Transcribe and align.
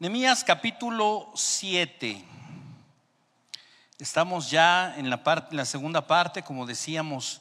Nehemías 0.00 0.42
capítulo 0.42 1.30
7. 1.36 2.24
Estamos 4.00 4.50
ya 4.50 4.92
en 4.96 5.08
la, 5.08 5.22
parte, 5.22 5.54
la 5.54 5.64
segunda 5.64 6.04
parte, 6.04 6.42
como 6.42 6.66
decíamos 6.66 7.40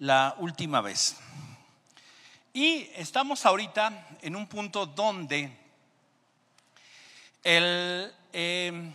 la 0.00 0.34
última 0.38 0.80
vez. 0.80 1.16
Y 2.52 2.90
estamos 2.96 3.46
ahorita 3.46 4.18
en 4.20 4.34
un 4.34 4.48
punto 4.48 4.84
donde 4.84 5.56
el, 7.44 8.12
eh, 8.32 8.92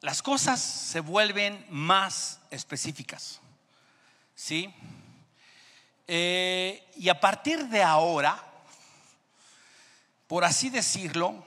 las 0.00 0.20
cosas 0.20 0.60
se 0.60 0.98
vuelven 0.98 1.64
más 1.70 2.40
específicas. 2.50 3.40
¿Sí? 4.34 4.74
Eh, 6.08 6.84
y 6.96 7.08
a 7.08 7.20
partir 7.20 7.68
de 7.68 7.84
ahora, 7.84 8.51
por 10.32 10.46
así 10.46 10.70
decirlo, 10.70 11.44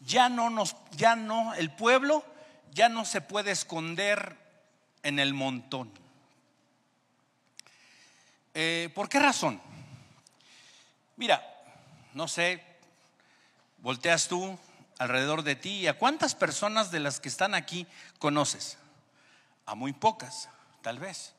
ya 0.00 0.30
no 0.30 0.48
nos, 0.48 0.74
ya 0.92 1.16
no, 1.16 1.52
el 1.52 1.70
pueblo 1.70 2.24
ya 2.72 2.88
no 2.88 3.04
se 3.04 3.20
puede 3.20 3.50
esconder 3.50 4.38
en 5.02 5.18
el 5.18 5.34
montón. 5.34 5.92
Eh, 8.54 8.88
¿Por 8.94 9.10
qué 9.10 9.18
razón? 9.18 9.60
Mira, 11.16 11.46
no 12.14 12.26
sé, 12.26 12.64
volteas 13.76 14.28
tú 14.28 14.58
alrededor 14.96 15.42
de 15.42 15.54
ti 15.54 15.80
y 15.80 15.86
a 15.86 15.98
cuántas 15.98 16.34
personas 16.34 16.90
de 16.90 17.00
las 17.00 17.20
que 17.20 17.28
están 17.28 17.54
aquí 17.54 17.86
conoces. 18.18 18.78
A 19.66 19.74
muy 19.74 19.92
pocas, 19.92 20.48
tal 20.80 20.98
vez. 20.98 21.34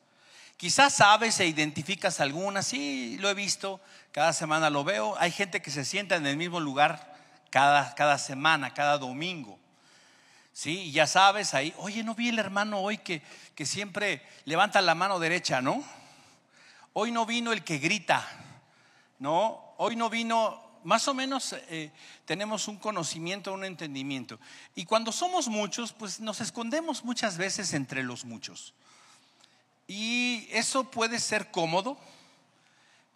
Quizás 0.56 0.94
sabes 0.94 1.40
e 1.40 1.46
identificas 1.46 2.20
algunas, 2.20 2.68
sí, 2.68 3.18
lo 3.18 3.28
he 3.28 3.34
visto, 3.34 3.80
cada 4.16 4.32
semana 4.32 4.70
lo 4.70 4.82
veo. 4.82 5.14
Hay 5.18 5.30
gente 5.30 5.60
que 5.60 5.70
se 5.70 5.84
sienta 5.84 6.16
en 6.16 6.26
el 6.26 6.38
mismo 6.38 6.58
lugar 6.58 7.14
cada, 7.50 7.94
cada 7.94 8.16
semana, 8.16 8.72
cada 8.72 8.96
domingo. 8.96 9.58
Sí, 10.54 10.84
y 10.84 10.92
ya 10.92 11.06
sabes 11.06 11.52
ahí, 11.52 11.74
oye, 11.76 12.02
no 12.02 12.14
vi 12.14 12.30
el 12.30 12.38
hermano 12.38 12.80
hoy 12.80 12.96
que, 12.96 13.20
que 13.54 13.66
siempre 13.66 14.26
levanta 14.46 14.80
la 14.80 14.94
mano 14.94 15.18
derecha, 15.18 15.60
¿no? 15.60 15.84
Hoy 16.94 17.12
no 17.12 17.26
vino 17.26 17.52
el 17.52 17.62
que 17.62 17.76
grita, 17.76 18.26
¿no? 19.18 19.74
Hoy 19.76 19.96
no 19.96 20.08
vino, 20.08 20.62
más 20.82 21.06
o 21.08 21.12
menos 21.12 21.52
eh, 21.68 21.92
tenemos 22.24 22.68
un 22.68 22.78
conocimiento, 22.78 23.52
un 23.52 23.66
entendimiento. 23.66 24.40
Y 24.74 24.86
cuando 24.86 25.12
somos 25.12 25.46
muchos, 25.48 25.92
pues 25.92 26.20
nos 26.20 26.40
escondemos 26.40 27.04
muchas 27.04 27.36
veces 27.36 27.74
entre 27.74 28.02
los 28.02 28.24
muchos. 28.24 28.72
Y 29.86 30.48
eso 30.52 30.84
puede 30.84 31.20
ser 31.20 31.50
cómodo, 31.50 31.98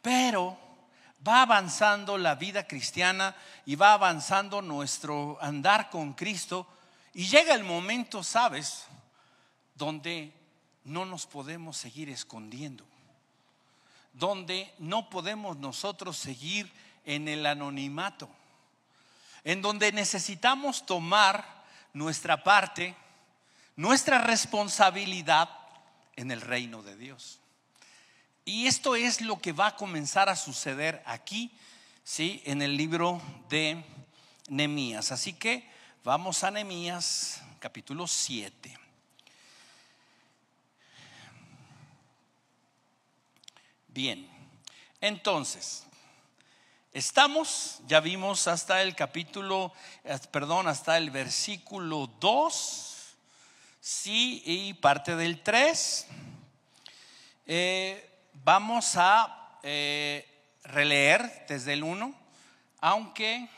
pero 0.03 0.69
va 1.27 1.43
avanzando 1.43 2.17
la 2.17 2.35
vida 2.35 2.67
cristiana 2.67 3.37
y 3.67 3.77
va 3.77 3.93
avanzando 3.93 4.63
nuestro 4.63 5.39
andar 5.41 5.91
con 5.91 6.15
Cristo. 6.15 6.67
Y 7.15 7.27
llega 7.27 7.55
el 7.55 7.65
momento, 7.65 8.23
¿sabes?, 8.23 8.87
donde 9.75 10.33
no 10.85 11.05
nos 11.05 11.27
podemos 11.27 11.77
seguir 11.77 12.11
escondiendo, 12.11 12.85
donde 14.13 14.75
no 14.79 15.09
podemos 15.09 15.57
nosotros 15.57 16.17
seguir 16.17 16.71
en 17.05 17.29
el 17.29 17.47
anonimato, 17.47 18.29
en 19.43 19.63
donde 19.63 19.93
necesitamos 19.93 20.85
tomar 20.85 21.65
nuestra 21.95 22.45
parte, 22.45 22.95
nuestra 23.77 24.19
responsabilidad 24.19 25.48
en 26.17 26.31
el 26.31 26.43
reino 26.43 26.83
de 26.83 26.97
Dios. 26.97 27.39
Y 28.51 28.67
esto 28.67 28.97
es 28.97 29.20
lo 29.20 29.41
que 29.41 29.53
va 29.53 29.69
a 29.69 29.77
comenzar 29.77 30.29
a 30.29 30.34
suceder 30.34 31.05
aquí, 31.06 31.53
¿sí? 32.03 32.43
En 32.45 32.62
el 32.62 32.77
libro 32.77 33.23
de 33.48 33.84
Nehemías. 34.48 35.12
Así 35.12 35.34
que 35.34 35.70
vamos 36.03 36.42
a 36.42 36.51
Nehemías 36.51 37.42
capítulo 37.61 38.09
7. 38.09 38.77
Bien, 43.86 44.29
entonces, 45.01 45.85
estamos, 46.92 47.80
ya 47.86 48.01
vimos 48.01 48.48
hasta 48.48 48.83
el 48.83 48.97
capítulo, 48.97 49.73
eh, 50.03 50.19
perdón, 50.33 50.67
hasta 50.67 50.98
el 50.98 51.13
versículo 51.13 52.08
2 52.19 52.97
Sí, 53.80 54.42
y 54.45 54.74
parte 54.74 55.14
del 55.14 55.41
3. 55.41 56.07
Eh, 57.47 58.10
vamos 58.45 58.96
a 58.96 59.58
eh, 59.62 60.27
releer 60.64 61.45
desde 61.48 61.74
el 61.74 61.83
1, 61.83 62.14
aunque 62.80 63.48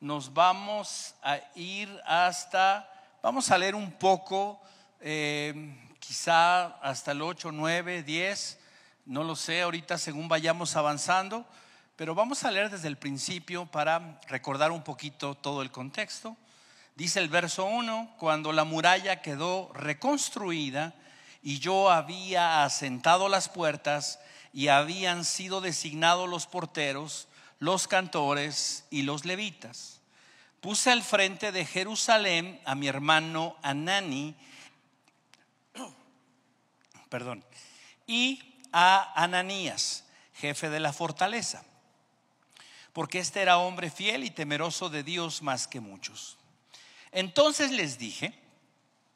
nos 0.00 0.34
vamos 0.34 1.14
a 1.22 1.40
ir 1.54 1.88
hasta, 2.04 2.90
vamos 3.22 3.50
a 3.50 3.58
leer 3.58 3.74
un 3.74 3.92
poco, 3.92 4.60
eh, 5.00 5.76
quizá 6.00 6.66
hasta 6.80 7.12
el 7.12 7.22
8, 7.22 7.52
9, 7.52 8.02
10, 8.02 8.58
no 9.06 9.22
lo 9.22 9.36
sé, 9.36 9.62
ahorita 9.62 9.98
según 9.98 10.28
vayamos 10.28 10.74
avanzando, 10.74 11.46
pero 11.94 12.14
vamos 12.14 12.44
a 12.44 12.50
leer 12.50 12.70
desde 12.70 12.88
el 12.88 12.98
principio 12.98 13.66
para 13.66 14.20
recordar 14.28 14.72
un 14.72 14.82
poquito 14.82 15.34
todo 15.34 15.62
el 15.62 15.70
contexto. 15.70 16.36
Dice 16.96 17.20
el 17.20 17.28
verso 17.28 17.66
1, 17.66 18.16
cuando 18.18 18.52
la 18.52 18.64
muralla 18.64 19.22
quedó 19.22 19.70
reconstruida 19.74 20.94
y 21.46 21.60
yo 21.60 21.92
había 21.92 22.64
asentado 22.64 23.28
las 23.28 23.48
puertas 23.48 24.18
y 24.52 24.66
habían 24.66 25.24
sido 25.24 25.60
designados 25.60 26.28
los 26.28 26.48
porteros, 26.48 27.28
los 27.60 27.86
cantores 27.86 28.84
y 28.90 29.02
los 29.02 29.24
levitas. 29.24 30.00
Puse 30.60 30.90
al 30.90 31.04
frente 31.04 31.52
de 31.52 31.64
Jerusalén 31.64 32.60
a 32.64 32.74
mi 32.74 32.88
hermano 32.88 33.56
Anani, 33.62 34.34
perdón, 37.10 37.44
y 38.08 38.56
a 38.72 39.12
Ananías, 39.14 40.02
jefe 40.34 40.68
de 40.68 40.80
la 40.80 40.92
fortaleza, 40.92 41.64
porque 42.92 43.20
este 43.20 43.40
era 43.40 43.58
hombre 43.58 43.92
fiel 43.92 44.24
y 44.24 44.30
temeroso 44.30 44.88
de 44.88 45.04
Dios 45.04 45.42
más 45.42 45.68
que 45.68 45.78
muchos. 45.78 46.38
Entonces 47.12 47.70
les 47.70 47.98
dije, 47.98 48.45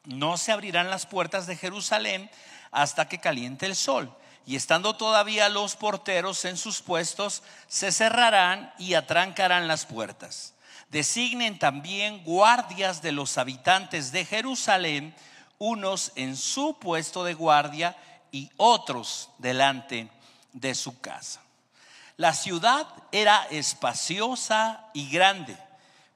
no 0.05 0.37
se 0.37 0.53
abrirán 0.53 0.91
las 0.91 1.07
puertas 1.07 1.47
de 1.47 1.57
Jerusalén 1.57 2.31
hasta 2.71 3.09
que 3.09 3.19
caliente 3.19 3.67
el 3.67 3.77
sol. 3.77 4.15
Y 4.47 4.57
estando 4.57 4.97
todavía 4.97 5.49
los 5.49 5.77
porteros 5.77 6.45
en 6.45 6.57
sus 6.57 6.81
puestos, 6.81 7.43
se 7.69 7.93
cerrarán 7.93 8.73
y 8.79 8.95
atrancarán 8.95 9.69
las 9.69 9.87
puertas. 9.87 10.55
Designen 10.91 11.59
también 11.59 12.25
guardias 12.25 13.03
de 13.03 13.13
los 13.13 13.39
habitantes 13.39 14.11
de 14.13 14.25
Jerusalén, 14.25 15.15
unos 15.59 16.13
en 16.17 16.37
su 16.37 16.79
puesto 16.79 17.23
de 17.23 17.35
guardia 17.35 17.97
y 18.33 18.51
otros 18.57 19.31
delante 19.39 20.09
de 20.53 20.75
su 20.75 21.01
casa. 21.01 21.43
La 22.17 22.33
ciudad 22.35 22.87
era 23.13 23.47
espaciosa 23.51 24.87
y 24.95 25.11
grande 25.11 25.57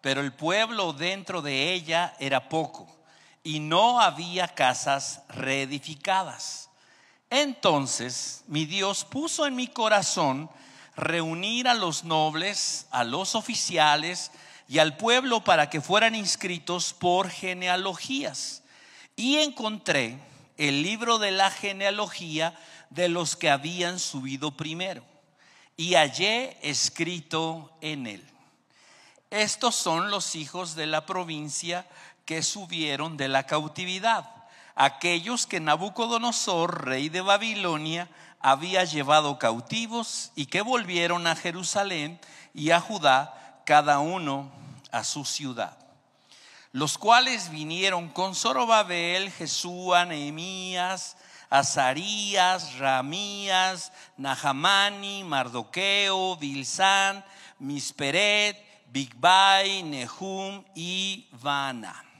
pero 0.04 0.20
el 0.20 0.34
pueblo 0.34 0.92
dentro 0.92 1.40
de 1.40 1.72
ella 1.72 2.14
era 2.18 2.50
poco 2.50 2.86
y 3.44 3.60
no 3.60 4.00
había 4.00 4.48
casas 4.48 5.20
reedificadas. 5.28 6.70
Entonces 7.30 8.42
mi 8.48 8.64
Dios 8.64 9.04
puso 9.04 9.46
en 9.46 9.54
mi 9.54 9.68
corazón 9.68 10.50
reunir 10.96 11.68
a 11.68 11.74
los 11.74 12.04
nobles, 12.04 12.86
a 12.90 13.04
los 13.04 13.34
oficiales 13.34 14.32
y 14.66 14.78
al 14.78 14.96
pueblo 14.96 15.44
para 15.44 15.68
que 15.68 15.82
fueran 15.82 16.14
inscritos 16.14 16.94
por 16.94 17.28
genealogías. 17.28 18.62
Y 19.14 19.36
encontré 19.36 20.18
el 20.56 20.82
libro 20.82 21.18
de 21.18 21.30
la 21.30 21.50
genealogía 21.50 22.58
de 22.88 23.08
los 23.08 23.36
que 23.36 23.50
habían 23.50 23.98
subido 23.98 24.56
primero. 24.56 25.04
Y 25.76 25.94
hallé 25.94 26.56
escrito 26.62 27.76
en 27.80 28.06
él 28.06 28.34
estos 29.34 29.74
son 29.74 30.12
los 30.12 30.36
hijos 30.36 30.76
de 30.76 30.86
la 30.86 31.06
provincia 31.06 31.84
que 32.24 32.42
subieron 32.42 33.16
de 33.16 33.28
la 33.28 33.44
cautividad, 33.44 34.28
aquellos 34.74 35.46
que 35.46 35.60
Nabucodonosor, 35.60 36.86
rey 36.86 37.08
de 37.08 37.20
Babilonia, 37.20 38.08
había 38.40 38.84
llevado 38.84 39.38
cautivos 39.38 40.32
y 40.34 40.46
que 40.46 40.60
volvieron 40.60 41.26
a 41.26 41.36
Jerusalén 41.36 42.20
y 42.52 42.70
a 42.70 42.80
Judá, 42.80 43.62
cada 43.64 43.98
uno 43.98 44.50
a 44.92 45.04
su 45.04 45.24
ciudad. 45.24 45.78
Los 46.72 46.98
cuales 46.98 47.50
vinieron 47.50 48.08
con 48.08 48.34
Zorobabel, 48.34 49.30
Jesúa, 49.30 50.04
Nehemías, 50.04 51.16
Azarías, 51.48 52.78
Ramías, 52.78 53.92
Nahamani, 54.16 55.24
Mardoqueo, 55.24 56.36
Bilsán, 56.36 57.24
Misperet, 57.60 58.56
Bigbai, 58.88 59.84
Nehum 59.84 60.64
y 60.74 61.28
Vana. 61.32 62.13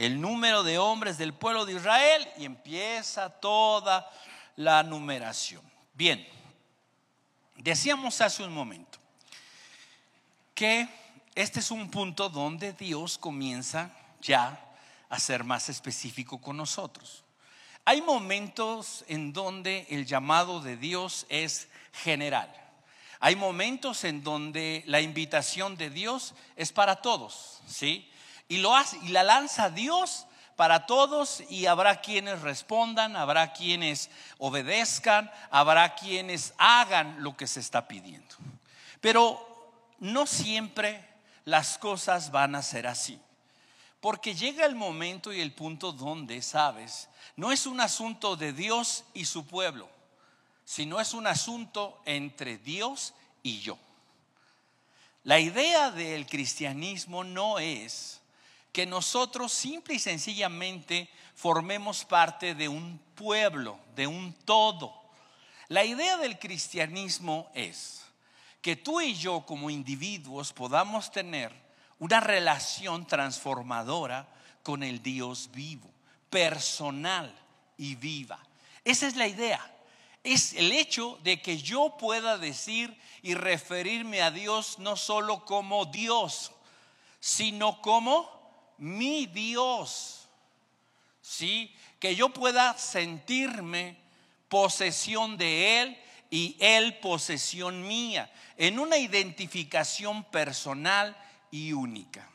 El 0.00 0.18
número 0.18 0.62
de 0.62 0.78
hombres 0.78 1.18
del 1.18 1.34
pueblo 1.34 1.66
de 1.66 1.74
Israel 1.74 2.26
y 2.38 2.46
empieza 2.46 3.28
toda 3.28 4.10
la 4.56 4.82
numeración. 4.82 5.60
Bien, 5.92 6.26
decíamos 7.56 8.18
hace 8.22 8.42
un 8.42 8.50
momento 8.50 8.98
que 10.54 10.88
este 11.34 11.60
es 11.60 11.70
un 11.70 11.90
punto 11.90 12.30
donde 12.30 12.72
Dios 12.72 13.18
comienza 13.18 13.90
ya 14.22 14.58
a 15.10 15.18
ser 15.18 15.44
más 15.44 15.68
específico 15.68 16.40
con 16.40 16.56
nosotros. 16.56 17.22
Hay 17.84 18.00
momentos 18.00 19.04
en 19.06 19.34
donde 19.34 19.86
el 19.90 20.06
llamado 20.06 20.62
de 20.62 20.78
Dios 20.78 21.26
es 21.28 21.68
general. 21.92 22.50
Hay 23.18 23.36
momentos 23.36 24.04
en 24.04 24.24
donde 24.24 24.82
la 24.86 25.02
invitación 25.02 25.76
de 25.76 25.90
Dios 25.90 26.32
es 26.56 26.72
para 26.72 27.02
todos, 27.02 27.60
¿sí? 27.66 28.10
Y 28.50 28.58
lo 28.58 28.76
hace 28.76 28.98
y 29.04 29.08
la 29.08 29.22
lanza 29.22 29.70
Dios 29.70 30.26
para 30.56 30.84
todos 30.84 31.40
y 31.48 31.66
habrá 31.66 32.00
quienes 32.00 32.42
respondan, 32.42 33.14
habrá 33.14 33.52
quienes 33.52 34.10
obedezcan, 34.38 35.30
habrá 35.52 35.94
quienes 35.94 36.52
hagan 36.58 37.22
lo 37.22 37.36
que 37.36 37.46
se 37.46 37.60
está 37.60 37.86
pidiendo. 37.86 38.34
Pero 39.00 39.40
no 40.00 40.26
siempre 40.26 41.02
las 41.44 41.78
cosas 41.78 42.32
van 42.32 42.56
a 42.56 42.62
ser 42.62 42.88
así. 42.88 43.20
Porque 44.00 44.34
llega 44.34 44.66
el 44.66 44.74
momento 44.74 45.32
y 45.32 45.40
el 45.40 45.52
punto 45.52 45.92
donde, 45.92 46.42
sabes, 46.42 47.08
no 47.36 47.52
es 47.52 47.66
un 47.66 47.80
asunto 47.80 48.34
de 48.34 48.52
Dios 48.52 49.04
y 49.14 49.26
su 49.26 49.46
pueblo, 49.46 49.88
sino 50.64 50.98
es 50.98 51.14
un 51.14 51.28
asunto 51.28 52.02
entre 52.04 52.58
Dios 52.58 53.14
y 53.44 53.60
yo. 53.60 53.78
La 55.22 55.38
idea 55.38 55.92
del 55.92 56.26
cristianismo 56.26 57.22
no 57.22 57.60
es 57.60 58.19
que 58.72 58.86
nosotros 58.86 59.52
simple 59.52 59.94
y 59.94 59.98
sencillamente 59.98 61.10
formemos 61.34 62.04
parte 62.04 62.54
de 62.54 62.68
un 62.68 62.98
pueblo, 63.14 63.78
de 63.96 64.06
un 64.06 64.32
todo. 64.44 64.94
La 65.68 65.84
idea 65.84 66.16
del 66.16 66.38
cristianismo 66.38 67.50
es 67.54 68.02
que 68.60 68.76
tú 68.76 69.00
y 69.00 69.14
yo 69.14 69.44
como 69.46 69.70
individuos 69.70 70.52
podamos 70.52 71.10
tener 71.10 71.52
una 71.98 72.20
relación 72.20 73.06
transformadora 73.06 74.28
con 74.62 74.82
el 74.82 75.02
Dios 75.02 75.50
vivo, 75.52 75.90
personal 76.28 77.34
y 77.76 77.94
viva. 77.94 78.38
Esa 78.84 79.06
es 79.06 79.16
la 79.16 79.26
idea. 79.26 79.60
Es 80.22 80.52
el 80.52 80.72
hecho 80.72 81.18
de 81.22 81.40
que 81.40 81.58
yo 81.58 81.96
pueda 81.98 82.36
decir 82.36 82.98
y 83.22 83.34
referirme 83.34 84.20
a 84.20 84.30
Dios 84.30 84.78
no 84.78 84.96
solo 84.96 85.44
como 85.44 85.86
Dios, 85.86 86.52
sino 87.20 87.80
como 87.80 88.39
mi 88.80 89.26
Dios. 89.26 90.28
¿Sí? 91.22 91.72
Que 92.00 92.16
yo 92.16 92.30
pueda 92.30 92.76
sentirme 92.76 93.96
posesión 94.48 95.36
de 95.36 95.80
Él 95.80 95.96
y 96.28 96.56
Él 96.58 96.98
posesión 96.98 97.86
mía, 97.86 98.28
en 98.56 98.80
una 98.80 98.98
identificación 98.98 100.24
personal 100.24 101.16
y 101.50 101.72
única. 101.72 102.28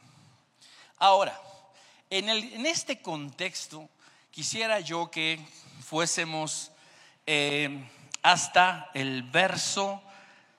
Ahora, 0.97 1.39
en, 2.09 2.29
en 2.29 2.65
este 2.65 3.01
contexto, 3.01 3.89
quisiera 4.31 4.79
yo 4.79 5.11
que 5.11 5.45
fuésemos 5.81 6.71
eh, 7.25 7.83
hasta 8.21 8.91
el 8.93 9.23
verso 9.23 10.01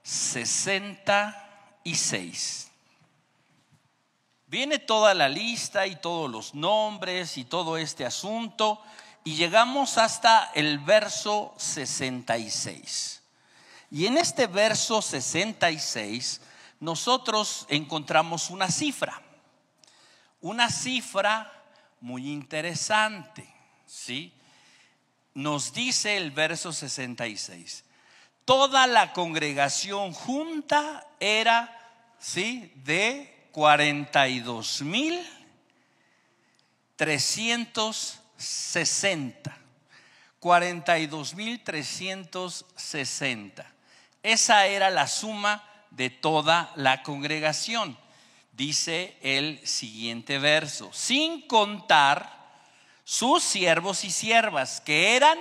66. 0.03 2.71
Viene 4.49 4.79
toda 4.79 5.13
la 5.13 5.29
lista 5.29 5.89
y 5.89 5.97
todos 5.97 6.31
los 6.31 6.55
nombres 6.55 7.37
y 7.37 7.45
todo 7.45 7.77
este 7.77 8.07
asunto 8.07 8.81
y 9.25 9.35
llegamos 9.35 9.99
hasta 9.99 10.53
el 10.55 10.79
verso 10.79 11.53
66. 11.57 13.23
Y 13.91 14.07
en 14.07 14.19
este 14.19 14.47
verso 14.47 15.03
66 15.03 16.41
nosotros 16.79 17.67
encontramos 17.69 18.51
una 18.51 18.71
cifra, 18.71 19.21
una 20.41 20.71
cifra 20.71 21.53
muy 22.01 22.31
interesante, 22.31 23.53
¿sí? 23.85 24.33
Nos 25.35 25.73
dice 25.73 26.17
el 26.17 26.31
verso 26.31 26.73
66, 26.73 27.85
toda 28.45 28.87
la 28.87 29.13
congregación 29.13 30.13
junta 30.13 31.05
era, 31.19 32.15
¿sí? 32.21 32.73
De 32.77 33.36
42 33.57 34.83
mil 34.83 35.19
360. 36.97 39.59
42 40.39 41.35
mil 41.35 41.65
360. 41.65 43.67
Esa 44.23 44.67
era 44.67 44.91
la 44.91 45.09
suma 45.09 45.65
de 45.91 46.11
toda 46.11 46.71
la 46.77 47.03
congregación. 47.03 47.97
Dice 48.53 49.17
el 49.23 49.67
siguiente 49.67 50.39
verso, 50.39 50.93
sin 50.93 51.49
contar 51.49 52.61
sus 53.05 53.43
siervos 53.43 54.05
y 54.05 54.11
siervas, 54.11 54.83
que 54.83 55.17
eran 55.17 55.39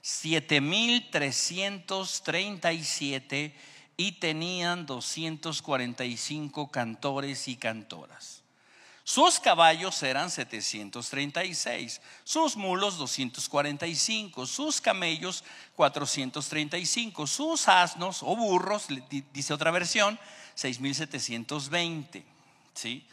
siete 0.00 0.62
mil 0.62 1.06
7337 1.12 3.75
y 3.96 4.12
tenían 4.12 4.86
245 4.86 6.70
cantores 6.70 7.48
y 7.48 7.56
cantoras. 7.56 8.42
Sus 9.04 9.38
caballos 9.38 10.02
eran 10.02 10.30
736, 10.30 12.00
sus 12.24 12.56
mulos 12.56 12.98
245, 12.98 14.46
sus 14.46 14.80
camellos 14.80 15.44
435, 15.76 17.26
sus 17.28 17.68
asnos 17.68 18.24
o 18.24 18.34
burros, 18.34 18.88
dice 19.32 19.54
otra 19.54 19.70
versión, 19.70 20.18
6720. 20.56 22.24
¿sí? 22.74 23.06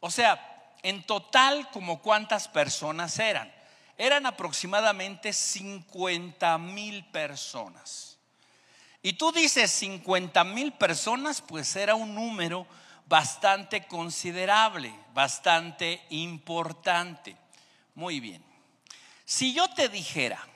O 0.00 0.10
sea, 0.10 0.74
en 0.82 1.02
total, 1.02 1.68
como 1.72 2.00
cuántas 2.00 2.48
personas 2.48 3.18
eran? 3.18 3.52
Eran 3.98 4.24
aproximadamente 4.24 5.32
50 5.34 6.56
mil 6.56 7.04
personas. 7.06 8.07
Y 9.08 9.14
tú 9.14 9.32
dices 9.32 9.70
50 9.70 10.44
mil 10.44 10.70
personas, 10.74 11.40
pues 11.40 11.74
era 11.76 11.94
un 11.94 12.14
número 12.14 12.66
bastante 13.06 13.86
considerable, 13.86 14.92
bastante 15.14 16.04
importante. 16.10 17.34
Muy 17.94 18.20
bien. 18.20 18.44
Si 19.24 19.54
yo 19.54 19.66
te 19.70 19.88
dijera 19.88 20.46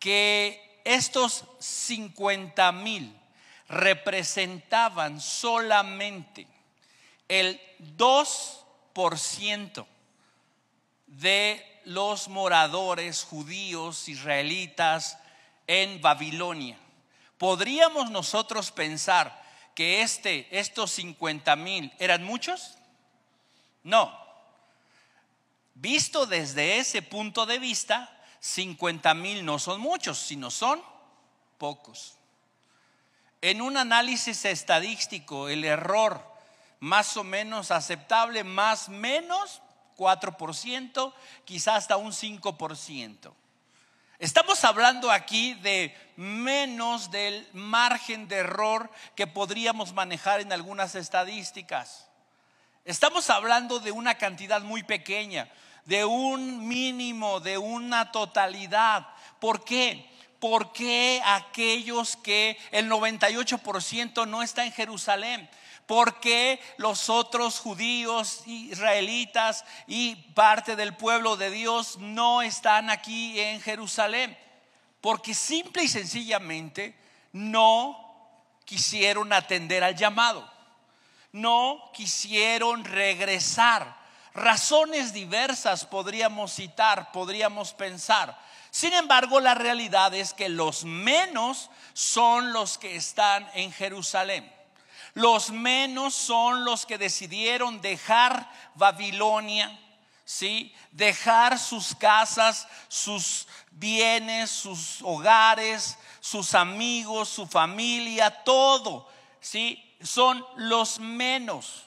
que 0.00 0.80
estos 0.84 1.44
50 1.60 2.72
mil 2.72 3.16
representaban 3.68 5.20
solamente 5.20 6.48
el 7.28 7.60
2% 7.96 9.86
de 11.06 11.82
los 11.84 12.26
moradores 12.26 13.22
judíos, 13.22 14.08
israelitas 14.08 15.18
en 15.68 16.00
Babilonia, 16.00 16.81
¿Podríamos 17.42 18.08
nosotros 18.12 18.70
pensar 18.70 19.42
que 19.74 20.02
este, 20.02 20.46
estos 20.56 20.92
50 20.92 21.56
mil 21.56 21.92
eran 21.98 22.22
muchos? 22.22 22.76
No. 23.82 24.16
Visto 25.74 26.24
desde 26.26 26.78
ese 26.78 27.02
punto 27.02 27.44
de 27.44 27.58
vista, 27.58 28.16
50 28.38 29.12
mil 29.14 29.44
no 29.44 29.58
son 29.58 29.80
muchos, 29.80 30.18
sino 30.18 30.52
son 30.52 30.80
pocos. 31.58 32.14
En 33.40 33.60
un 33.60 33.76
análisis 33.76 34.44
estadístico, 34.44 35.48
el 35.48 35.64
error 35.64 36.24
más 36.78 37.16
o 37.16 37.24
menos 37.24 37.72
aceptable, 37.72 38.44
más 38.44 38.88
menos 38.88 39.62
4%, 39.96 41.12
quizás 41.44 41.78
hasta 41.78 41.96
un 41.96 42.12
5%. 42.12 43.32
Estamos 44.22 44.62
hablando 44.62 45.10
aquí 45.10 45.54
de 45.54 45.92
menos 46.14 47.10
del 47.10 47.44
margen 47.54 48.28
de 48.28 48.36
error 48.36 48.88
que 49.16 49.26
podríamos 49.26 49.94
manejar 49.94 50.40
en 50.40 50.52
algunas 50.52 50.94
estadísticas. 50.94 52.06
Estamos 52.84 53.30
hablando 53.30 53.80
de 53.80 53.90
una 53.90 54.14
cantidad 54.14 54.62
muy 54.62 54.84
pequeña, 54.84 55.50
de 55.86 56.04
un 56.04 56.68
mínimo, 56.68 57.40
de 57.40 57.58
una 57.58 58.12
totalidad. 58.12 59.08
¿Por 59.40 59.64
qué? 59.64 60.08
Porque 60.38 61.20
aquellos 61.24 62.14
que 62.14 62.56
el 62.70 62.88
98% 62.88 64.28
no 64.28 64.44
está 64.44 64.64
en 64.64 64.70
Jerusalén? 64.70 65.50
Porque 65.86 66.60
los 66.76 67.10
otros 67.10 67.58
judíos, 67.58 68.42
israelitas 68.46 69.64
y 69.86 70.16
parte 70.34 70.76
del 70.76 70.96
pueblo 70.96 71.36
de 71.36 71.50
Dios 71.50 71.98
no 71.98 72.42
están 72.42 72.90
aquí 72.90 73.38
en 73.40 73.60
Jerusalén? 73.60 74.36
Porque 75.00 75.34
simple 75.34 75.82
y 75.82 75.88
sencillamente 75.88 76.96
no 77.32 77.98
quisieron 78.64 79.32
atender 79.32 79.82
al 79.82 79.96
llamado, 79.96 80.48
no 81.32 81.90
quisieron 81.92 82.84
regresar. 82.84 84.00
Razones 84.34 85.12
diversas 85.12 85.84
podríamos 85.84 86.54
citar, 86.54 87.12
podríamos 87.12 87.74
pensar. 87.74 88.38
Sin 88.70 88.94
embargo, 88.94 89.40
la 89.40 89.54
realidad 89.54 90.14
es 90.14 90.32
que 90.32 90.48
los 90.48 90.84
menos 90.84 91.68
son 91.92 92.54
los 92.54 92.78
que 92.78 92.96
están 92.96 93.46
en 93.52 93.70
Jerusalén. 93.72 94.50
Los 95.14 95.50
menos 95.50 96.14
son 96.14 96.64
los 96.64 96.86
que 96.86 96.98
decidieron 96.98 97.80
dejar 97.80 98.50
Babilonia, 98.74 99.78
¿sí? 100.24 100.74
Dejar 100.90 101.58
sus 101.58 101.94
casas, 101.94 102.66
sus 102.88 103.46
bienes, 103.72 104.50
sus 104.50 105.02
hogares, 105.02 105.98
sus 106.20 106.54
amigos, 106.54 107.28
su 107.28 107.46
familia, 107.46 108.42
todo, 108.42 109.08
¿sí? 109.40 109.82
Son 110.02 110.44
los 110.56 110.98
menos. 110.98 111.84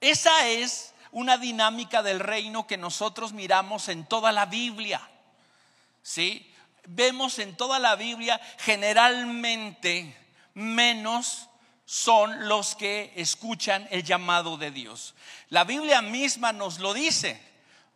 Esa 0.00 0.46
es 0.48 0.94
una 1.12 1.38
dinámica 1.38 2.02
del 2.02 2.20
reino 2.20 2.66
que 2.66 2.76
nosotros 2.76 3.32
miramos 3.32 3.88
en 3.88 4.04
toda 4.04 4.32
la 4.32 4.46
Biblia. 4.46 5.00
¿Sí? 6.02 6.52
Vemos 6.86 7.38
en 7.38 7.56
toda 7.56 7.78
la 7.78 7.96
Biblia 7.96 8.40
generalmente 8.58 10.16
menos 10.54 11.47
son 11.90 12.48
los 12.48 12.76
que 12.76 13.14
escuchan 13.16 13.88
el 13.90 14.04
llamado 14.04 14.58
de 14.58 14.70
Dios. 14.70 15.14
La 15.48 15.64
Biblia 15.64 16.02
misma 16.02 16.52
nos 16.52 16.80
lo 16.80 16.92
dice. 16.92 17.42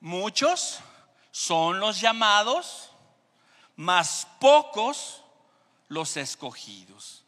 Muchos 0.00 0.80
son 1.30 1.78
los 1.78 2.00
llamados, 2.00 2.90
mas 3.76 4.26
pocos 4.40 5.22
los 5.88 6.16
escogidos. 6.16 7.24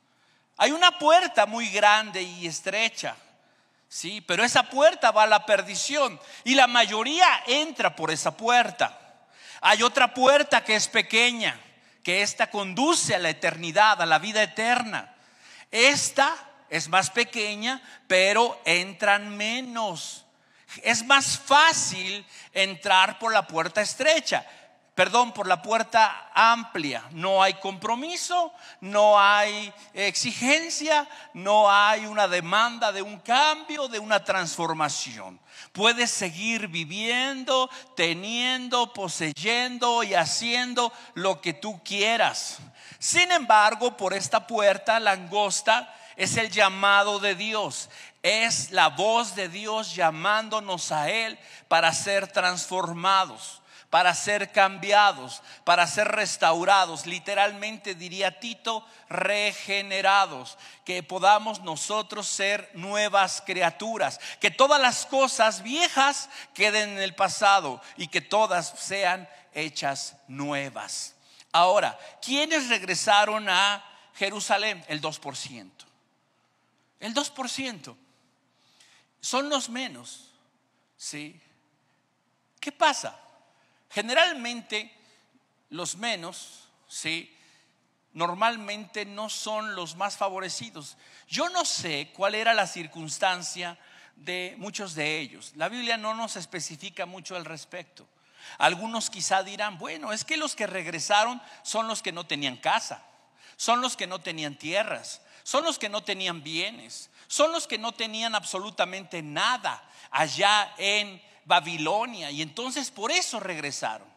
Hay 0.57 0.73
una 0.73 0.99
puerta 0.99 1.45
muy 1.45 1.69
grande 1.69 2.23
y 2.23 2.47
estrecha 2.47 3.15
Sí, 3.95 4.21
pero 4.21 4.43
esa 4.43 4.65
puerta 4.65 5.13
va 5.13 5.23
a 5.23 5.29
la 5.29 5.47
perdición 5.47 6.19
y 6.43 6.57
la 6.57 6.67
mayoría 6.67 7.45
entra 7.47 7.95
por 7.95 8.11
esa 8.11 8.37
puerta. 8.37 8.99
Hay 9.61 9.85
otra 9.85 10.13
puerta 10.13 10.65
que 10.65 10.75
es 10.75 10.89
pequeña, 10.89 11.61
que 12.03 12.23
esta 12.23 12.51
conduce 12.51 13.15
a 13.15 13.21
la 13.21 13.31
eternidad, 13.31 14.03
a 14.03 14.07
la 14.07 14.19
vida 14.19 14.43
eterna. 14.43 15.15
Esta 15.71 16.54
es 16.75 16.89
más 16.89 17.11
pequeña, 17.11 17.81
pero 18.09 18.61
entran 18.65 19.37
menos. 19.37 20.25
Es 20.83 21.05
más 21.05 21.39
fácil 21.39 22.27
entrar 22.53 23.19
por 23.21 23.33
la 23.33 23.47
puerta 23.47 23.81
estrecha 23.81 24.45
perdón, 24.95 25.33
por 25.33 25.47
la 25.47 25.61
puerta 25.61 26.31
amplia. 26.35 27.03
No 27.11 27.43
hay 27.43 27.55
compromiso, 27.55 28.53
no 28.81 29.21
hay 29.21 29.73
exigencia, 29.93 31.09
no 31.33 31.71
hay 31.71 32.07
una 32.07 32.29
demanda 32.29 32.93
de 32.93 33.03
un 33.03 33.19
cambio, 33.19 33.89
de 33.89 33.99
una 33.99 34.23
transformación. 34.23 35.41
Puedes 35.73 36.11
seguir 36.11 36.69
viviendo, 36.69 37.69
teniendo, 37.97 38.93
poseyendo 38.93 40.05
y 40.05 40.15
haciendo 40.15 40.93
lo 41.15 41.41
que 41.41 41.55
tú 41.55 41.83
quieras. 41.83 42.59
Sin 42.99 43.33
embargo, 43.33 43.97
por 43.97 44.15
esta 44.15 44.47
puerta 44.47 45.01
la 45.01 45.13
angosta 45.13 45.93
es 46.17 46.37
el 46.37 46.51
llamado 46.51 47.19
de 47.19 47.35
Dios. 47.35 47.89
Es 48.23 48.71
la 48.71 48.89
voz 48.89 49.35
de 49.35 49.49
Dios 49.49 49.95
llamándonos 49.95 50.93
a 50.93 51.11
Él 51.11 51.39
para 51.69 51.93
ser 51.93 52.29
transformados 52.29 53.63
para 53.95 54.13
ser 54.13 54.51
cambiados, 54.51 55.41
para 55.63 55.87
ser 55.87 56.09
restaurados, 56.09 57.07
literalmente 57.07 57.95
diría 57.95 58.41
Tito, 58.41 58.85
regenerados, 59.09 60.59
que 60.85 61.05
podamos 61.05 61.61
nosotros 61.61 62.27
ser 62.27 62.69
nuevas 62.75 63.41
criaturas, 63.47 64.19
que 64.41 64.51
todas 64.51 64.83
las 64.83 65.07
cosas 65.07 65.63
viejas 65.63 66.29
queden 66.55 66.89
en 66.91 66.99
el 66.99 67.15
pasado 67.15 67.81
y 67.97 68.09
que 68.09 68.21
todas 68.21 68.75
sean 68.77 69.29
hechas 69.53 70.17
nuevas. 70.27 71.15
Ahora, 71.53 71.97
¿quiénes 72.21 72.71
regresaron 72.71 73.49
a 73.49 73.81
Jerusalén? 74.17 74.85
El 74.89 75.01
2%. 75.01 75.71
El 77.05 77.13
2%. 77.13 77.95
Son 79.21 79.51
los 79.51 79.69
menos. 79.69 80.33
¿Sí? 80.97 81.39
¿Qué 82.59 82.73
pasa? 82.73 83.21
Generalmente 83.91 84.91
los 85.69 85.97
menos, 85.97 86.67
¿sí? 86.89 87.31
Normalmente 88.15 89.05
no 89.05 89.29
son 89.29 89.75
los 89.75 89.97
más 89.97 90.17
favorecidos. 90.17 90.97
Yo 91.29 91.51
no 91.51 91.67
sé 91.67 92.11
cuál 92.17 92.35
era 92.35 92.55
la 92.55 92.67
circunstancia 92.67 93.79
de 94.17 94.55
muchos 94.57 94.95
de 94.95 95.19
ellos. 95.19 95.53
La 95.57 95.69
Biblia 95.69 95.99
no 95.99 96.15
nos 96.15 96.37
especifica 96.37 97.05
mucho 97.05 97.37
al 97.37 97.45
respecto. 97.45 98.09
Algunos 98.57 99.11
quizá 99.11 99.43
dirán, 99.43 99.77
bueno, 99.77 100.11
es 100.15 100.25
que 100.25 100.39
los 100.39 100.57
que 100.57 100.67
regresaron 100.67 101.43
son 101.65 101.87
los 101.87 102.01
que 102.01 102.13
no 102.13 102.27
tenían 102.27 102.57
casa, 102.57 103.05
son 103.57 103.83
los 103.83 103.95
que 103.95 104.07
no 104.07 104.23
tenían 104.23 104.57
tierras, 104.57 105.21
son 105.45 105.63
los 105.63 105.79
que 105.79 105.91
no 105.91 106.03
tenían 106.03 106.43
bienes, 106.43 107.11
son 107.29 107.53
los 107.53 107.69
que 107.69 107.79
no 107.79 107.93
tenían 107.93 108.35
absolutamente 108.35 109.23
nada 109.23 109.89
allá 110.11 110.75
en 110.79 111.23
Babilonia 111.45 112.31
y 112.31 112.43
entonces 112.43 112.91
por 112.91 113.13
eso 113.13 113.39
regresaron. 113.39 114.09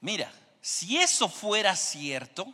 Mira, 0.00 0.30
si 0.60 0.98
eso 0.98 1.28
fuera 1.28 1.74
cierto, 1.74 2.46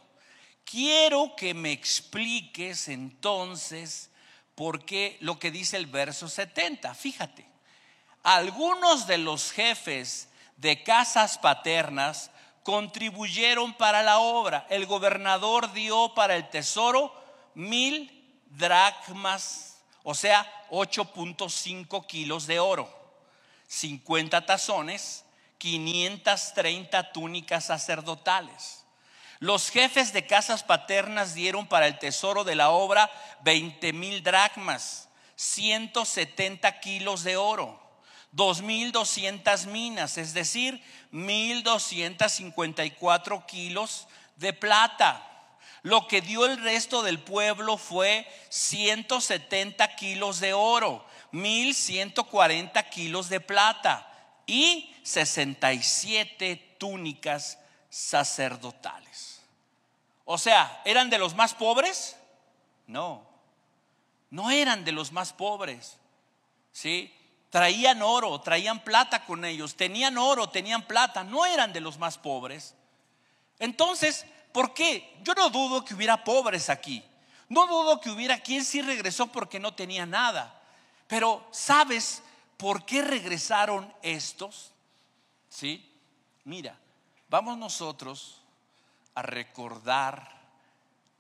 quiero 0.65 1.35
que 1.37 1.55
me 1.55 1.73
expliques 1.73 2.89
entonces 2.89 4.11
por 4.55 4.85
qué 4.85 5.17
lo 5.21 5.41
que 5.41 5.51
dice 5.51 5.77
el 5.77 5.87
verso 5.87 6.29
70. 6.29 6.95
Fíjate, 6.95 7.45
algunos 8.23 9.09
de 9.09 9.19
los 9.19 9.51
jefes 9.51 10.29
de 10.57 10.85
casas 10.85 11.37
paternas 11.37 12.31
contribuyeron 12.63 13.75
para 13.75 14.05
la 14.05 14.19
obra. 14.19 14.69
El 14.71 14.87
gobernador 14.87 15.73
dio 15.73 16.15
para 16.15 16.37
el 16.37 16.49
tesoro 16.49 17.22
mil 17.55 18.11
dracmas, 18.51 19.79
o 20.03 20.15
sea, 20.15 20.47
8.5 20.71 22.07
kilos 22.07 22.47
de 22.47 22.61
oro. 22.61 23.03
50 23.69 24.45
tazones, 24.45 25.25
530 25.59 27.13
túnicas 27.13 27.67
sacerdotales. 27.67 28.85
Los 29.39 29.71
jefes 29.71 30.13
de 30.13 30.27
casas 30.27 30.63
paternas 30.63 31.35
dieron 31.35 31.67
para 31.67 31.89
el 31.89 31.99
tesoro 31.99 32.45
de 32.45 32.55
la 32.55 32.71
obra 32.71 33.11
20 33.43 33.93
mil 33.93 34.23
dracmas, 34.23 35.09
170 35.35 36.81
kilos 36.81 37.25
de 37.25 37.37
oro, 37.37 37.83
2.200 38.37 39.67
minas, 39.67 40.17
es 40.17 40.33
decir, 40.33 40.81
1.254 41.13 43.45
kilos 43.47 44.07
de 44.37 44.53
plata. 44.53 45.29
Lo 45.83 46.07
que 46.07 46.21
dio 46.21 46.47
el 46.47 46.63
resto 46.63 47.03
del 47.03 47.19
pueblo 47.19 47.77
fue 47.77 48.27
170 48.51 49.97
kilos 49.97 50.39
de 50.39 50.53
oro, 50.53 51.05
1140 51.33 52.89
kilos 52.91 53.29
de 53.29 53.41
plata 53.41 54.09
y 54.47 54.95
67 55.03 56.77
túnicas 56.79 57.59
sacerdotales. 57.91 59.41
O 60.25 60.39
sea, 60.39 60.81
¿eran 60.85 61.11
de 61.11 61.19
los 61.19 61.35
más 61.35 61.55
pobres? 61.55 62.17
No, 62.87 63.27
no 64.31 64.51
eran 64.51 64.85
de 64.85 64.93
los 64.93 65.13
más 65.13 65.33
pobres. 65.33 65.99
¿Sí? 66.73 67.15
Traían 67.51 68.01
oro, 68.01 68.41
traían 68.41 68.83
plata 68.83 69.27
con 69.27 69.45
ellos, 69.45 69.77
tenían 69.77 70.17
oro, 70.17 70.49
tenían 70.49 70.87
plata, 70.87 71.23
no 71.23 71.45
eran 71.45 71.73
de 71.73 71.81
los 71.81 71.99
más 71.99 72.17
pobres. 72.17 72.75
Entonces, 73.59 74.25
¿por 74.53 74.75
qué? 74.75 75.19
Yo 75.23 75.35
no 75.35 75.51
dudo 75.51 75.85
que 75.85 75.95
hubiera 75.95 76.23
pobres 76.23 76.71
aquí. 76.71 77.03
No 77.49 77.67
dudo 77.67 78.01
que 78.01 78.11
hubiera 78.11 78.39
quien 78.39 78.65
sí 78.65 78.81
regresó 78.81 79.27
porque 79.27 79.61
no 79.61 79.75
tenía 79.75 80.07
nada. 80.07 80.61
Pero 81.07 81.47
¿sabes 81.51 82.23
por 82.57 82.85
qué 82.85 83.03
regresaron 83.03 83.93
estos? 84.03 84.73
Sí, 85.49 85.93
mira, 86.45 86.79
vamos 87.29 87.59
nosotros 87.59 88.41
a 89.15 89.23
recordar 89.23 90.27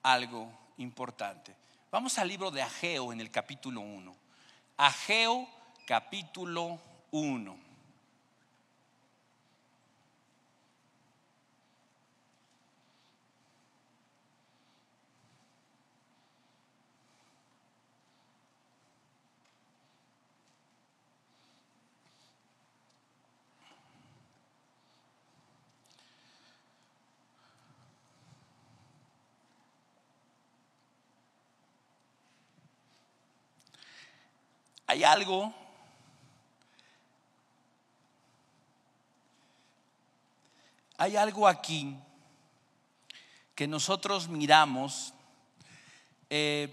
algo 0.02 0.50
importante. 0.78 1.54
Vamos 1.90 2.16
al 2.18 2.28
libro 2.28 2.50
de 2.50 2.62
Ageo 2.62 3.12
en 3.12 3.20
el 3.20 3.30
capítulo 3.30 3.82
1. 3.82 4.16
Ageo 4.78 5.46
capítulo 5.86 6.80
1. 7.10 7.71
Hay 34.92 35.04
algo 35.04 35.54
hay 40.98 41.16
algo 41.16 41.48
aquí 41.48 41.96
que 43.54 43.66
nosotros 43.66 44.28
miramos 44.28 45.14
eh, 46.28 46.68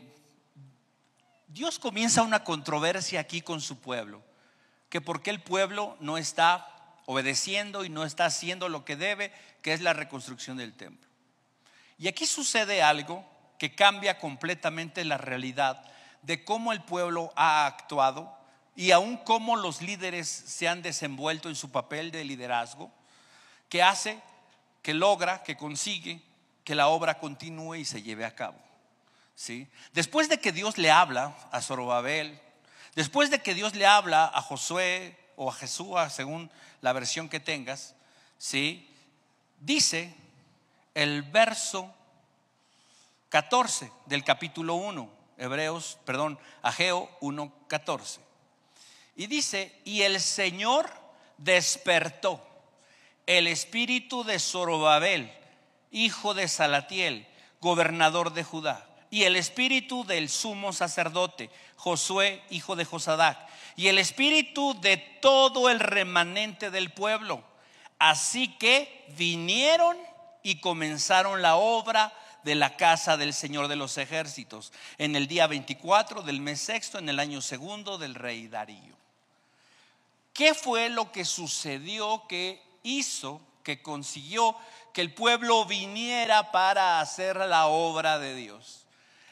Dios 1.48 1.80
comienza 1.80 2.22
una 2.22 2.44
controversia 2.44 3.22
aquí 3.22 3.40
con 3.40 3.62
su 3.62 3.80
pueblo, 3.80 4.22
que 4.90 5.00
porque 5.00 5.30
el 5.30 5.42
pueblo 5.42 5.96
no 6.02 6.18
está 6.18 6.68
obedeciendo 7.06 7.86
y 7.86 7.90
no 7.90 8.04
está 8.04 8.26
haciendo 8.26 8.68
lo 8.68 8.84
que 8.84 8.98
debe, 8.98 9.32
que 9.62 9.72
es 9.72 9.80
la 9.80 9.94
reconstrucción 9.94 10.58
del 10.58 10.74
templo. 10.74 11.08
Y 11.98 12.10
aquí 12.10 12.26
sucede 12.26 12.84
algo 12.84 13.26
que 13.58 13.76
cambia 13.76 14.20
completamente 14.20 15.06
la 15.06 15.18
realidad 15.18 15.90
de 16.22 16.44
cómo 16.44 16.72
el 16.72 16.82
pueblo 16.82 17.32
ha 17.36 17.66
actuado 17.66 18.36
y 18.76 18.92
aún 18.92 19.18
cómo 19.18 19.56
los 19.56 19.82
líderes 19.82 20.28
se 20.28 20.68
han 20.68 20.82
desenvuelto 20.82 21.50
en 21.50 21.56
su 21.56 21.72
papel 21.72 22.12
de 22.12 22.24
liderazgo, 22.24 22.92
que 23.68 23.84
hace, 23.84 24.20
que 24.82 24.94
logra, 24.94 25.44
que 25.44 25.58
consigue 25.58 26.22
que 26.64 26.76
la 26.76 26.88
obra 26.88 27.20
continúe 27.20 27.76
y 27.76 27.86
se 27.86 28.04
lleve 28.04 28.26
a 28.26 28.36
cabo. 28.36 28.58
¿sí? 29.36 29.68
Después 29.94 30.30
de 30.30 30.40
que 30.40 30.52
Dios 30.52 30.78
le 30.78 30.92
habla 30.92 31.36
a 31.52 31.62
Zorobabel, 31.62 32.40
después 32.96 33.30
de 33.32 33.42
que 33.42 33.54
Dios 33.56 33.76
le 33.76 33.86
habla 33.86 34.26
a 34.26 34.42
Josué 34.42 35.18
o 35.36 35.50
a 35.50 35.54
Jesús, 35.54 35.96
según 36.12 36.52
la 36.82 36.94
versión 36.94 37.28
que 37.28 37.40
tengas, 37.40 37.96
¿sí? 38.38 38.88
dice 39.60 40.14
el 40.94 41.24
verso 41.24 41.94
14 43.30 43.92
del 44.06 44.24
capítulo 44.24 44.76
1, 44.76 45.19
Hebreos, 45.40 45.98
perdón, 46.06 46.38
Ageo 46.62 47.10
1, 47.22 47.52
14. 47.68 48.20
Y 49.16 49.28
dice, 49.28 49.74
y 49.86 50.02
el 50.04 50.20
Señor 50.20 50.90
despertó 51.38 52.46
el 53.26 53.48
espíritu 53.48 54.24
de 54.24 54.38
Zorobabel, 54.38 55.32
hijo 55.92 56.34
de 56.34 56.48
Salatiel, 56.48 57.28
gobernador 57.62 58.34
de 58.34 58.44
Judá, 58.44 58.86
y 59.10 59.24
el 59.24 59.36
espíritu 59.36 60.06
del 60.06 60.30
sumo 60.30 60.74
sacerdote, 60.74 61.50
Josué, 61.76 62.44
hijo 62.50 62.76
de 62.76 62.86
Josadac, 62.86 63.38
y 63.76 63.88
el 63.88 63.98
espíritu 63.98 64.80
de 64.82 64.98
todo 64.98 65.70
el 65.70 65.80
remanente 65.80 66.70
del 66.70 66.92
pueblo. 66.92 67.44
Así 67.98 68.50
que 68.58 69.06
vinieron 69.18 69.98
y 70.44 70.60
comenzaron 70.60 71.42
la 71.42 71.56
obra 71.56 72.14
de 72.44 72.56
la 72.56 72.76
casa 72.78 73.18
del 73.18 73.34
Señor 73.34 73.68
de 73.68 73.76
los 73.76 73.98
ejércitos 73.98 74.72
en 74.98 75.16
el 75.16 75.28
día 75.28 75.48
24 75.48 76.22
del 76.22 76.42
mes 76.42 76.60
sexto, 76.60 76.98
en 76.98 77.10
el 77.10 77.20
año 77.20 77.42
segundo 77.42 77.98
del 77.98 78.16
rey 78.16 78.48
Darío. 78.48 78.98
¿Qué 80.34 80.54
fue 80.54 80.90
lo 80.90 81.12
que 81.12 81.26
sucedió 81.26 82.26
que 82.28 82.62
hizo, 82.84 83.42
que 83.64 83.82
consiguió 83.82 84.56
que 84.94 85.02
el 85.02 85.14
pueblo 85.14 85.66
viniera 85.66 86.52
para 86.52 87.02
hacer 87.02 87.36
la 87.36 87.68
obra 87.68 88.20
de 88.20 88.36
Dios? 88.36 88.80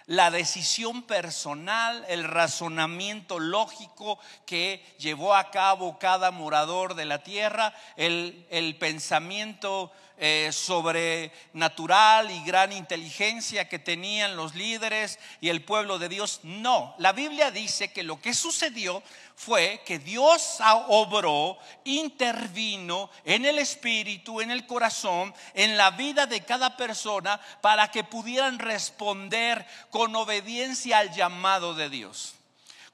la 0.07 0.31
decisión 0.31 1.03
personal, 1.03 2.05
el 2.07 2.23
razonamiento 2.23 3.39
lógico 3.39 4.17
que 4.45 4.83
llevó 4.97 5.35
a 5.35 5.51
cabo 5.51 5.99
cada 5.99 6.31
morador 6.31 6.95
de 6.95 7.03
la 7.03 7.23
tierra, 7.23 7.73
el, 7.97 8.47
el 8.49 8.77
pensamiento 8.77 9.91
eh, 10.19 10.49
sobrenatural 10.51 12.31
y 12.31 12.43
gran 12.43 12.71
inteligencia 12.71 13.69
que 13.69 13.77
tenían 13.77 14.35
los 14.35 14.55
líderes 14.55 15.19
y 15.41 15.49
el 15.49 15.63
pueblo 15.63 15.99
de 15.99 16.09
Dios. 16.09 16.39
No, 16.41 16.95
la 16.97 17.11
Biblia 17.11 17.51
dice 17.51 17.91
que 17.91 18.01
lo 18.01 18.19
que 18.19 18.33
sucedió 18.33 19.03
fue 19.35 19.83
que 19.85 19.99
Dios 19.99 20.57
obró, 20.87 21.59
intervino 21.83 23.11
en 23.23 23.45
el 23.45 23.59
espíritu, 23.59 24.41
en 24.41 24.49
el 24.49 24.65
corazón, 24.65 25.33
en 25.53 25.77
la 25.77 25.91
vida 25.91 26.25
de 26.25 26.43
cada 26.43 26.75
persona 26.75 27.39
para 27.61 27.91
que 27.91 28.03
pudieran 28.03 28.57
responder 28.57 29.63
con 29.91 30.15
obediencia 30.15 30.97
al 30.97 31.13
llamado 31.13 31.75
de 31.75 31.89
Dios. 31.91 32.33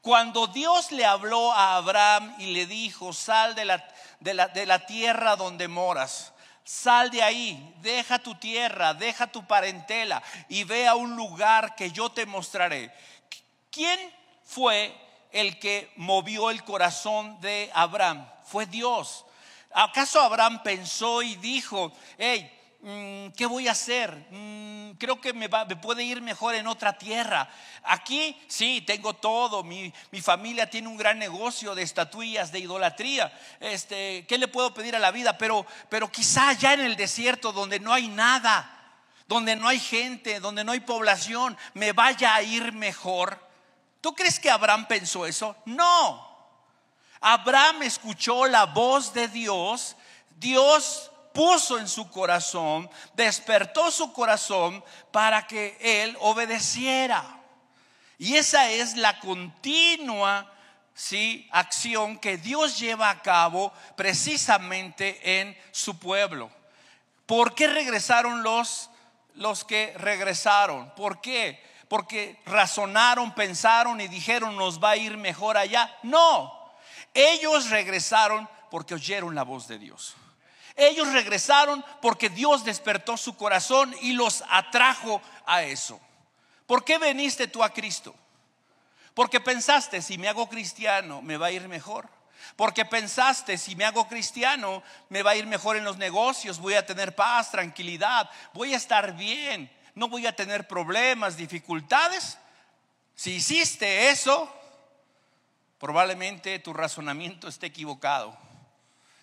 Cuando 0.01 0.47
Dios 0.47 0.91
le 0.91 1.05
habló 1.05 1.53
a 1.53 1.77
Abraham 1.77 2.35
y 2.37 2.47
le 2.47 2.65
dijo, 2.65 3.13
sal 3.13 3.55
de 3.55 3.63
la, 3.63 3.87
de 4.19 4.33
la, 4.33 4.49
de 4.49 4.65
la 4.65 4.85
tierra 4.85 5.37
donde 5.37 5.69
moras, 5.69 6.33
Sal 6.63 7.09
de 7.11 7.21
ahí, 7.21 7.75
deja 7.81 8.19
tu 8.19 8.35
tierra, 8.35 8.93
deja 8.93 9.27
tu 9.27 9.45
parentela 9.45 10.23
y 10.47 10.63
ve 10.63 10.87
a 10.87 10.95
un 10.95 11.15
lugar 11.15 11.75
que 11.75 11.91
yo 11.91 12.09
te 12.09 12.25
mostraré. 12.25 12.93
¿Quién 13.69 13.99
fue 14.43 14.95
el 15.31 15.59
que 15.59 15.91
movió 15.97 16.49
el 16.49 16.63
corazón 16.63 17.39
de 17.41 17.69
Abraham? 17.73 18.25
Fue 18.43 18.65
Dios. 18.65 19.25
¿Acaso 19.73 20.21
Abraham 20.21 20.61
pensó 20.63 21.21
y 21.21 21.35
dijo, 21.35 21.91
hey, 22.17 22.49
Mm, 22.85 23.29
¿qué 23.37 23.45
voy 23.45 23.69
a 23.69 23.71
hacer? 23.71 24.13
Mm, 24.29 24.97
creo 24.97 25.21
que 25.21 25.31
me, 25.31 25.47
puede 25.47 26.03
ir 26.03 26.21
mejor 26.21 26.53
en 26.53 26.67
otra 26.67 26.97
tierra. 26.97 27.49
Aquí 27.83 28.37
sí, 28.49 28.83
tengo 28.85 29.13
todo. 29.13 29.63
Mi, 29.63 29.93
familia 30.21 30.69
tiene 30.69 30.89
un 30.89 30.97
gran 30.97 31.17
negocio 31.17 31.75
de 31.75 31.81
estatuillas, 31.81 32.51
de 32.51 32.59
idolatría. 32.59 33.31
Este, 33.61 34.25
¿Qué 34.27 34.37
le 34.37 34.49
puedo 34.49 34.73
pedir 34.73 34.97
a 34.97 34.99
la 34.99 35.11
vida? 35.11 35.37
Pero, 35.37 35.65
pero 35.87 36.11
quizá 36.11 36.51
ya 36.51 36.73
en 36.73 36.81
el 36.81 36.97
desierto 36.97 37.53
donde 37.53 37.79
no 37.79 37.93
hay 37.93 38.09
nada, 38.09 38.69
donde 39.29 39.55
no 39.55 39.69
hay 39.69 39.79
gente, 39.79 40.41
donde 40.41 40.65
no 40.65 40.73
hay 40.73 40.81
población, 40.81 41.57
me 41.73 41.93
vaya 41.93 42.35
a 42.35 42.41
ir 42.41 42.73
mejor. 42.73 43.39
¿Tú 44.01 44.13
crees 44.13 44.41
que 44.41 44.49
Abraham 44.49 44.87
pensó 44.87 45.25
eso? 45.25 45.55
No. 45.63 46.33
Abraham 47.21 47.83
escuchó 47.83 48.45
la 48.45 48.65
voz 48.65 49.13
de 49.13 49.29
Dios. 49.29 49.95
Dios 50.35 51.12
puso 51.33 51.79
en 51.79 51.87
su 51.87 52.09
corazón, 52.09 52.89
despertó 53.15 53.91
su 53.91 54.13
corazón 54.13 54.83
para 55.11 55.47
que 55.47 55.77
él 55.81 56.15
obedeciera. 56.21 57.39
Y 58.17 58.35
esa 58.37 58.69
es 58.69 58.95
la 58.95 59.19
continua 59.19 60.49
¿sí? 60.93 61.47
acción 61.51 62.17
que 62.19 62.37
Dios 62.37 62.79
lleva 62.79 63.09
a 63.09 63.21
cabo 63.21 63.73
precisamente 63.95 65.39
en 65.41 65.57
su 65.71 65.97
pueblo. 65.97 66.49
¿Por 67.25 67.55
qué 67.55 67.67
regresaron 67.67 68.43
los, 68.43 68.89
los 69.35 69.63
que 69.63 69.93
regresaron? 69.97 70.93
¿Por 70.95 71.19
qué? 71.21 71.61
Porque 71.87 72.39
razonaron, 72.45 73.33
pensaron 73.33 73.99
y 74.01 74.07
dijeron 74.07 74.55
nos 74.55 74.81
va 74.81 74.91
a 74.91 74.97
ir 74.97 75.17
mejor 75.17 75.57
allá. 75.57 75.95
No, 76.03 76.73
ellos 77.13 77.69
regresaron 77.69 78.47
porque 78.69 78.93
oyeron 78.93 79.35
la 79.35 79.43
voz 79.43 79.67
de 79.67 79.79
Dios. 79.79 80.15
Ellos 80.75 81.11
regresaron 81.11 81.83
porque 82.01 82.29
Dios 82.29 82.63
despertó 82.63 83.17
su 83.17 83.37
corazón 83.37 83.95
y 84.01 84.13
los 84.13 84.43
atrajo 84.49 85.21
a 85.45 85.63
eso. 85.63 85.99
¿Por 86.65 86.83
qué 86.83 86.97
veniste 86.97 87.47
tú 87.47 87.63
a 87.63 87.69
Cristo? 87.69 88.15
Porque 89.13 89.39
pensaste, 89.39 90.01
si 90.01 90.17
me 90.17 90.27
hago 90.27 90.49
cristiano, 90.49 91.21
me 91.21 91.37
va 91.37 91.47
a 91.47 91.51
ir 91.51 91.67
mejor. 91.67 92.09
Porque 92.55 92.85
pensaste, 92.85 93.57
si 93.57 93.75
me 93.75 93.85
hago 93.85 94.07
cristiano, 94.07 94.83
me 95.09 95.21
va 95.21 95.31
a 95.31 95.35
ir 95.35 95.45
mejor 95.45 95.77
en 95.77 95.83
los 95.83 95.97
negocios, 95.97 96.59
voy 96.59 96.73
a 96.73 96.85
tener 96.85 97.15
paz, 97.15 97.51
tranquilidad, 97.51 98.29
voy 98.53 98.73
a 98.73 98.77
estar 98.77 99.15
bien, 99.15 99.71
no 99.95 100.07
voy 100.07 100.25
a 100.25 100.35
tener 100.35 100.67
problemas, 100.67 101.37
dificultades. 101.37 102.37
Si 103.15 103.35
hiciste 103.35 104.09
eso, 104.09 104.51
probablemente 105.77 106.57
tu 106.59 106.73
razonamiento 106.73 107.47
esté 107.47 107.67
equivocado 107.67 108.37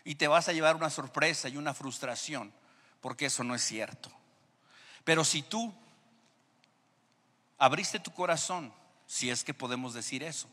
y 0.05 0.15
te 0.15 0.29
vas 0.29 0.49
a 0.49 0.53
llevar 0.53 0.77
una 0.77 0.91
sorpresa 0.91 1.49
y 1.49 1.57
una 1.57 1.75
frustración, 1.75 2.53
porque 3.01 3.27
eso 3.27 3.45
no 3.45 3.55
es 3.55 3.63
cierto. 3.63 4.11
Pero 5.05 5.25
si 5.25 5.43
tú 5.43 5.73
abriste 7.59 8.01
tu 8.01 8.13
corazón, 8.13 8.73
si 9.07 9.31
es 9.31 9.45
que 9.45 9.55
podemos 9.55 9.95
decir 9.95 10.23
eso, 10.23 10.49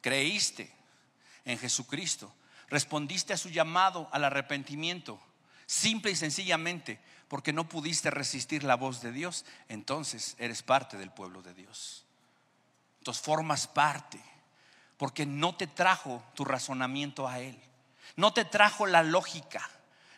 creíste 0.00 0.70
en 1.44 1.58
Jesucristo, 1.58 2.32
respondiste 2.68 3.32
a 3.32 3.38
su 3.38 3.48
llamado 3.48 4.08
al 4.12 4.24
arrepentimiento, 4.24 5.20
simple 5.66 6.10
y 6.10 6.16
sencillamente 6.16 7.00
porque 7.28 7.52
no 7.52 7.68
pudiste 7.68 8.10
resistir 8.10 8.64
la 8.64 8.74
voz 8.74 9.02
de 9.02 9.12
Dios, 9.12 9.44
entonces 9.68 10.34
eres 10.38 10.62
parte 10.62 10.96
del 10.96 11.10
pueblo 11.10 11.42
de 11.42 11.54
Dios. 11.54 12.04
Entonces 12.98 13.22
formas 13.22 13.66
parte, 13.66 14.20
porque 14.96 15.26
no 15.26 15.54
te 15.54 15.66
trajo 15.66 16.22
tu 16.34 16.44
razonamiento 16.44 17.28
a 17.28 17.38
Él. 17.40 17.58
No 18.18 18.32
te 18.32 18.44
trajo 18.44 18.84
la 18.84 19.04
lógica, 19.04 19.70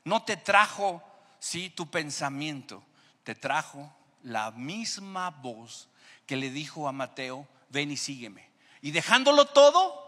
no 0.04 0.22
te 0.22 0.38
trajo, 0.38 1.02
sí, 1.38 1.68
tu 1.68 1.90
pensamiento, 1.90 2.82
te 3.24 3.34
trajo 3.34 3.94
la 4.22 4.52
misma 4.52 5.28
voz 5.28 5.90
que 6.24 6.38
le 6.38 6.48
dijo 6.48 6.88
a 6.88 6.92
Mateo, 6.92 7.46
ven 7.68 7.90
y 7.90 7.98
sígueme. 7.98 8.48
Y 8.80 8.92
dejándolo 8.92 9.44
todo, 9.44 10.00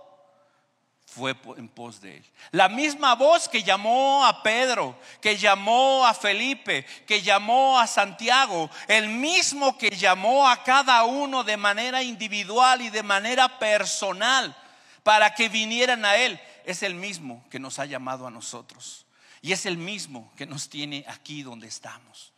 fue 1.04 1.36
en 1.58 1.68
pos 1.68 2.00
de 2.00 2.16
él. 2.16 2.24
La 2.52 2.70
misma 2.70 3.14
voz 3.14 3.46
que 3.46 3.62
llamó 3.62 4.24
a 4.24 4.42
Pedro, 4.42 4.98
que 5.20 5.36
llamó 5.36 6.06
a 6.06 6.14
Felipe, 6.14 6.86
que 7.06 7.20
llamó 7.20 7.78
a 7.78 7.86
Santiago, 7.86 8.70
el 8.88 9.10
mismo 9.10 9.76
que 9.76 9.90
llamó 9.90 10.48
a 10.48 10.62
cada 10.62 11.04
uno 11.04 11.44
de 11.44 11.58
manera 11.58 12.02
individual 12.02 12.80
y 12.80 12.88
de 12.88 13.02
manera 13.02 13.58
personal 13.58 14.56
para 15.02 15.34
que 15.34 15.50
vinieran 15.50 16.06
a 16.06 16.16
él 16.16 16.40
es 16.64 16.82
el 16.82 16.94
mismo 16.94 17.44
que 17.50 17.58
nos 17.58 17.78
ha 17.78 17.86
llamado 17.86 18.26
a 18.26 18.30
nosotros. 18.30 19.06
Y 19.40 19.52
es 19.52 19.66
el 19.66 19.76
mismo 19.76 20.32
que 20.36 20.46
nos 20.46 20.68
tiene 20.68 21.04
aquí 21.08 21.42
donde 21.42 21.66
estamos. 21.66 22.32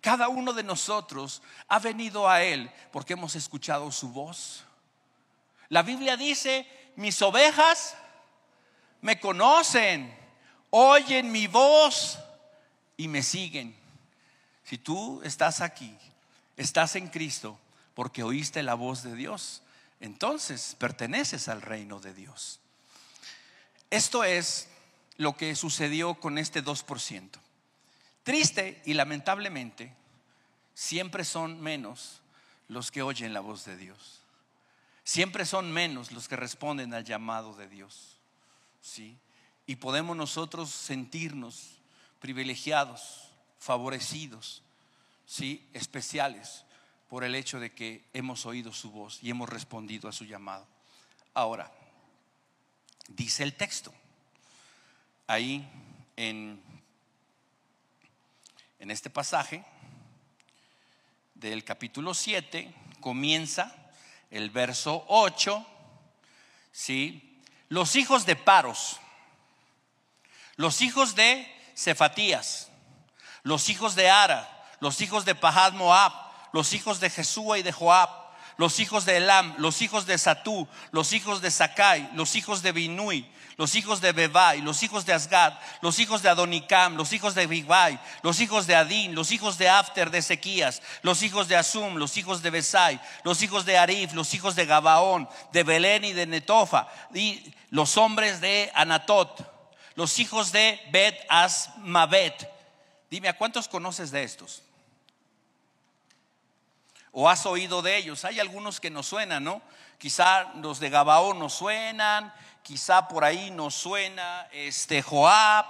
Cada 0.00 0.28
uno 0.28 0.52
de 0.52 0.62
nosotros 0.62 1.42
ha 1.68 1.78
venido 1.78 2.28
a 2.28 2.42
Él 2.42 2.70
porque 2.92 3.14
hemos 3.14 3.36
escuchado 3.36 3.90
su 3.92 4.10
voz. 4.10 4.64
La 5.68 5.82
Biblia 5.82 6.16
dice, 6.16 6.66
mis 6.96 7.20
ovejas 7.22 7.96
me 9.00 9.20
conocen, 9.20 10.14
oyen 10.70 11.30
mi 11.30 11.46
voz 11.46 12.18
y 12.96 13.08
me 13.08 13.22
siguen. 13.22 13.76
Si 14.64 14.78
tú 14.78 15.20
estás 15.22 15.60
aquí, 15.60 15.96
estás 16.56 16.96
en 16.96 17.08
Cristo 17.08 17.58
porque 17.94 18.22
oíste 18.22 18.62
la 18.62 18.74
voz 18.74 19.02
de 19.02 19.14
Dios, 19.14 19.62
entonces 20.00 20.76
perteneces 20.78 21.48
al 21.48 21.60
reino 21.60 22.00
de 22.00 22.14
Dios. 22.14 22.60
Esto 23.90 24.22
es 24.24 24.68
lo 25.16 25.36
que 25.36 25.54
sucedió 25.56 26.14
con 26.14 26.38
este 26.38 26.64
2%. 26.64 27.28
Triste 28.22 28.80
y 28.86 28.94
lamentablemente, 28.94 29.92
siempre 30.74 31.24
son 31.24 31.60
menos 31.60 32.22
los 32.68 32.90
que 32.90 33.02
oyen 33.02 33.34
la 33.34 33.40
voz 33.40 33.64
de 33.64 33.76
Dios. 33.76 34.20
Siempre 35.02 35.44
son 35.44 35.72
menos 35.72 36.12
los 36.12 36.28
que 36.28 36.36
responden 36.36 36.94
al 36.94 37.04
llamado 37.04 37.54
de 37.54 37.68
Dios. 37.68 38.16
¿Sí? 38.80 39.18
Y 39.66 39.76
podemos 39.76 40.16
nosotros 40.16 40.70
sentirnos 40.70 41.80
privilegiados, 42.20 43.28
favorecidos, 43.58 44.62
¿sí? 45.26 45.68
especiales 45.72 46.64
por 47.08 47.24
el 47.24 47.34
hecho 47.34 47.58
de 47.58 47.74
que 47.74 48.04
hemos 48.12 48.46
oído 48.46 48.72
su 48.72 48.90
voz 48.92 49.18
y 49.22 49.30
hemos 49.30 49.48
respondido 49.48 50.08
a 50.08 50.12
su 50.12 50.24
llamado. 50.24 50.66
Ahora, 51.34 51.72
dice 53.10 53.42
el 53.42 53.54
texto, 53.54 53.92
ahí 55.26 55.68
en, 56.16 56.62
en 58.78 58.90
este 58.90 59.10
pasaje 59.10 59.64
del 61.34 61.64
capítulo 61.64 62.14
7, 62.14 62.72
comienza 63.00 63.74
el 64.30 64.50
verso 64.50 65.04
8, 65.08 65.66
¿sí? 66.72 67.40
Los 67.68 67.96
hijos 67.96 68.26
de 68.26 68.36
Paros, 68.36 68.98
los 70.56 70.82
hijos 70.82 71.14
de 71.14 71.46
Cefatías, 71.76 72.70
los 73.42 73.68
hijos 73.68 73.94
de 73.94 74.10
Ara, 74.10 74.66
los 74.80 75.00
hijos 75.00 75.24
de 75.24 75.34
Pahad 75.34 75.72
Moab, 75.72 76.12
los 76.52 76.72
hijos 76.72 77.00
de 77.00 77.10
Jesúa 77.10 77.58
y 77.58 77.62
de 77.62 77.72
Joab, 77.72 78.19
los 78.60 78.78
hijos 78.78 79.06
de 79.06 79.16
Elam, 79.16 79.54
los 79.56 79.80
hijos 79.80 80.04
de 80.04 80.18
Satú, 80.18 80.68
los 80.90 81.14
hijos 81.14 81.40
de 81.40 81.50
Sakai, 81.50 82.10
los 82.12 82.36
hijos 82.36 82.60
de 82.60 82.72
Binui, 82.72 83.26
los 83.56 83.74
hijos 83.74 84.02
de 84.02 84.12
Bebai, 84.12 84.60
los 84.60 84.82
hijos 84.82 85.06
de 85.06 85.14
Asgad, 85.14 85.54
los 85.80 85.98
hijos 85.98 86.20
de 86.20 86.28
Adonicam, 86.28 86.94
los 86.94 87.14
hijos 87.14 87.34
de 87.34 87.46
Bigbai, 87.46 87.98
los 88.22 88.38
hijos 88.38 88.66
de 88.66 88.76
Adín, 88.76 89.14
los 89.14 89.32
hijos 89.32 89.56
de 89.56 89.70
After 89.70 90.10
de 90.10 90.18
Ezequías, 90.18 90.82
los 91.00 91.22
hijos 91.22 91.48
de 91.48 91.56
Asum, 91.56 91.96
los 91.96 92.18
hijos 92.18 92.42
de 92.42 92.50
Besai, 92.50 93.00
los 93.24 93.40
hijos 93.40 93.64
de 93.64 93.78
Arif, 93.78 94.12
los 94.12 94.34
hijos 94.34 94.54
de 94.54 94.66
Gabaón, 94.66 95.26
de 95.52 95.62
Belén 95.62 96.04
y 96.04 96.12
de 96.12 96.26
Netofa, 96.26 96.86
y 97.14 97.54
los 97.70 97.96
hombres 97.96 98.42
de 98.42 98.70
Anatot, 98.74 99.42
los 99.94 100.18
hijos 100.18 100.52
de 100.52 100.78
Bet 100.92 101.18
Asmabet. 101.30 102.46
Dime, 103.08 103.30
¿a 103.30 103.38
cuántos 103.38 103.68
conoces 103.68 104.10
de 104.10 104.22
estos? 104.22 104.64
O 107.12 107.28
has 107.28 107.46
oído 107.46 107.82
de 107.82 107.96
ellos. 107.96 108.24
Hay 108.24 108.40
algunos 108.40 108.80
que 108.80 108.90
nos 108.90 109.06
suenan, 109.06 109.44
¿no? 109.44 109.62
Quizá 109.98 110.52
los 110.54 110.80
de 110.80 110.90
Gabaón 110.90 111.38
nos 111.38 111.54
suenan, 111.54 112.32
quizá 112.62 113.08
por 113.08 113.24
ahí 113.24 113.50
nos 113.50 113.74
suena 113.74 114.48
este 114.52 115.02
Joab, 115.02 115.66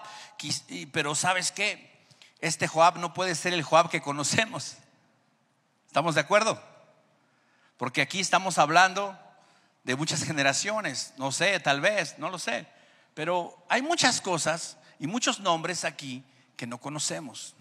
pero 0.93 1.15
¿sabes 1.15 1.51
qué? 1.53 2.07
Este 2.41 2.69
Joab 2.69 2.99
no 2.99 3.13
puede 3.13 3.35
ser 3.35 3.53
el 3.53 3.63
Joab 3.63 3.91
que 3.91 4.01
conocemos. 4.01 4.77
¿Estamos 5.87 6.15
de 6.15 6.21
acuerdo? 6.21 6.63
Porque 7.77 8.03
aquí 8.03 8.21
estamos 8.21 8.59
hablando 8.59 9.19
de 9.85 9.97
muchas 9.97 10.23
generaciones, 10.23 11.15
no 11.17 11.33
sé, 11.33 11.59
tal 11.61 11.81
vez, 11.81 12.19
no 12.19 12.31
lo 12.31 12.39
sé, 12.39 12.67
pero 13.15 13.65
hay 13.69 13.83
muchas 13.83 14.21
cosas 14.21 14.77
y 14.99 15.07
muchos 15.07 15.41
nombres 15.41 15.85
aquí 15.85 16.23
que 16.57 16.67
no 16.67 16.79
conocemos. 16.79 17.55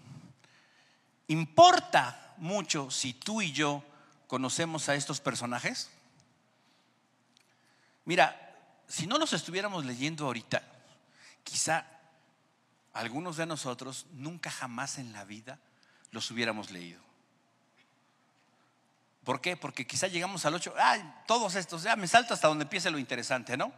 Importa 1.26 2.29
mucho 2.40 2.90
si 2.90 3.12
tú 3.12 3.42
y 3.42 3.52
yo 3.52 3.84
conocemos 4.26 4.88
a 4.88 4.94
estos 4.94 5.20
personajes? 5.20 5.90
Mira, 8.04 8.56
si 8.88 9.06
no 9.06 9.18
los 9.18 9.32
estuviéramos 9.32 9.84
leyendo 9.84 10.26
ahorita, 10.26 10.62
quizá 11.44 11.86
algunos 12.92 13.36
de 13.36 13.46
nosotros 13.46 14.06
nunca 14.12 14.50
jamás 14.50 14.98
en 14.98 15.12
la 15.12 15.24
vida 15.24 15.58
los 16.10 16.30
hubiéramos 16.30 16.70
leído. 16.70 17.00
¿Por 19.24 19.40
qué? 19.40 19.56
Porque 19.56 19.86
quizá 19.86 20.08
llegamos 20.08 20.44
al 20.44 20.54
8, 20.54 20.74
ay, 20.76 21.14
todos 21.26 21.54
estos, 21.54 21.82
ya 21.82 21.94
me 21.94 22.08
salto 22.08 22.34
hasta 22.34 22.48
donde 22.48 22.64
empiece 22.64 22.90
lo 22.90 22.98
interesante, 22.98 23.56
¿no? 23.56 23.72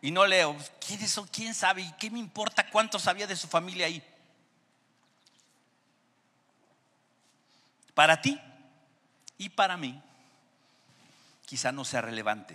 Y 0.00 0.10
no 0.10 0.24
leo, 0.26 0.56
¿quiénes 0.86 1.10
son? 1.10 1.26
¿Quién 1.26 1.54
sabe? 1.54 1.82
¿Y 1.82 1.92
qué 1.92 2.10
me 2.10 2.18
importa 2.18 2.70
cuánto 2.70 2.98
sabía 2.98 3.26
de 3.26 3.36
su 3.36 3.48
familia 3.48 3.86
ahí? 3.86 4.02
Para 8.00 8.22
ti 8.22 8.40
y 9.36 9.50
para 9.50 9.76
mí, 9.76 10.00
quizá 11.44 11.70
no 11.70 11.84
sea 11.84 12.00
relevante. 12.00 12.54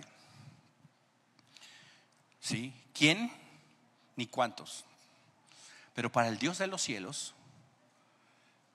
¿Sí? 2.40 2.74
¿Quién? 2.92 3.30
Ni 4.16 4.26
cuántos. 4.26 4.84
Pero 5.94 6.10
para 6.10 6.26
el 6.26 6.38
Dios 6.38 6.58
de 6.58 6.66
los 6.66 6.82
cielos 6.82 7.32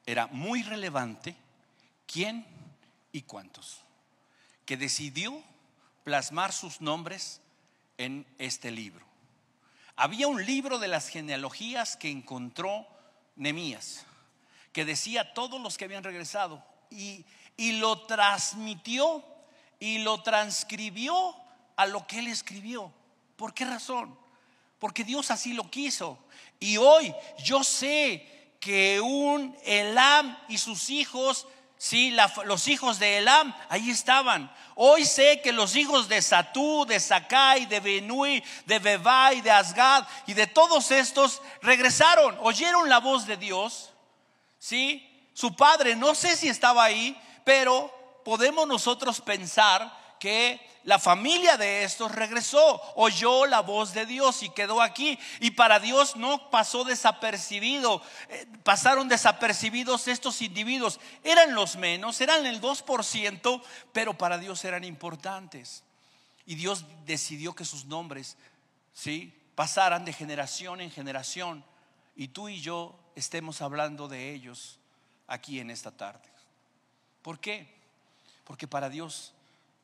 era 0.05 0.27
muy 0.27 0.63
relevante 0.63 1.36
quién 2.07 2.45
y 3.12 3.23
cuántos. 3.23 3.81
Que 4.65 4.77
decidió 4.77 5.43
plasmar 6.05 6.53
sus 6.53 6.79
nombres 6.79 7.41
en 7.97 8.25
este 8.38 8.71
libro. 8.71 9.05
Había 9.97 10.29
un 10.29 10.45
libro 10.45 10.79
de 10.79 10.88
las 10.88 11.10
genealogías 11.10 11.97
que 11.97 12.10
encontró 12.10 12.88
Nemías 13.36 14.05
que 14.73 14.86
decía 14.86 15.34
todos 15.34 15.60
los 15.62 15.77
que 15.77 15.86
habían 15.86 16.03
regresado 16.03 16.63
y, 16.89 17.25
y 17.57 17.73
lo 17.73 18.05
transmitió 18.05 19.23
y 19.79 19.99
lo 19.99 20.21
transcribió 20.21 21.36
a 21.75 21.86
lo 21.86 22.05
que 22.05 22.19
él 22.19 22.27
escribió. 22.27 22.93
¿Por 23.36 23.53
qué 23.53 23.65
razón? 23.65 24.17
Porque 24.79 25.03
Dios 25.03 25.31
así 25.31 25.53
lo 25.53 25.69
quiso. 25.69 26.19
Y 26.60 26.77
hoy 26.77 27.13
yo 27.43 27.63
sé 27.63 28.55
que 28.60 29.01
un 29.01 29.57
Elam 29.63 30.38
y 30.47 30.60
sus 30.60 30.91
hijos, 30.91 31.47
sí, 31.77 32.15
los 32.45 32.67
hijos 32.67 32.99
de 32.99 33.17
Elam, 33.17 33.55
ahí 33.69 33.89
estaban. 33.89 34.53
Hoy 34.75 35.03
sé 35.05 35.41
que 35.41 35.51
los 35.51 35.75
hijos 35.75 36.07
de 36.07 36.21
Satú, 36.21 36.86
de 36.86 36.99
Sakai, 36.99 37.65
de 37.65 37.79
Benui, 37.79 38.43
de 38.65 38.79
Bebai, 38.79 39.41
de 39.41 39.49
Asgad 39.49 40.07
y 40.27 40.34
de 40.34 40.45
todos 40.45 40.91
estos 40.91 41.41
regresaron, 41.63 42.38
oyeron 42.41 42.88
la 42.88 42.99
voz 42.99 43.25
de 43.25 43.38
Dios 43.38 43.90
¿sí? 44.62 45.08
Su 45.34 45.56
padre, 45.56 45.95
no 45.95 46.13
sé 46.13 46.38
si 46.38 46.47
estaba 46.47 46.84
ahí, 46.84 47.19
pero 47.43 47.91
podemos 48.24 48.67
nosotros 48.67 49.19
pensar 49.19 49.91
que 50.19 50.62
la 50.84 51.00
familia 51.00 51.58
de 51.58 51.84
estos 51.84 52.12
regresó, 52.12 52.80
oyó 52.95 53.47
la 53.47 53.62
voz 53.62 53.93
de 53.93 54.06
Dios 54.06 54.43
y 54.43 54.50
quedó 54.50 54.82
aquí. 54.82 55.17
Y 55.39 55.52
para 55.52 55.80
Dios 55.80 56.15
no 56.15 56.52
pasó 56.52 56.84
desapercibido, 56.84 58.04
eh, 58.30 58.45
pasaron 58.63 59.08
desapercibidos 59.08 60.08
estos 60.08 60.43
individuos. 60.43 61.00
Eran 61.24 61.56
los 61.56 61.76
menos, 61.76 62.21
eran 62.21 62.45
el 62.45 62.62
2%, 62.62 63.63
pero 63.93 64.15
para 64.15 64.38
Dios 64.38 64.63
eran 64.63 64.84
importantes. 64.84 65.84
Y 66.45 66.54
Dios 66.54 66.86
decidió 67.06 67.56
que 67.56 67.65
sus 67.65 67.86
nombres, 67.86 68.38
¿sí? 68.93 69.34
Pasaran 69.56 70.06
de 70.06 70.13
generación 70.13 70.82
en 70.82 70.91
generación. 70.91 71.65
Y 72.15 72.28
tú 72.28 72.47
y 72.47 72.62
yo 72.62 73.00
estemos 73.15 73.62
hablando 73.62 74.08
de 74.08 74.34
ellos 74.34 74.80
aquí 75.28 75.60
en 75.60 75.69
esta 75.69 75.91
tarde. 75.91 76.30
¿Por 77.21 77.39
qué? 77.39 77.74
Porque 78.43 78.67
para 78.67 78.89
Dios 78.89 79.34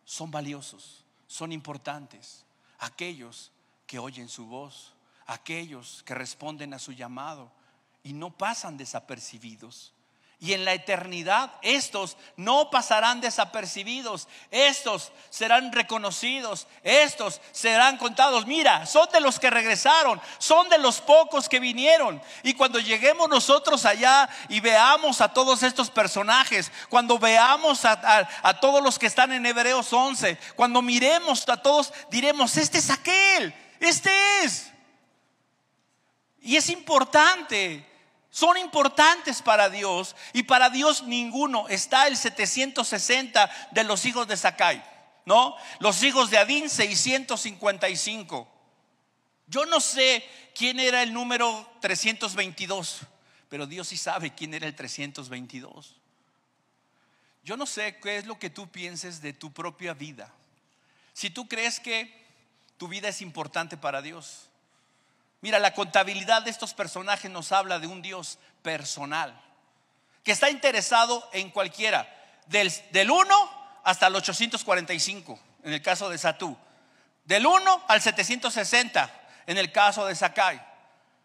son 0.05 0.31
valiosos, 0.31 1.03
son 1.27 1.51
importantes 1.51 2.45
aquellos 2.79 3.51
que 3.85 3.99
oyen 3.99 4.29
su 4.29 4.45
voz, 4.45 4.93
aquellos 5.25 6.03
que 6.03 6.15
responden 6.15 6.73
a 6.73 6.79
su 6.79 6.91
llamado 6.91 7.51
y 8.03 8.13
no 8.13 8.31
pasan 8.31 8.77
desapercibidos. 8.77 9.93
Y 10.39 10.53
en 10.53 10.65
la 10.65 10.73
eternidad 10.73 11.51
estos 11.63 12.15
no 12.35 12.69
pasarán 12.69 13.21
desapercibidos, 13.21 14.27
estos 14.51 15.11
serán 15.31 15.71
reconocidos, 15.71 16.67
estos 16.83 17.41
serán 17.51 17.97
contados. 17.97 18.45
Mira, 18.45 18.85
son 18.85 19.09
de 19.11 19.19
los 19.19 19.39
que 19.39 19.49
regresaron, 19.49 20.21
son 20.37 20.69
de 20.69 20.77
los 20.77 21.01
pocos 21.01 21.49
que 21.49 21.59
vinieron. 21.59 22.21
Y 22.43 22.53
cuando 22.53 22.77
lleguemos 22.77 23.27
nosotros 23.27 23.83
allá 23.83 24.29
y 24.47 24.59
veamos 24.59 25.21
a 25.21 25.33
todos 25.33 25.63
estos 25.63 25.89
personajes, 25.89 26.71
cuando 26.87 27.17
veamos 27.17 27.83
a, 27.83 28.59
todos 28.61 28.83
los 28.83 28.99
que 28.99 29.07
están 29.07 29.31
en 29.31 29.43
Hebreos 29.43 29.91
11, 29.91 30.37
cuando 30.55 30.83
miremos 30.83 31.49
a 31.49 31.57
todos, 31.57 31.91
diremos, 32.11 32.57
este 32.57 32.77
es 32.77 32.91
aquel, 32.91 33.55
este 33.79 34.11
es. 34.43 34.71
Y 36.41 36.57
es 36.57 36.69
importante 36.69 37.96
son 38.37 38.55
importantes 38.57 39.41
para 39.41 39.67
Dios 39.67 40.15
y 40.31 40.43
para 40.43 40.69
Dios 40.69 41.01
ninguno. 41.01 41.67
Está 41.69 42.05
el 42.05 42.15
760 42.15 43.49
de 43.71 43.83
los 43.83 44.05
hijos 44.05 44.27
de 44.27 44.37
Sakai. 44.37 44.83
¿no? 45.25 45.55
Los 45.79 46.03
hijos 46.03 46.29
de 46.29 46.37
Adín, 46.37 46.69
655. 46.69 48.47
Yo 49.47 49.65
no 49.65 49.79
sé 49.79 50.23
quién 50.53 50.79
era 50.79 51.01
el 51.01 51.13
número 51.13 51.67
322, 51.81 52.99
pero 53.49 53.65
Dios 53.65 53.87
sí 53.87 53.97
sabe 53.97 54.35
quién 54.35 54.53
era 54.53 54.67
el 54.67 54.75
322. 54.75 55.95
Yo 57.43 57.57
no 57.57 57.65
sé 57.65 57.97
qué 57.97 58.17
es 58.17 58.27
lo 58.27 58.37
que 58.37 58.51
tú 58.51 58.69
pienses 58.69 59.19
de 59.19 59.33
tu 59.33 59.51
propia 59.51 59.95
vida. 59.95 60.31
Si 61.11 61.31
tú 61.31 61.47
crees 61.47 61.79
que 61.79 62.23
tu 62.77 62.87
vida 62.87 63.09
es 63.09 63.23
importante 63.23 63.77
para 63.77 64.03
Dios. 64.03 64.47
Mira, 65.41 65.59
la 65.59 65.73
contabilidad 65.73 66.41
de 66.41 66.49
estos 66.49 66.73
personajes 66.73 67.29
nos 67.29 67.51
habla 67.51 67.79
de 67.79 67.87
un 67.87 68.01
Dios 68.01 68.39
personal, 68.61 69.39
que 70.23 70.31
está 70.31 70.49
interesado 70.49 71.27
en 71.31 71.51
cualquiera, 71.51 72.07
del, 72.47 72.71
del 72.91 73.11
1 73.11 73.81
hasta 73.83 74.07
el 74.07 74.15
845, 74.15 75.39
en 75.63 75.73
el 75.73 75.81
caso 75.81 76.09
de 76.09 76.17
Satú, 76.17 76.57
del 77.25 77.45
1 77.45 77.83
al 77.87 78.01
760, 78.01 79.11
en 79.45 79.57
el 79.57 79.71
caso 79.71 80.05
de 80.05 80.15
Sakai. 80.15 80.65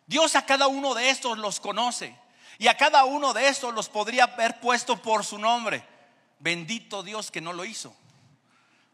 Dios 0.07 0.37
a 0.37 0.45
cada 0.45 0.67
uno 0.67 0.95
de 0.95 1.11
estos 1.11 1.39
los 1.39 1.61
conoce 1.61 2.15
y 2.59 2.69
a 2.69 2.77
cada 2.77 3.05
uno 3.05 3.33
de 3.33 3.49
estos 3.49 3.73
los 3.75 3.89
podría 3.89 4.25
haber 4.25 4.61
puesto 4.61 5.01
por 5.01 5.25
su 5.25 5.39
nombre. 5.39 5.85
Bendito 6.39 7.03
Dios 7.03 7.31
que 7.31 7.41
no 7.41 7.53
lo 7.53 7.65
hizo. 7.65 7.95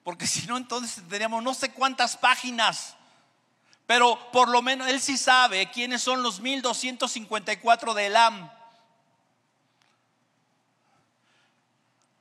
Porque 0.04 0.26
si 0.28 0.46
no, 0.46 0.56
entonces 0.56 0.96
tendríamos 0.96 1.42
no 1.42 1.54
sé 1.54 1.72
cuántas 1.72 2.16
páginas. 2.16 2.94
Pero 3.88 4.18
por 4.32 4.50
lo 4.50 4.60
menos 4.60 4.86
él 4.88 5.00
sí 5.00 5.16
sabe 5.16 5.70
quiénes 5.70 6.02
son 6.02 6.22
los 6.22 6.40
1254 6.40 7.94
de 7.94 8.04
Elam. 8.04 8.50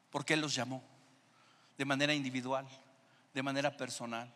Porque 0.09 0.35
él 0.35 0.39
los 0.39 0.55
llamó 0.55 0.81
de 1.77 1.83
manera 1.83 2.13
individual, 2.13 2.65
de 3.33 3.43
manera 3.43 3.75
personal. 3.75 4.33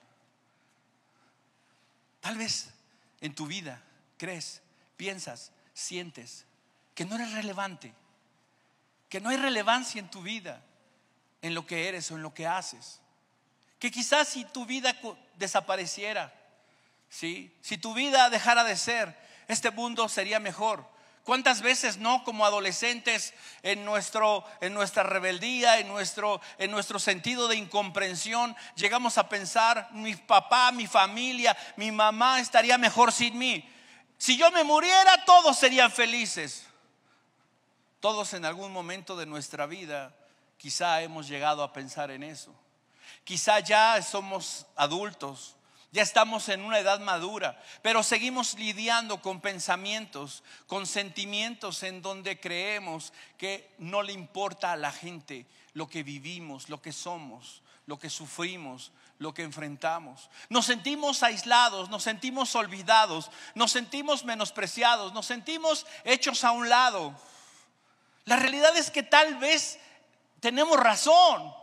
Tal 2.19 2.37
vez 2.37 2.73
en 3.21 3.33
tu 3.33 3.47
vida 3.47 3.81
crees, 4.17 4.61
piensas, 4.97 5.53
sientes 5.73 6.45
que 6.93 7.05
no 7.05 7.15
eres 7.15 7.31
relevante, 7.31 7.93
que 9.07 9.21
no 9.21 9.29
hay 9.29 9.37
relevancia 9.37 9.99
en 9.99 10.11
tu 10.11 10.21
vida 10.21 10.61
en 11.41 11.55
lo 11.55 11.65
que 11.65 11.87
eres 11.87 12.11
o 12.11 12.17
en 12.17 12.23
lo 12.23 12.33
que 12.33 12.45
haces. 12.45 12.99
Que 13.79 13.89
quizás 13.89 14.27
si 14.27 14.43
tu 14.43 14.65
vida 14.65 14.93
desapareciera, 15.37 16.40
si 17.11 17.77
tu 17.79 17.93
vida 17.93 18.29
dejara 18.29 18.63
de 18.63 18.75
ser, 18.75 19.15
este 19.47 19.69
mundo 19.71 20.09
sería 20.09 20.39
mejor. 20.39 20.89
¿Cuántas 21.23 21.61
veces 21.61 21.97
no 21.97 22.23
como 22.23 22.45
adolescentes 22.45 23.35
en, 23.61 23.85
nuestro, 23.85 24.43
en 24.59 24.73
nuestra 24.73 25.03
rebeldía, 25.03 25.77
en 25.77 25.87
nuestro, 25.87 26.41
en 26.57 26.71
nuestro 26.71 26.97
sentido 26.97 27.47
de 27.47 27.57
incomprensión, 27.57 28.55
llegamos 28.75 29.19
a 29.19 29.29
pensar, 29.29 29.89
mi 29.91 30.15
papá, 30.15 30.71
mi 30.71 30.87
familia, 30.87 31.55
mi 31.75 31.91
mamá 31.91 32.39
estaría 32.39 32.79
mejor 32.79 33.11
sin 33.11 33.37
mí? 33.37 33.69
Si 34.17 34.35
yo 34.35 34.49
me 34.51 34.63
muriera, 34.63 35.25
todos 35.25 35.57
serían 35.57 35.91
felices. 35.91 36.65
Todos 37.99 38.33
en 38.33 38.45
algún 38.45 38.71
momento 38.71 39.15
de 39.15 39.27
nuestra 39.27 39.67
vida 39.67 40.15
Quizá 40.61 41.01
hemos 41.01 41.27
llegado 41.27 41.63
a 41.63 41.73
pensar 41.73 42.11
en 42.11 42.21
eso. 42.21 42.53
Quizá 43.23 43.61
ya 43.61 43.99
somos 44.03 44.67
adultos, 44.75 45.55
ya 45.91 46.01
estamos 46.01 46.47
en 46.47 46.63
una 46.63 46.79
edad 46.79 47.01
madura, 47.01 47.61
pero 47.81 48.01
seguimos 48.01 48.53
lidiando 48.53 49.21
con 49.21 49.41
pensamientos, 49.41 50.41
con 50.65 50.87
sentimientos 50.87 51.83
en 51.83 52.01
donde 52.01 52.39
creemos 52.39 53.11
que 53.37 53.69
no 53.77 54.01
le 54.01 54.13
importa 54.13 54.71
a 54.71 54.77
la 54.77 54.93
gente 54.93 55.45
lo 55.73 55.89
que 55.89 56.03
vivimos, 56.03 56.69
lo 56.69 56.81
que 56.81 56.93
somos, 56.93 57.61
lo 57.87 57.99
que 57.99 58.09
sufrimos, 58.09 58.93
lo 59.19 59.33
que 59.33 59.43
enfrentamos. 59.43 60.29
Nos 60.47 60.65
sentimos 60.65 61.23
aislados, 61.23 61.89
nos 61.89 62.03
sentimos 62.03 62.55
olvidados, 62.55 63.29
nos 63.53 63.71
sentimos 63.71 64.23
menospreciados, 64.23 65.11
nos 65.11 65.25
sentimos 65.25 65.85
hechos 66.05 66.45
a 66.45 66.51
un 66.51 66.69
lado. 66.69 67.13
La 68.23 68.37
realidad 68.37 68.75
es 68.77 68.91
que 68.91 69.03
tal 69.03 69.35
vez 69.35 69.77
tenemos 70.39 70.79
razón. 70.79 71.53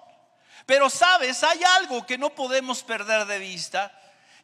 Pero 0.66 0.90
sabes, 0.90 1.42
hay 1.44 1.62
algo 1.78 2.04
que 2.04 2.18
no 2.18 2.34
podemos 2.34 2.82
perder 2.82 3.24
de 3.24 3.38
vista 3.38 3.97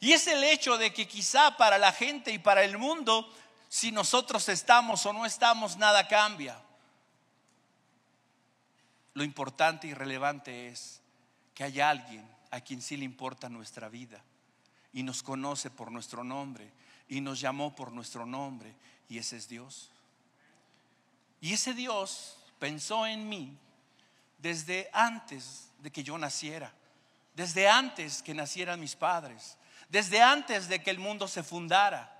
y 0.04 0.12
es 0.12 0.26
el 0.26 0.44
hecho 0.44 0.76
de 0.76 0.92
que 0.92 1.08
quizá 1.08 1.56
para 1.56 1.78
la 1.78 1.90
gente 1.90 2.30
y 2.30 2.38
para 2.38 2.62
el 2.62 2.76
mundo, 2.76 3.26
si 3.70 3.90
nosotros 3.90 4.50
estamos 4.50 5.06
o 5.06 5.14
no 5.14 5.24
estamos, 5.24 5.78
nada 5.78 6.06
cambia. 6.06 6.60
Lo 9.14 9.24
importante 9.24 9.86
y 9.86 9.94
relevante 9.94 10.68
es 10.68 11.00
que 11.54 11.64
hay 11.64 11.80
alguien 11.80 12.22
a 12.50 12.60
quien 12.60 12.82
sí 12.82 12.98
le 12.98 13.06
importa 13.06 13.48
nuestra 13.48 13.88
vida 13.88 14.22
y 14.92 15.02
nos 15.02 15.22
conoce 15.22 15.70
por 15.70 15.90
nuestro 15.90 16.22
nombre 16.22 16.70
y 17.08 17.22
nos 17.22 17.40
llamó 17.40 17.74
por 17.74 17.90
nuestro 17.90 18.26
nombre 18.26 18.74
y 19.08 19.16
ese 19.16 19.38
es 19.38 19.48
Dios. 19.48 19.90
Y 21.40 21.54
ese 21.54 21.72
Dios 21.72 22.36
pensó 22.58 23.06
en 23.06 23.26
mí 23.26 23.56
desde 24.36 24.90
antes 24.92 25.70
de 25.78 25.90
que 25.90 26.04
yo 26.04 26.18
naciera, 26.18 26.74
desde 27.34 27.70
antes 27.70 28.22
que 28.22 28.34
nacieran 28.34 28.80
mis 28.80 28.96
padres, 28.96 29.56
desde 29.94 30.20
antes 30.20 30.68
de 30.68 30.83
que 30.83 30.90
el 30.90 30.98
mundo 30.98 31.28
se 31.28 31.44
fundara. 31.44 32.12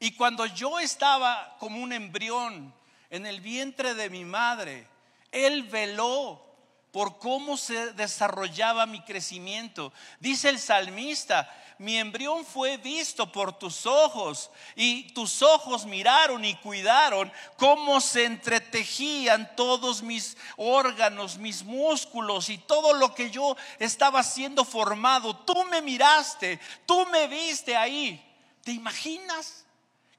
Y 0.00 0.16
cuando 0.16 0.44
yo 0.44 0.80
estaba 0.80 1.56
como 1.60 1.80
un 1.80 1.92
embrión 1.92 2.74
en 3.10 3.26
el 3.26 3.40
vientre 3.40 3.94
de 3.94 4.10
mi 4.10 4.24
madre, 4.24 4.88
Él 5.30 5.62
veló 5.62 6.44
por 6.92 7.18
cómo 7.18 7.56
se 7.56 7.92
desarrollaba 7.92 8.86
mi 8.86 9.00
crecimiento. 9.02 9.92
Dice 10.18 10.48
el 10.48 10.58
salmista, 10.58 11.48
mi 11.80 11.96
embrión 11.96 12.44
fue 12.44 12.76
visto 12.76 13.32
por 13.32 13.58
tus 13.58 13.86
ojos 13.86 14.50
y 14.76 15.04
tus 15.14 15.40
ojos 15.40 15.86
miraron 15.86 16.44
y 16.44 16.54
cuidaron 16.56 17.32
cómo 17.56 18.02
se 18.02 18.26
entretejían 18.26 19.56
todos 19.56 20.02
mis 20.02 20.36
órganos, 20.58 21.38
mis 21.38 21.64
músculos 21.64 22.50
y 22.50 22.58
todo 22.58 22.92
lo 22.92 23.14
que 23.14 23.30
yo 23.30 23.56
estaba 23.78 24.22
siendo 24.22 24.66
formado. 24.66 25.34
Tú 25.34 25.64
me 25.70 25.80
miraste, 25.80 26.60
tú 26.84 27.06
me 27.06 27.28
viste 27.28 27.74
ahí. 27.74 28.22
¿Te 28.62 28.72
imaginas? 28.72 29.64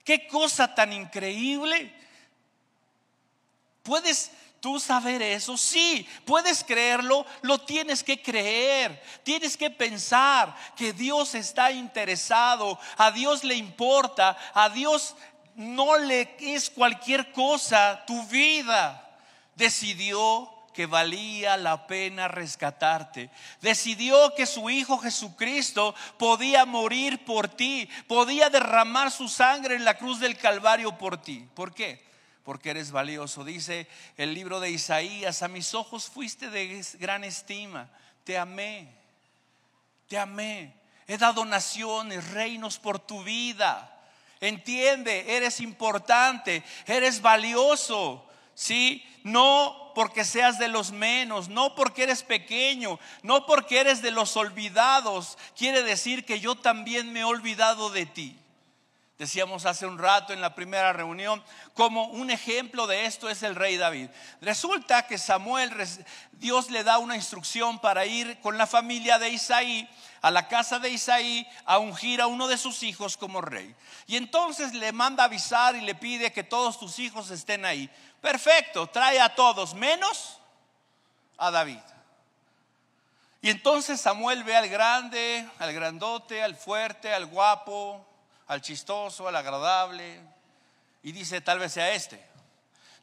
¿Qué 0.03 0.27
cosa 0.27 0.73
tan 0.73 0.91
increíble? 0.91 1.93
Puedes 3.83 4.31
tú 4.61 4.79
saber 4.79 5.21
eso? 5.21 5.57
Sí, 5.57 6.07
puedes 6.23 6.63
creerlo, 6.63 7.25
lo 7.41 7.59
tienes 7.59 8.03
que 8.03 8.21
creer. 8.21 9.01
Tienes 9.23 9.57
que 9.57 9.69
pensar 9.69 10.55
que 10.77 10.93
Dios 10.93 11.35
está 11.35 11.71
interesado, 11.71 12.79
a 12.95 13.11
Dios 13.11 13.43
le 13.43 13.55
importa, 13.55 14.37
a 14.53 14.69
Dios 14.69 15.15
no 15.55 15.97
le 15.97 16.35
es 16.39 16.69
cualquier 16.69 17.33
cosa 17.33 18.03
tu 18.07 18.23
vida. 18.27 19.09
Decidió 19.55 20.49
que 20.73 20.85
valía 20.85 21.57
la 21.57 21.87
pena 21.87 22.27
rescatarte. 22.27 23.29
Decidió 23.61 24.33
que 24.35 24.45
su 24.45 24.69
Hijo 24.69 24.97
Jesucristo 24.99 25.93
podía 26.17 26.65
morir 26.65 27.25
por 27.25 27.49
ti, 27.49 27.89
podía 28.07 28.49
derramar 28.49 29.11
su 29.11 29.27
sangre 29.27 29.75
en 29.75 29.83
la 29.83 29.97
cruz 29.97 30.19
del 30.19 30.37
Calvario 30.37 30.97
por 30.97 31.21
ti. 31.21 31.45
¿Por 31.53 31.73
qué? 31.73 32.10
Porque 32.43 32.71
eres 32.71 32.91
valioso. 32.91 33.43
Dice 33.43 33.87
el 34.17 34.33
libro 34.33 34.59
de 34.59 34.71
Isaías, 34.71 35.43
a 35.43 35.47
mis 35.47 35.73
ojos 35.73 36.05
fuiste 36.05 36.49
de 36.49 36.83
gran 36.99 37.23
estima, 37.23 37.89
te 38.23 38.37
amé, 38.37 38.93
te 40.07 40.17
amé, 40.17 40.73
he 41.07 41.17
dado 41.17 41.45
naciones, 41.45 42.31
reinos 42.31 42.77
por 42.79 42.99
tu 42.99 43.23
vida. 43.23 43.87
Entiende, 44.39 45.35
eres 45.35 45.59
importante, 45.59 46.63
eres 46.87 47.21
valioso. 47.21 48.27
¿Sí? 48.53 49.03
No 49.23 49.91
porque 49.95 50.23
seas 50.25 50.59
de 50.59 50.67
los 50.67 50.91
menos, 50.91 51.49
no 51.49 51.73
porque 51.75 52.03
eres 52.03 52.23
pequeño, 52.23 52.99
no 53.23 53.45
porque 53.45 53.79
eres 53.79 54.01
de 54.01 54.11
los 54.11 54.35
olvidados. 54.35 55.37
Quiere 55.55 55.83
decir 55.83 56.25
que 56.25 56.39
yo 56.39 56.55
también 56.55 57.11
me 57.13 57.21
he 57.21 57.23
olvidado 57.23 57.89
de 57.89 58.05
ti. 58.05 58.40
Decíamos 59.21 59.67
hace 59.67 59.85
un 59.85 59.99
rato 59.99 60.33
en 60.33 60.41
la 60.41 60.55
primera 60.55 60.93
reunión, 60.93 61.43
como 61.75 62.05
un 62.05 62.31
ejemplo 62.31 62.87
de 62.87 63.05
esto 63.05 63.29
es 63.29 63.43
el 63.43 63.53
rey 63.53 63.77
David. 63.77 64.09
Resulta 64.41 65.05
que 65.05 65.19
Samuel, 65.19 65.71
Dios 66.31 66.71
le 66.71 66.83
da 66.83 66.97
una 66.97 67.15
instrucción 67.15 67.77
para 67.77 68.07
ir 68.07 68.39
con 68.39 68.57
la 68.57 68.65
familia 68.65 69.19
de 69.19 69.29
Isaí 69.29 69.87
a 70.23 70.31
la 70.31 70.47
casa 70.47 70.79
de 70.79 70.89
Isaí 70.89 71.47
a 71.65 71.77
ungir 71.77 72.19
a 72.19 72.25
uno 72.25 72.47
de 72.47 72.57
sus 72.57 72.81
hijos 72.81 73.15
como 73.15 73.41
rey. 73.41 73.75
Y 74.07 74.15
entonces 74.15 74.73
le 74.73 74.91
manda 74.91 75.25
avisar 75.25 75.75
y 75.75 75.81
le 75.81 75.93
pide 75.93 76.33
que 76.33 76.43
todos 76.43 76.79
tus 76.79 76.97
hijos 76.97 77.29
estén 77.29 77.63
ahí. 77.63 77.91
Perfecto, 78.21 78.87
trae 78.87 79.19
a 79.19 79.35
todos, 79.35 79.75
menos 79.75 80.39
a 81.37 81.51
David. 81.51 81.77
Y 83.39 83.51
entonces 83.51 84.01
Samuel 84.01 84.43
ve 84.43 84.55
al 84.55 84.67
grande, 84.67 85.47
al 85.59 85.73
grandote, 85.73 86.41
al 86.41 86.55
fuerte, 86.55 87.13
al 87.13 87.27
guapo, 87.27 88.07
al 88.51 88.61
chistoso, 88.61 89.29
al 89.29 89.35
agradable, 89.37 90.19
y 91.03 91.13
dice, 91.13 91.39
tal 91.39 91.57
vez 91.57 91.71
sea 91.71 91.93
este, 91.93 92.21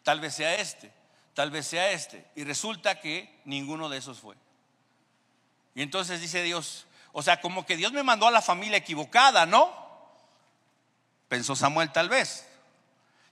tal 0.03 0.21
vez 0.21 0.35
sea 0.35 0.55
este, 0.57 0.93
tal 1.33 1.51
vez 1.51 1.67
sea 1.67 1.91
este. 1.91 2.23
Y 2.37 2.45
resulta 2.45 3.01
que 3.01 3.41
ninguno 3.47 3.89
de 3.89 3.97
esos 3.97 4.19
fue. 4.19 4.37
Y 5.75 5.81
entonces 5.81 6.21
dice 6.21 6.43
Dios, 6.43 6.85
o 7.13 7.23
sea, 7.23 7.41
como 7.41 7.65
que 7.65 7.79
Dios 7.79 7.93
me 7.95 8.03
mandó 8.03 8.27
a 8.27 8.31
la 8.31 8.43
familia 8.43 8.77
equivocada, 8.77 9.47
¿no? 9.47 9.73
Pensó 11.31 11.57
Samuel 11.57 11.93
tal 11.93 12.11
vez. 12.11 12.47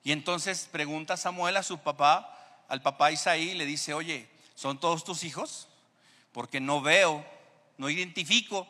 Y 0.03 0.13
entonces 0.13 0.71
pregunta 0.73 1.19
Samuel 1.19 1.59
a 1.59 1.63
su 1.63 1.81
papá, 1.81 2.65
al 2.71 2.81
papá 2.81 3.13
Isaí, 3.13 3.53
le 3.53 3.67
dice, 3.67 3.93
oye, 3.93 4.27
¿son 4.55 4.81
todos 4.81 5.05
tus 5.05 5.23
hijos? 5.23 5.69
Porque 6.33 6.61
no 6.61 6.81
veo, 6.81 7.27
no 7.77 7.91
identifico 7.91 8.67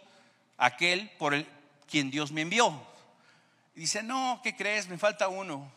aquel 0.58 1.10
por 1.10 1.32
el 1.32 1.46
quien 1.88 2.10
Dios 2.10 2.32
me 2.32 2.40
envió. 2.40 2.95
Dice, 3.76 4.02
no, 4.02 4.40
¿qué 4.42 4.56
crees? 4.56 4.88
Me 4.88 4.96
falta 4.96 5.28
uno. 5.28 5.70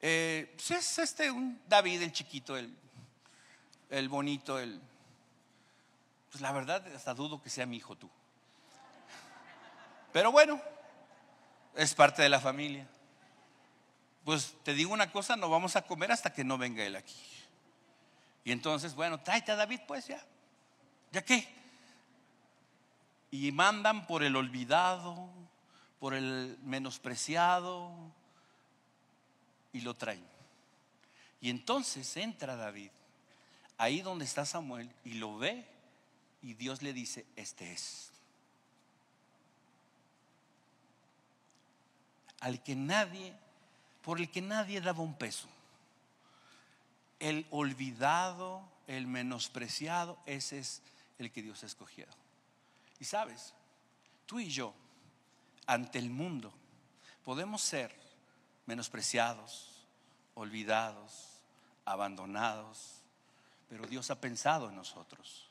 Eh, 0.00 0.52
pues 0.56 0.72
es 0.72 0.98
este, 0.98 1.30
un 1.30 1.62
David, 1.68 2.02
el 2.02 2.10
chiquito, 2.12 2.56
el, 2.56 2.76
el 3.88 4.08
bonito, 4.08 4.58
el... 4.58 4.80
Pues 6.32 6.42
la 6.42 6.50
verdad, 6.50 6.84
hasta 6.92 7.14
dudo 7.14 7.40
que 7.40 7.50
sea 7.50 7.66
mi 7.66 7.76
hijo 7.76 7.94
tú. 7.94 8.10
Pero 10.12 10.32
bueno, 10.32 10.60
es 11.76 11.94
parte 11.94 12.20
de 12.20 12.28
la 12.28 12.40
familia. 12.40 12.88
Pues 14.24 14.56
te 14.64 14.74
digo 14.74 14.92
una 14.92 15.12
cosa, 15.12 15.36
no 15.36 15.48
vamos 15.48 15.76
a 15.76 15.82
comer 15.82 16.10
hasta 16.10 16.32
que 16.32 16.42
no 16.42 16.58
venga 16.58 16.84
él 16.84 16.96
aquí. 16.96 17.16
Y 18.42 18.50
entonces, 18.50 18.96
bueno, 18.96 19.20
tráete 19.20 19.52
a 19.52 19.56
David, 19.56 19.80
pues 19.86 20.08
ya. 20.08 20.20
¿Ya 21.12 21.24
qué? 21.24 21.48
Y 23.30 23.52
mandan 23.52 24.04
por 24.08 24.24
el 24.24 24.34
olvidado, 24.34 25.28
por 26.02 26.14
el 26.14 26.58
menospreciado, 26.64 27.92
y 29.72 29.82
lo 29.82 29.94
traen. 29.94 30.26
Y 31.40 31.48
entonces 31.48 32.16
entra 32.16 32.56
David, 32.56 32.90
ahí 33.78 34.00
donde 34.00 34.24
está 34.24 34.44
Samuel, 34.44 34.90
y 35.04 35.14
lo 35.14 35.38
ve, 35.38 35.64
y 36.42 36.54
Dios 36.54 36.82
le 36.82 36.92
dice, 36.92 37.24
este 37.36 37.72
es. 37.72 38.10
al 42.40 42.60
que 42.64 42.74
nadie, 42.74 43.32
por 44.02 44.18
el 44.18 44.28
que 44.28 44.42
nadie 44.42 44.80
daba 44.80 45.04
un 45.04 45.14
peso. 45.14 45.46
El 47.20 47.46
olvidado, 47.50 48.68
el 48.88 49.06
menospreciado, 49.06 50.18
ese 50.26 50.58
es 50.58 50.82
el 51.20 51.30
que 51.30 51.42
Dios 51.42 51.62
ha 51.62 51.66
escogido. 51.66 52.08
Y 52.98 53.04
sabes, 53.04 53.54
tú 54.26 54.40
y 54.40 54.50
yo, 54.50 54.74
ante 55.66 55.98
el 55.98 56.10
mundo, 56.10 56.52
podemos 57.24 57.62
ser 57.62 57.94
menospreciados, 58.66 59.86
olvidados, 60.34 61.40
abandonados, 61.84 63.02
pero 63.68 63.86
Dios 63.86 64.10
ha 64.10 64.20
pensado 64.20 64.68
en 64.68 64.76
nosotros. 64.76 65.48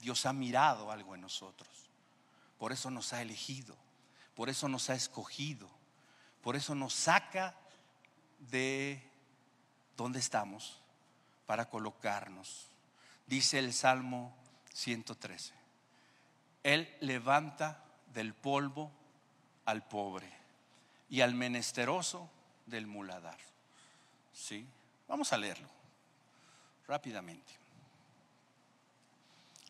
Dios 0.00 0.26
ha 0.26 0.32
mirado 0.32 0.90
algo 0.90 1.14
en 1.14 1.20
nosotros. 1.20 1.68
Por 2.58 2.72
eso 2.72 2.90
nos 2.90 3.12
ha 3.12 3.22
elegido, 3.22 3.76
por 4.34 4.48
eso 4.48 4.68
nos 4.68 4.90
ha 4.90 4.94
escogido 4.94 5.68
por 6.42 6.56
eso 6.56 6.74
nos 6.74 6.92
saca 6.92 7.54
de 8.50 9.00
donde 9.96 10.18
estamos 10.18 10.80
para 11.46 11.70
colocarnos. 11.70 12.68
Dice 13.26 13.60
el 13.60 13.72
Salmo 13.72 14.34
113. 14.74 15.54
Él 16.64 16.94
levanta 17.00 17.84
del 18.12 18.34
polvo 18.34 18.90
al 19.64 19.86
pobre 19.86 20.28
y 21.08 21.20
al 21.20 21.34
menesteroso 21.34 22.28
del 22.66 22.86
muladar. 22.86 23.38
¿Sí? 24.32 24.66
Vamos 25.08 25.32
a 25.32 25.38
leerlo 25.38 25.68
rápidamente. 26.86 27.52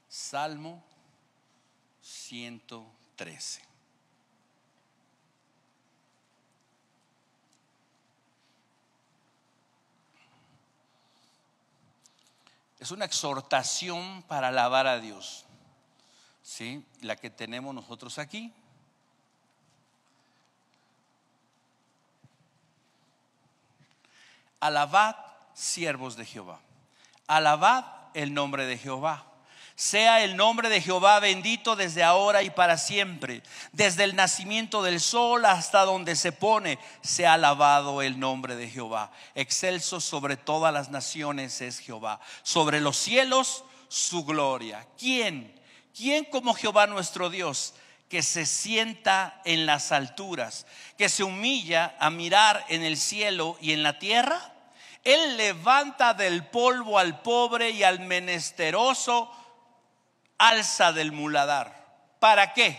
Salmo 0.08 0.82
113. 2.02 3.62
Es 12.78 12.90
una 12.90 13.04
exhortación 13.04 14.24
para 14.24 14.48
alabar 14.48 14.88
a 14.88 14.98
Dios. 14.98 15.44
¿Sí? 16.42 16.84
La 17.00 17.14
que 17.14 17.30
tenemos 17.30 17.72
nosotros 17.72 18.18
aquí. 18.18 18.52
Alabad, 24.62 25.16
siervos 25.54 26.16
de 26.16 26.24
Jehová. 26.24 26.60
Alabad 27.26 27.84
el 28.14 28.32
nombre 28.32 28.64
de 28.66 28.78
Jehová 28.78 29.26
sea 29.74 30.22
el 30.22 30.36
nombre 30.36 30.68
de 30.68 30.80
Jehová 30.80 31.18
bendito 31.18 31.74
desde 31.74 32.04
ahora 32.04 32.44
y 32.44 32.50
para 32.50 32.78
siempre. 32.78 33.42
Desde 33.72 34.04
el 34.04 34.14
nacimiento 34.14 34.82
del 34.82 35.00
sol 35.00 35.44
hasta 35.44 35.84
donde 35.84 36.14
se 36.14 36.30
pone, 36.30 36.78
sea 37.00 37.34
alabado 37.34 38.00
el 38.00 38.20
nombre 38.20 38.54
de 38.54 38.68
Jehová. 38.68 39.10
Excelso 39.34 40.00
sobre 40.00 40.36
todas 40.36 40.72
las 40.72 40.90
naciones 40.90 41.60
es 41.60 41.80
Jehová. 41.80 42.20
Sobre 42.44 42.80
los 42.80 42.96
cielos 42.96 43.64
su 43.88 44.24
gloria. 44.24 44.86
¿Quién? 44.96 45.60
¿Quién 45.96 46.26
como 46.26 46.54
Jehová 46.54 46.86
nuestro 46.86 47.28
Dios? 47.28 47.74
que 48.08 48.22
se 48.22 48.44
sienta 48.44 49.40
en 49.46 49.64
las 49.64 49.90
alturas, 49.90 50.66
que 50.98 51.08
se 51.08 51.24
humilla 51.24 51.96
a 51.98 52.10
mirar 52.10 52.62
en 52.68 52.82
el 52.82 52.98
cielo 52.98 53.56
y 53.58 53.72
en 53.72 53.82
la 53.82 53.98
tierra. 53.98 54.51
Él 55.04 55.36
levanta 55.36 56.14
del 56.14 56.46
polvo 56.46 56.98
al 56.98 57.22
pobre 57.22 57.70
y 57.70 57.82
al 57.82 58.00
menesteroso 58.00 59.30
alza 60.38 60.92
del 60.92 61.12
muladar. 61.12 62.14
¿Para 62.18 62.52
qué? 62.52 62.78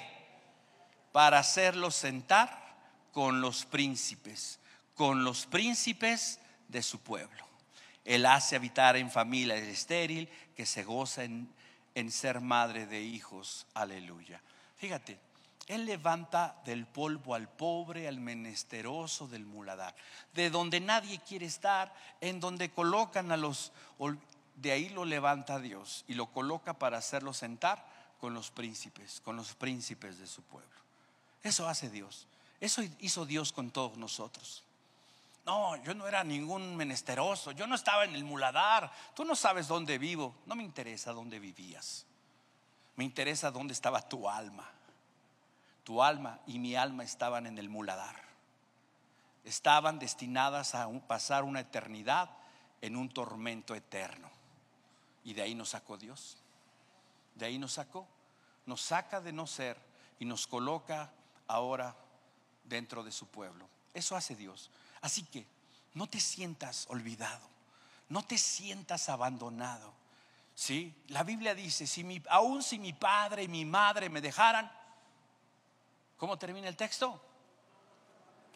Para 1.11 1.39
hacerlo 1.39 1.91
sentar 1.91 2.63
con 3.11 3.41
los 3.41 3.65
príncipes, 3.65 4.59
con 4.95 5.23
los 5.23 5.45
príncipes 5.45 6.39
de 6.67 6.81
su 6.81 6.99
pueblo. 6.99 7.45
Él 8.05 8.25
hace 8.25 8.55
habitar 8.55 8.97
en 8.97 9.11
familia 9.11 9.55
estéril 9.55 10.29
que 10.55 10.65
se 10.65 10.83
goza 10.83 11.23
en, 11.23 11.53
en 11.95 12.11
ser 12.11 12.41
madre 12.41 12.85
de 12.85 13.01
hijos. 13.01 13.65
Aleluya. 13.73 14.41
Fíjate, 14.77 15.19
él 15.67 15.85
levanta 15.85 16.61
del 16.65 16.85
polvo 16.85 17.35
al 17.35 17.47
pobre, 17.47 18.07
al 18.07 18.19
menesteroso 18.19 19.27
del 19.27 19.45
muladar, 19.45 19.95
de 20.33 20.49
donde 20.49 20.79
nadie 20.79 21.19
quiere 21.19 21.45
estar, 21.45 21.93
en 22.19 22.39
donde 22.39 22.71
colocan 22.71 23.31
a 23.31 23.37
los 23.37 23.71
de 24.55 24.71
ahí 24.71 24.89
lo 24.89 25.05
levanta 25.05 25.59
Dios 25.59 26.05
y 26.07 26.13
lo 26.13 26.27
coloca 26.27 26.73
para 26.73 26.97
hacerlo 26.97 27.33
sentar 27.33 27.83
con 28.19 28.33
los 28.33 28.51
príncipes, 28.51 29.21
con 29.21 29.35
los 29.35 29.55
príncipes 29.55 30.19
de 30.19 30.27
su 30.27 30.41
pueblo. 30.43 30.69
Eso 31.41 31.67
hace 31.67 31.89
Dios. 31.89 32.27
Eso 32.61 32.81
hizo 32.99 33.25
Dios 33.25 33.51
con 33.51 33.71
todos 33.71 33.97
nosotros. 33.97 34.63
No, 35.45 35.75
yo 35.83 35.93
no 35.93 36.07
era 36.07 36.23
ningún 36.23 36.77
menesteroso, 36.77 37.51
yo 37.51 37.67
no 37.67 37.75
estaba 37.75 38.05
en 38.05 38.15
el 38.15 38.23
muladar, 38.23 38.89
tú 39.13 39.25
no 39.25 39.35
sabes 39.35 39.67
dónde 39.67 39.97
vivo, 39.97 40.33
no 40.45 40.55
me 40.55 40.63
interesa 40.63 41.11
dónde 41.11 41.39
vivías, 41.39 42.05
me 42.95 43.03
interesa 43.03 43.51
dónde 43.51 43.73
estaba 43.73 44.07
tu 44.07 44.29
alma. 44.29 44.71
Tu 45.83 46.01
alma 46.01 46.39
y 46.47 46.59
mi 46.59 46.75
alma 46.75 47.03
estaban 47.03 47.45
en 47.45 47.57
el 47.57 47.69
muladar, 47.69 48.15
estaban 49.43 49.99
destinadas 49.99 50.75
a 50.75 50.87
pasar 51.07 51.43
una 51.43 51.59
eternidad 51.59 52.29
en 52.81 52.95
un 52.95 53.09
tormento 53.09 53.75
eterno. 53.75 54.29
Y 55.23 55.33
de 55.33 55.41
ahí 55.41 55.55
nos 55.55 55.69
sacó 55.69 55.97
Dios. 55.97 56.37
De 57.35 57.45
ahí 57.45 57.57
nos 57.57 57.73
sacó. 57.73 58.07
Nos 58.65 58.81
saca 58.81 59.21
de 59.21 59.31
no 59.31 59.47
ser 59.47 59.77
y 60.19 60.25
nos 60.25 60.47
coloca 60.47 61.11
ahora 61.47 61.95
dentro 62.63 63.03
de 63.03 63.11
su 63.11 63.27
pueblo. 63.27 63.67
Eso 63.93 64.15
hace 64.15 64.35
Dios. 64.35 64.69
Así 65.01 65.23
que 65.23 65.45
no 65.93 66.07
te 66.07 66.19
sientas 66.19 66.85
olvidado. 66.89 67.47
No 68.09 68.23
te 68.23 68.37
sientas 68.37 69.09
abandonado. 69.09 69.93
¿Sí? 70.55 70.93
La 71.07 71.23
Biblia 71.23 71.55
dice, 71.55 71.87
si 71.87 72.03
mi, 72.03 72.21
aún 72.29 72.61
si 72.61 72.79
mi 72.79 72.93
padre 72.93 73.43
y 73.43 73.47
mi 73.47 73.65
madre 73.65 74.09
me 74.09 74.21
dejaran, 74.21 74.71
¿cómo 76.23 76.39
termina 76.39 76.69
el 76.69 76.77
texto? 76.77 77.19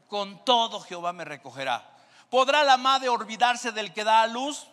Con 0.07 0.45
todo 0.45 0.79
Jehová 0.79 1.11
me 1.11 1.25
recogerá. 1.25 1.85
¿Podrá 2.29 2.63
la 2.63 2.77
madre 2.77 3.09
olvidarse 3.09 3.73
del 3.73 3.91
que 3.91 4.05
da 4.05 4.21
a 4.21 4.27
luz? 4.27 4.67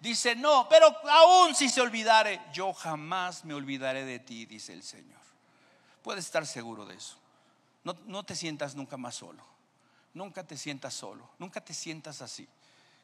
Dice, 0.00 0.34
no, 0.34 0.66
pero 0.66 0.86
aún 1.10 1.54
si 1.54 1.68
se 1.68 1.82
olvidare, 1.82 2.40
yo 2.50 2.72
jamás 2.72 3.44
me 3.44 3.52
olvidaré 3.52 4.06
de 4.06 4.18
ti, 4.18 4.46
dice 4.46 4.72
el 4.72 4.82
Señor. 4.82 5.20
Puedes 6.00 6.24
estar 6.24 6.46
seguro 6.46 6.86
de 6.86 6.94
eso. 6.94 7.18
No, 7.84 7.98
no 8.06 8.24
te 8.24 8.34
sientas 8.34 8.74
nunca 8.74 8.96
más 8.96 9.16
solo. 9.16 9.44
Nunca 10.14 10.42
te 10.42 10.56
sientas 10.56 10.94
solo. 10.94 11.28
Nunca 11.36 11.60
te 11.60 11.74
sientas 11.74 12.22
así. 12.22 12.48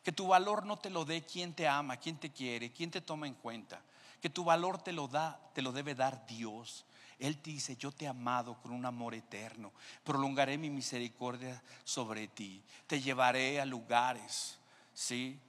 Que 0.03 0.11
tu 0.11 0.29
valor 0.29 0.65
no 0.65 0.79
te 0.79 0.89
lo 0.89 1.05
dé 1.05 1.27
quien 1.27 1.53
te 1.53 1.69
ama, 1.69 1.99
quien 1.99 2.17
te 2.17 2.33
quiere, 2.33 2.73
quien 2.73 2.91
te 2.91 3.03
toma 3.03 3.27
en 3.27 3.35
cuenta. 3.35 3.83
Que 4.23 4.31
tu 4.31 4.43
valor 4.43 4.83
te 4.83 4.93
lo 4.93 5.07
da, 5.07 5.39
te 5.53 5.61
lo 5.61 5.73
debe 5.73 5.95
dar 5.95 6.27
Dios. 6.27 6.87
Él 7.19 7.39
te 7.39 7.51
dice, 7.51 7.77
yo 7.77 7.91
te 7.91 8.05
he 8.05 8.09
amado 8.09 8.61
con 8.61 8.73
un 8.73 8.87
amor 8.87 9.15
eterno. 9.15 9.73
Prolongaré 10.05 10.57
mi 10.57 10.71
misericordia 10.71 11.63
sobre 11.85 12.29
ti. 12.29 12.63
Te 12.87 13.01
llevaré 13.01 13.61
a 13.61 13.65
lugares, 13.65 14.59
¿sí? 14.95 15.41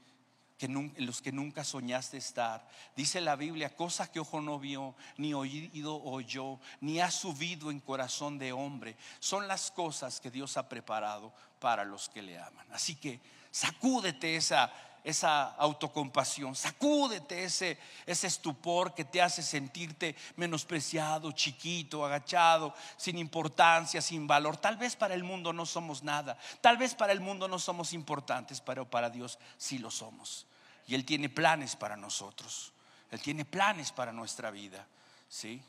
en 0.65 0.93
los 1.05 1.21
que 1.21 1.31
nunca 1.31 1.63
soñaste 1.63 2.17
estar. 2.17 2.67
Dice 2.95 3.21
la 3.21 3.35
Biblia, 3.35 3.75
cosas 3.75 4.09
que 4.09 4.19
ojo 4.19 4.41
no 4.41 4.59
vio, 4.59 4.95
ni 5.17 5.33
oído 5.33 6.01
oyó, 6.03 6.59
ni 6.81 6.99
ha 6.99 7.11
subido 7.11 7.71
en 7.71 7.79
corazón 7.79 8.37
de 8.37 8.51
hombre. 8.51 8.97
Son 9.19 9.47
las 9.47 9.71
cosas 9.71 10.19
que 10.19 10.31
Dios 10.31 10.57
ha 10.57 10.67
preparado 10.67 11.33
para 11.59 11.85
los 11.85 12.09
que 12.09 12.21
le 12.21 12.37
aman. 12.37 12.67
Así 12.71 12.95
que 12.95 13.21
sacúdete 13.51 14.35
esa, 14.35 14.71
esa 15.09 15.55
autocompasión, 15.55 16.55
sacúdete 16.55 17.43
ese, 17.43 17.77
ese 18.05 18.27
estupor 18.27 18.93
que 18.93 19.05
te 19.05 19.21
hace 19.21 19.43
sentirte 19.43 20.15
menospreciado, 20.35 21.31
chiquito, 21.31 22.05
agachado, 22.05 22.73
sin 22.97 23.17
importancia, 23.17 24.01
sin 24.01 24.27
valor. 24.27 24.57
Tal 24.57 24.77
vez 24.77 24.95
para 24.95 25.13
el 25.13 25.23
mundo 25.23 25.51
no 25.51 25.65
somos 25.65 26.03
nada, 26.03 26.37
tal 26.61 26.77
vez 26.77 26.95
para 26.95 27.11
el 27.13 27.19
mundo 27.19 27.47
no 27.47 27.59
somos 27.59 27.93
importantes, 27.93 28.61
pero 28.61 28.89
para 28.89 29.09
Dios 29.09 29.37
sí 29.57 29.79
lo 29.79 29.91
somos. 29.91 30.45
Y 30.87 30.95
Él 30.95 31.05
tiene 31.05 31.29
planes 31.29 31.75
para 31.75 31.97
nosotros, 31.97 32.71
Él 33.11 33.21
tiene 33.21 33.45
planes 33.45 33.91
para 33.91 34.11
nuestra 34.11 34.51
vida. 34.51 34.87
¿sí? 35.29 35.61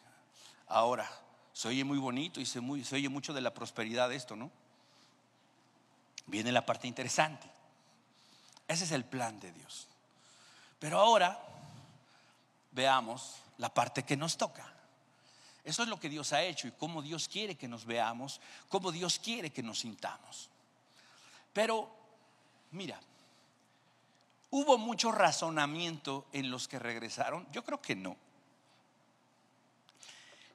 Ahora, 0.69 1.11
se 1.53 1.69
oye 1.69 1.85
muy 1.85 1.99
bonito 1.99 2.41
y 2.41 2.47
se, 2.47 2.59
oye 2.61 3.09
mucho 3.09 3.33
de 3.33 3.41
la 3.41 3.53
prosperidad 3.53 4.09
de 4.09 4.17
esto, 4.17 4.37
¿no? 4.37 4.51
Viene 6.27 6.53
la 6.53 6.65
parte 6.65 6.87
interesante. 6.89 7.47
Ese 8.71 8.85
es 8.85 8.93
el 8.93 9.05
plan 9.05 9.41
de 9.41 9.51
Dios. 9.51 9.89
Pero 10.79 11.01
ahora 11.01 11.37
veamos 12.71 13.35
la 13.59 13.75
parte 13.75 14.05
que 14.05 14.17
nos 14.17 14.37
toca. 14.37 14.65
Eso 15.65 15.83
es 15.83 15.89
lo 15.89 15.99
que 15.99 16.09
Dios 16.09 16.33
ha 16.33 16.45
hecho 16.45 16.69
y 16.69 16.71
cómo 16.71 17.03
Dios 17.03 17.27
quiere 17.27 17.57
que 17.57 17.67
nos 17.67 17.85
veamos, 17.85 18.41
cómo 18.69 18.93
Dios 18.93 19.19
quiere 19.19 19.51
que 19.51 19.65
nos 19.65 19.81
sintamos. 19.81 20.51
Pero, 21.53 21.91
mira, 22.71 23.01
¿hubo 24.51 24.79
mucho 24.79 25.11
razonamiento 25.11 26.29
en 26.33 26.49
los 26.53 26.69
que 26.69 26.79
regresaron? 26.79 27.49
Yo 27.51 27.65
creo 27.65 27.83
que 27.83 27.97
no. 27.97 28.17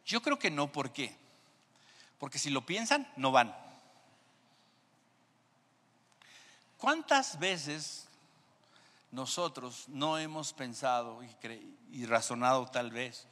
Yo 0.05 0.21
creo 0.21 0.39
que 0.39 0.51
no, 0.51 0.71
¿por 0.71 0.93
qué? 0.93 1.13
Porque 2.17 2.39
si 2.39 2.49
lo 2.49 2.65
piensan, 2.65 3.11
no 3.17 3.33
van. 3.33 3.53
¿Cuántas 6.77 7.39
veces 7.39 8.04
nosotros 9.15 9.85
no 9.87 10.17
hemos 10.17 10.51
pensado 10.51 11.21
y, 11.91 12.05
razonado 12.05 12.67
tal 12.67 12.91
vez, 12.91 13.27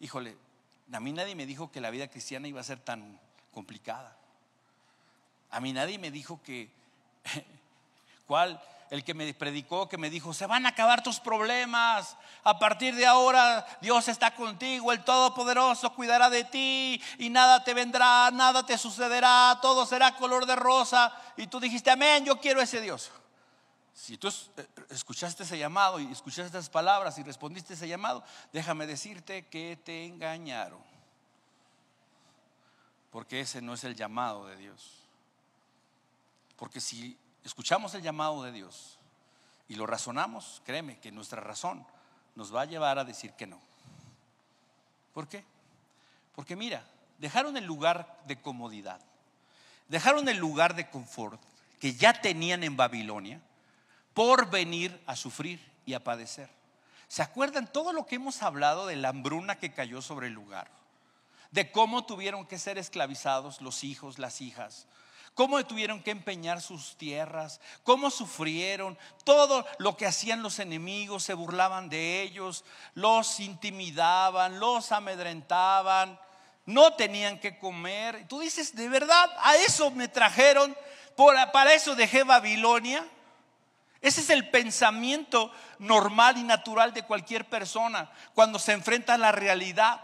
híjole, 0.00 0.34
a 0.90 0.98
mí 0.98 1.12
nadie 1.12 1.34
me 1.34 1.44
dijo 1.44 1.70
que 1.70 1.82
la 1.82 1.90
vida 1.90 2.08
cristiana 2.08 2.48
iba 2.48 2.60
a 2.60 2.64
ser 2.64 2.80
tan 2.80 3.20
complicada. 3.52 4.16
A 5.50 5.60
mí 5.60 5.74
nadie 5.74 5.98
me 5.98 6.10
dijo 6.10 6.40
que, 6.42 6.70
¿cuál? 8.26 8.60
El 8.88 9.04
que 9.04 9.12
me 9.12 9.34
predicó, 9.34 9.88
que 9.88 9.98
me 9.98 10.08
dijo, 10.08 10.32
se 10.32 10.46
van 10.46 10.64
a 10.64 10.70
acabar 10.70 11.02
tus 11.02 11.20
problemas. 11.20 12.16
A 12.42 12.58
partir 12.58 12.94
de 12.94 13.04
ahora 13.04 13.66
Dios 13.82 14.08
está 14.08 14.34
contigo, 14.34 14.90
el 14.90 15.04
Todopoderoso 15.04 15.92
cuidará 15.94 16.30
de 16.30 16.44
ti 16.44 17.02
y 17.18 17.28
nada 17.28 17.62
te 17.62 17.74
vendrá, 17.74 18.30
nada 18.30 18.64
te 18.64 18.78
sucederá, 18.78 19.58
todo 19.60 19.84
será 19.84 20.16
color 20.16 20.46
de 20.46 20.56
rosa. 20.56 21.12
Y 21.36 21.48
tú 21.48 21.60
dijiste, 21.60 21.90
amén, 21.90 22.24
yo 22.24 22.40
quiero 22.40 22.62
ese 22.62 22.80
Dios. 22.80 23.10
Si 23.96 24.18
tú 24.18 24.28
eh, 24.28 24.68
escuchaste 24.90 25.42
ese 25.42 25.58
llamado 25.58 25.98
y 25.98 26.12
escuchaste 26.12 26.58
esas 26.58 26.68
palabras 26.68 27.16
y 27.16 27.22
respondiste 27.22 27.72
ese 27.72 27.88
llamado, 27.88 28.22
déjame 28.52 28.86
decirte 28.86 29.46
que 29.46 29.78
te 29.82 30.04
engañaron. 30.04 30.78
Porque 33.10 33.40
ese 33.40 33.62
no 33.62 33.72
es 33.72 33.84
el 33.84 33.96
llamado 33.96 34.46
de 34.46 34.56
Dios. 34.58 34.98
Porque 36.56 36.78
si 36.78 37.18
escuchamos 37.42 37.94
el 37.94 38.02
llamado 38.02 38.42
de 38.42 38.52
Dios 38.52 38.98
y 39.66 39.76
lo 39.76 39.86
razonamos, 39.86 40.60
créeme 40.66 41.00
que 41.00 41.10
nuestra 41.10 41.40
razón 41.40 41.86
nos 42.34 42.54
va 42.54 42.62
a 42.62 42.66
llevar 42.66 42.98
a 42.98 43.04
decir 43.04 43.32
que 43.32 43.46
no. 43.46 43.58
¿Por 45.14 45.26
qué? 45.26 45.42
Porque 46.34 46.54
mira, 46.54 46.86
dejaron 47.16 47.56
el 47.56 47.64
lugar 47.64 48.20
de 48.26 48.38
comodidad, 48.42 49.00
dejaron 49.88 50.28
el 50.28 50.36
lugar 50.36 50.74
de 50.74 50.90
confort 50.90 51.40
que 51.80 51.94
ya 51.94 52.20
tenían 52.20 52.62
en 52.62 52.76
Babilonia 52.76 53.40
por 54.16 54.48
venir 54.48 54.98
a 55.04 55.14
sufrir 55.14 55.60
y 55.84 55.92
a 55.92 56.02
padecer. 56.02 56.48
¿Se 57.06 57.20
acuerdan 57.20 57.70
todo 57.70 57.92
lo 57.92 58.06
que 58.06 58.14
hemos 58.14 58.42
hablado 58.42 58.86
de 58.86 58.96
la 58.96 59.10
hambruna 59.10 59.58
que 59.58 59.74
cayó 59.74 60.00
sobre 60.00 60.28
el 60.28 60.32
lugar? 60.32 60.70
De 61.50 61.70
cómo 61.70 62.06
tuvieron 62.06 62.46
que 62.46 62.58
ser 62.58 62.78
esclavizados 62.78 63.60
los 63.60 63.84
hijos, 63.84 64.18
las 64.18 64.40
hijas, 64.40 64.86
cómo 65.34 65.62
tuvieron 65.66 66.02
que 66.02 66.12
empeñar 66.12 66.62
sus 66.62 66.96
tierras, 66.96 67.60
cómo 67.82 68.08
sufrieron, 68.08 68.96
todo 69.24 69.66
lo 69.76 69.98
que 69.98 70.06
hacían 70.06 70.42
los 70.42 70.60
enemigos, 70.60 71.22
se 71.22 71.34
burlaban 71.34 71.90
de 71.90 72.22
ellos, 72.22 72.64
los 72.94 73.38
intimidaban, 73.38 74.60
los 74.60 74.92
amedrentaban, 74.92 76.18
no 76.64 76.94
tenían 76.94 77.38
que 77.38 77.58
comer. 77.58 78.26
Tú 78.28 78.40
dices, 78.40 78.74
¿de 78.74 78.88
verdad? 78.88 79.30
¿A 79.40 79.56
eso 79.56 79.90
me 79.90 80.08
trajeron? 80.08 80.74
¿Para 81.52 81.74
eso 81.74 81.94
dejé 81.94 82.24
Babilonia? 82.24 83.06
Ese 84.00 84.20
es 84.20 84.30
el 84.30 84.50
pensamiento 84.50 85.50
normal 85.78 86.38
y 86.38 86.42
natural 86.42 86.92
de 86.92 87.02
cualquier 87.02 87.48
persona 87.48 88.10
cuando 88.34 88.58
se 88.58 88.72
enfrenta 88.72 89.14
a 89.14 89.18
la 89.18 89.32
realidad. 89.32 90.00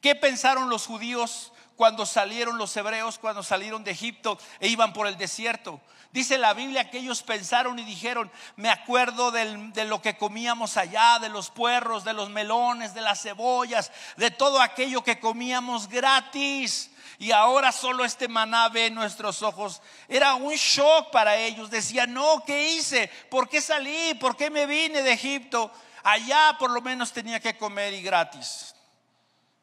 ¿Qué 0.00 0.14
pensaron 0.14 0.70
los 0.70 0.86
judíos 0.86 1.52
cuando 1.76 2.06
salieron 2.06 2.58
los 2.58 2.76
hebreos, 2.76 3.18
cuando 3.18 3.42
salieron 3.42 3.84
de 3.84 3.90
Egipto 3.90 4.38
e 4.60 4.68
iban 4.68 4.92
por 4.92 5.06
el 5.06 5.16
desierto? 5.16 5.80
Dice 6.10 6.38
la 6.38 6.54
Biblia 6.54 6.90
que 6.90 6.98
ellos 6.98 7.22
pensaron 7.22 7.78
y 7.78 7.84
dijeron, 7.84 8.30
me 8.56 8.70
acuerdo 8.70 9.30
de 9.30 9.84
lo 9.84 10.00
que 10.00 10.16
comíamos 10.16 10.76
allá, 10.78 11.18
de 11.18 11.28
los 11.28 11.50
puerros, 11.50 12.02
de 12.04 12.14
los 12.14 12.30
melones, 12.30 12.94
de 12.94 13.02
las 13.02 13.22
cebollas, 13.22 13.92
de 14.16 14.30
todo 14.30 14.62
aquello 14.62 15.04
que 15.04 15.20
comíamos 15.20 15.88
gratis 15.88 16.90
y 17.18 17.32
ahora 17.32 17.72
solo 17.72 18.04
este 18.04 18.28
maná 18.28 18.68
ve 18.68 18.86
en 18.86 18.94
nuestros 18.94 19.42
ojos. 19.42 19.82
Era 20.06 20.34
un 20.34 20.54
shock 20.54 21.10
para 21.10 21.36
ellos. 21.36 21.68
Decían, 21.68 22.14
no, 22.14 22.44
¿qué 22.46 22.74
hice? 22.74 23.10
¿Por 23.28 23.48
qué 23.48 23.60
salí? 23.60 24.14
¿Por 24.20 24.36
qué 24.36 24.50
me 24.50 24.66
vine 24.66 25.02
de 25.02 25.12
Egipto? 25.12 25.72
Allá 26.04 26.54
por 26.60 26.70
lo 26.70 26.80
menos 26.80 27.12
tenía 27.12 27.40
que 27.40 27.58
comer 27.58 27.92
y 27.92 28.02
gratis. 28.02 28.72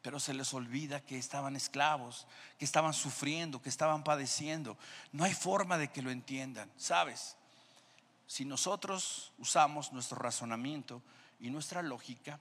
Pero 0.02 0.20
se 0.20 0.34
les 0.34 0.52
olvida 0.52 1.00
que 1.00 1.18
estaban 1.18 1.56
esclavos, 1.56 2.26
que 2.58 2.66
estaban 2.66 2.92
sufriendo, 2.92 3.62
que 3.62 3.70
estaban 3.70 4.04
padeciendo. 4.04 4.76
No 5.12 5.24
hay 5.24 5.32
forma 5.32 5.78
de 5.78 5.88
que 5.88 6.02
lo 6.02 6.10
entiendan. 6.10 6.70
¿Sabes? 6.76 7.36
Si 8.26 8.44
nosotros 8.44 9.32
usamos 9.38 9.92
nuestro 9.92 10.18
razonamiento 10.18 11.02
y 11.40 11.48
nuestra 11.48 11.80
lógica, 11.80 12.38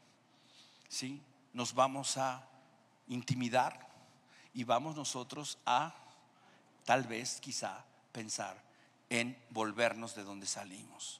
¿sí? 0.89 1.21
Nos 1.53 1.73
vamos 1.73 2.17
a 2.17 2.45
intimidar, 3.07 3.84
y 4.55 4.63
vamos 4.63 4.95
nosotros 4.95 5.57
a, 5.65 5.93
tal 6.85 7.03
vez, 7.03 7.41
quizá, 7.41 7.83
pensar 8.13 8.57
en 9.09 9.37
volvernos 9.49 10.15
de 10.15 10.23
donde 10.23 10.47
salimos. 10.47 11.19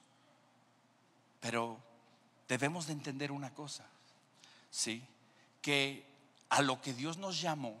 Pero 1.40 1.78
debemos 2.48 2.86
de 2.86 2.94
entender 2.94 3.30
una 3.30 3.52
cosa, 3.52 3.84
¿sí? 4.70 5.04
Que 5.60 6.06
a 6.48 6.62
lo 6.62 6.80
que 6.80 6.94
Dios 6.94 7.18
nos 7.18 7.38
llamó 7.38 7.76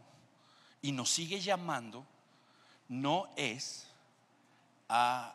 y 0.82 0.92
nos 0.92 1.08
sigue 1.10 1.40
llamando 1.40 2.06
no 2.88 3.30
es 3.36 3.88
a 4.90 5.34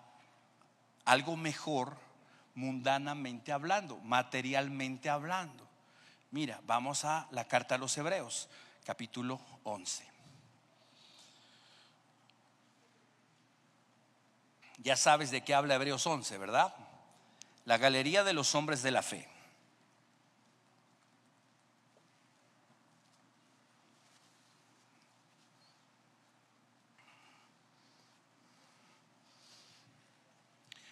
algo 1.03 1.35
mejor 1.35 1.97
mundanamente 2.53 3.51
hablando, 3.51 3.97
materialmente 3.97 5.09
hablando. 5.09 5.67
Mira, 6.29 6.61
vamos 6.67 7.05
a 7.05 7.27
la 7.31 7.47
carta 7.47 7.73
a 7.75 7.79
los 7.79 7.97
hebreos, 7.97 8.49
capítulo 8.85 9.41
11. 9.63 10.10
Ya 14.83 14.95
sabes 14.95 15.29
de 15.29 15.43
qué 15.43 15.53
habla 15.53 15.75
Hebreos 15.75 16.07
11, 16.07 16.37
¿verdad? 16.39 16.73
La 17.65 17.77
galería 17.77 18.23
de 18.23 18.33
los 18.33 18.55
hombres 18.55 18.81
de 18.81 18.89
la 18.89 19.03
fe. 19.03 19.27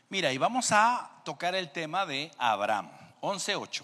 Mira, 0.09 0.31
y 0.33 0.37
vamos 0.37 0.71
a 0.71 1.21
tocar 1.23 1.55
el 1.55 1.71
tema 1.71 2.05
de 2.05 2.31
Abraham, 2.37 2.91
11.8. 3.21 3.83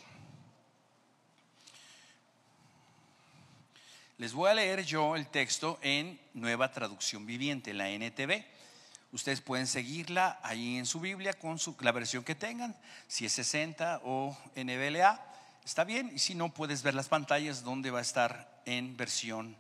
Les 4.17 4.33
voy 4.33 4.49
a 4.49 4.53
leer 4.53 4.83
yo 4.85 5.15
el 5.15 5.27
texto 5.27 5.77
en 5.81 6.19
nueva 6.33 6.71
traducción 6.71 7.25
viviente, 7.25 7.73
la 7.73 7.89
NTV. 7.89 8.54
Ustedes 9.15 9.39
pueden 9.39 9.65
seguirla 9.65 10.37
ahí 10.43 10.77
en 10.77 10.85
su 10.85 10.99
Biblia 10.99 11.31
con 11.31 11.57
su, 11.57 11.73
la 11.79 11.93
versión 11.93 12.25
que 12.25 12.35
tengan, 12.35 12.75
si 13.07 13.25
es 13.25 13.31
60 13.31 14.01
o 14.03 14.37
NBLA, 14.57 15.23
está 15.63 15.85
bien, 15.85 16.11
y 16.13 16.19
si 16.19 16.35
no, 16.35 16.49
puedes 16.49 16.83
ver 16.83 16.95
las 16.95 17.07
pantallas 17.07 17.63
donde 17.63 17.91
va 17.91 17.99
a 17.99 18.01
estar 18.01 18.61
en 18.65 18.97
versión 18.97 19.55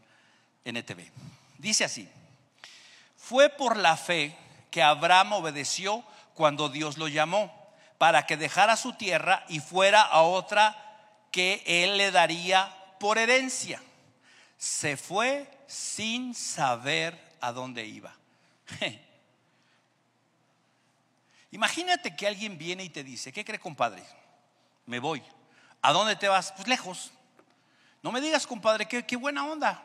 NTV. 0.65 1.09
Dice 1.57 1.85
así, 1.85 2.09
fue 3.15 3.47
por 3.47 3.77
la 3.77 3.95
fe 3.95 4.35
que 4.71 4.83
Abraham 4.83 5.31
obedeció 5.31 6.03
cuando 6.33 6.67
Dios 6.67 6.97
lo 6.97 7.07
llamó 7.07 7.49
para 7.97 8.25
que 8.25 8.35
dejara 8.35 8.75
su 8.75 8.91
tierra 8.91 9.45
y 9.47 9.61
fuera 9.61 10.01
a 10.01 10.23
otra 10.23 10.75
que 11.31 11.63
él 11.65 11.97
le 11.97 12.11
daría 12.11 12.75
por 12.99 13.17
herencia. 13.17 13.81
Se 14.57 14.97
fue 14.97 15.49
sin 15.65 16.35
saber 16.35 17.17
a 17.39 17.53
dónde 17.53 17.85
iba. 17.85 18.13
Imagínate 21.55 22.13
que 22.13 22.27
alguien 22.27 22.57
viene 22.57 22.83
y 22.83 22.89
te 22.89 23.01
dice, 23.01 23.31
¿qué 23.31 23.45
cree 23.45 23.57
compadre? 23.57 24.03
Me 24.85 24.99
voy. 24.99 25.23
¿A 25.81 25.93
dónde 25.93 26.17
te 26.17 26.27
vas? 26.27 26.51
Pues 26.51 26.67
lejos. 26.67 27.13
No 28.03 28.11
me 28.11 28.19
digas, 28.19 28.45
compadre, 28.45 28.85
qué, 28.89 29.05
qué 29.05 29.15
buena 29.15 29.45
onda. 29.45 29.81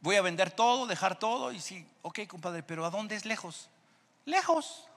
Voy 0.00 0.16
a 0.16 0.20
vender 0.20 0.50
todo, 0.50 0.88
dejar 0.88 1.16
todo 1.16 1.52
y 1.52 1.60
sí, 1.60 1.86
ok, 2.02 2.26
compadre, 2.26 2.64
pero 2.64 2.84
¿a 2.84 2.90
dónde 2.90 3.14
es 3.14 3.24
lejos? 3.24 3.70
Lejos. 4.24 4.88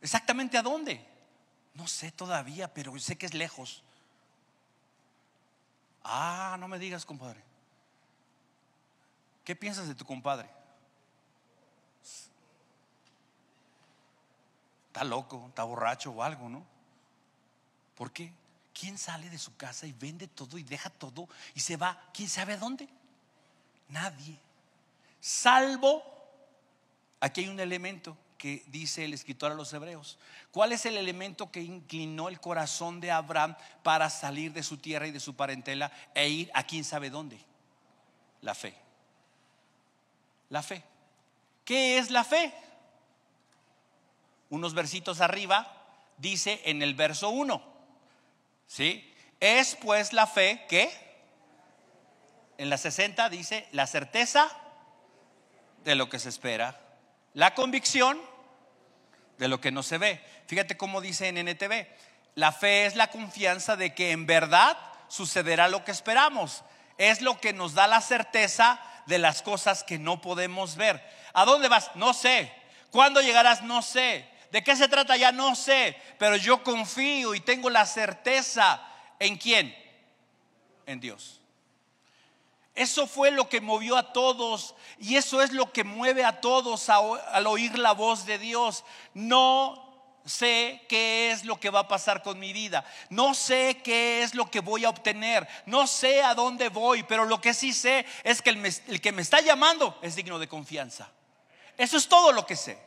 ¿Exactamente 0.00 0.56
a 0.56 0.62
dónde? 0.62 1.06
No 1.74 1.86
sé 1.86 2.10
todavía, 2.10 2.72
pero 2.72 2.98
sé 2.98 3.18
que 3.18 3.26
es 3.26 3.34
lejos. 3.34 3.82
Ah, 6.02 6.56
no 6.58 6.66
me 6.66 6.78
digas, 6.78 7.04
compadre. 7.04 7.44
¿Qué 9.44 9.54
piensas 9.54 9.86
de 9.86 9.94
tu 9.94 10.06
compadre? 10.06 10.48
Está 14.88 15.04
loco, 15.04 15.46
está 15.48 15.64
borracho 15.64 16.10
o 16.10 16.22
algo, 16.22 16.48
¿no? 16.48 16.64
¿Por 17.94 18.12
qué? 18.12 18.32
¿Quién 18.72 18.96
sale 18.96 19.28
de 19.28 19.38
su 19.38 19.56
casa 19.56 19.86
y 19.86 19.92
vende 19.92 20.28
todo 20.28 20.56
y 20.58 20.62
deja 20.62 20.90
todo 20.90 21.28
y 21.54 21.60
se 21.60 21.76
va? 21.76 22.00
¿Quién 22.12 22.28
sabe 22.28 22.56
dónde? 22.56 22.88
Nadie. 23.88 24.38
Salvo, 25.20 26.02
aquí 27.20 27.42
hay 27.42 27.48
un 27.48 27.58
elemento 27.58 28.16
que 28.38 28.62
dice 28.68 29.04
el 29.04 29.14
escritor 29.14 29.50
a 29.50 29.56
los 29.56 29.72
hebreos. 29.72 30.16
¿Cuál 30.52 30.72
es 30.72 30.86
el 30.86 30.96
elemento 30.96 31.50
que 31.50 31.60
inclinó 31.60 32.28
el 32.28 32.40
corazón 32.40 33.00
de 33.00 33.10
Abraham 33.10 33.56
para 33.82 34.08
salir 34.08 34.52
de 34.52 34.62
su 34.62 34.78
tierra 34.78 35.08
y 35.08 35.10
de 35.10 35.20
su 35.20 35.34
parentela 35.34 35.90
e 36.14 36.28
ir 36.28 36.50
a 36.54 36.62
quién 36.62 36.84
sabe 36.84 37.10
dónde? 37.10 37.44
La 38.42 38.54
fe. 38.54 38.74
La 40.50 40.62
fe. 40.62 40.84
¿Qué 41.64 41.98
es 41.98 42.10
la 42.10 42.22
fe? 42.22 42.54
Unos 44.50 44.74
versitos 44.74 45.20
arriba 45.20 45.72
dice 46.16 46.60
en 46.64 46.82
el 46.82 46.94
verso 46.94 47.30
1. 47.30 47.62
¿Sí? 48.66 49.14
Es 49.40 49.76
pues 49.76 50.12
la 50.12 50.26
fe 50.26 50.66
que 50.68 50.90
en 52.58 52.70
la 52.70 52.78
60 52.78 53.28
dice 53.28 53.68
la 53.72 53.86
certeza 53.86 54.50
de 55.84 55.94
lo 55.94 56.08
que 56.08 56.18
se 56.18 56.28
espera 56.28 56.88
la 57.38 57.54
convicción 57.54 58.20
de 59.38 59.46
lo 59.46 59.60
que 59.60 59.70
no 59.70 59.84
se 59.84 59.98
ve. 59.98 60.20
Fíjate 60.46 60.76
cómo 60.76 61.00
dice 61.00 61.28
en 61.28 61.38
NTV. 61.38 61.86
La 62.34 62.50
fe 62.50 62.86
es 62.86 62.96
la 62.96 63.12
confianza 63.12 63.76
de 63.76 63.94
que 63.94 64.10
en 64.10 64.26
verdad 64.26 64.76
sucederá 65.06 65.68
lo 65.68 65.84
que 65.84 65.92
esperamos. 65.92 66.64
Es 66.96 67.20
lo 67.20 67.40
que 67.40 67.52
nos 67.52 67.74
da 67.74 67.86
la 67.86 68.00
certeza 68.00 68.80
de 69.06 69.18
las 69.18 69.42
cosas 69.42 69.84
que 69.84 70.00
no 70.00 70.20
podemos 70.20 70.74
ver. 70.74 71.00
¿A 71.32 71.44
dónde 71.44 71.68
vas? 71.68 71.94
No 71.94 72.12
sé. 72.12 72.52
¿Cuándo 72.90 73.20
llegarás? 73.20 73.62
No 73.62 73.82
sé. 73.82 74.28
¿De 74.50 74.64
qué 74.64 74.76
se 74.76 74.88
trata 74.88 75.16
ya? 75.16 75.32
No 75.32 75.54
sé. 75.54 75.96
Pero 76.18 76.36
yo 76.36 76.62
confío 76.62 77.34
y 77.34 77.40
tengo 77.40 77.70
la 77.70 77.86
certeza. 77.86 78.82
¿En 79.18 79.36
quién? 79.36 79.74
En 80.86 81.00
Dios. 81.00 81.40
Eso 82.78 83.08
fue 83.08 83.32
lo 83.32 83.48
que 83.48 83.60
movió 83.60 83.96
a 83.96 84.12
todos 84.12 84.76
y 85.00 85.16
eso 85.16 85.42
es 85.42 85.52
lo 85.52 85.72
que 85.72 85.82
mueve 85.82 86.24
a 86.24 86.40
todos 86.40 86.88
al 86.88 87.46
oír 87.48 87.76
la 87.76 87.90
voz 87.90 88.24
de 88.24 88.38
Dios. 88.38 88.84
No 89.14 89.88
sé 90.24 90.84
qué 90.88 91.32
es 91.32 91.44
lo 91.44 91.58
que 91.58 91.70
va 91.70 91.80
a 91.80 91.88
pasar 91.88 92.22
con 92.22 92.38
mi 92.38 92.52
vida. 92.52 92.84
No 93.10 93.34
sé 93.34 93.80
qué 93.82 94.22
es 94.22 94.34
lo 94.34 94.48
que 94.48 94.60
voy 94.60 94.84
a 94.84 94.90
obtener. 94.90 95.48
No 95.66 95.88
sé 95.88 96.22
a 96.22 96.36
dónde 96.36 96.68
voy, 96.68 97.02
pero 97.02 97.24
lo 97.24 97.40
que 97.40 97.52
sí 97.52 97.72
sé 97.72 98.06
es 98.22 98.42
que 98.42 98.50
el, 98.50 99.00
que 99.00 99.10
me 99.10 99.22
está 99.22 99.40
llamando 99.40 99.98
es 100.00 100.14
digno 100.14 100.38
de 100.38 100.46
confianza. 100.46 101.10
Eso 101.76 101.96
es 101.96 102.08
todo 102.08 102.30
lo 102.30 102.46
que 102.46 102.54
sé. 102.54 102.78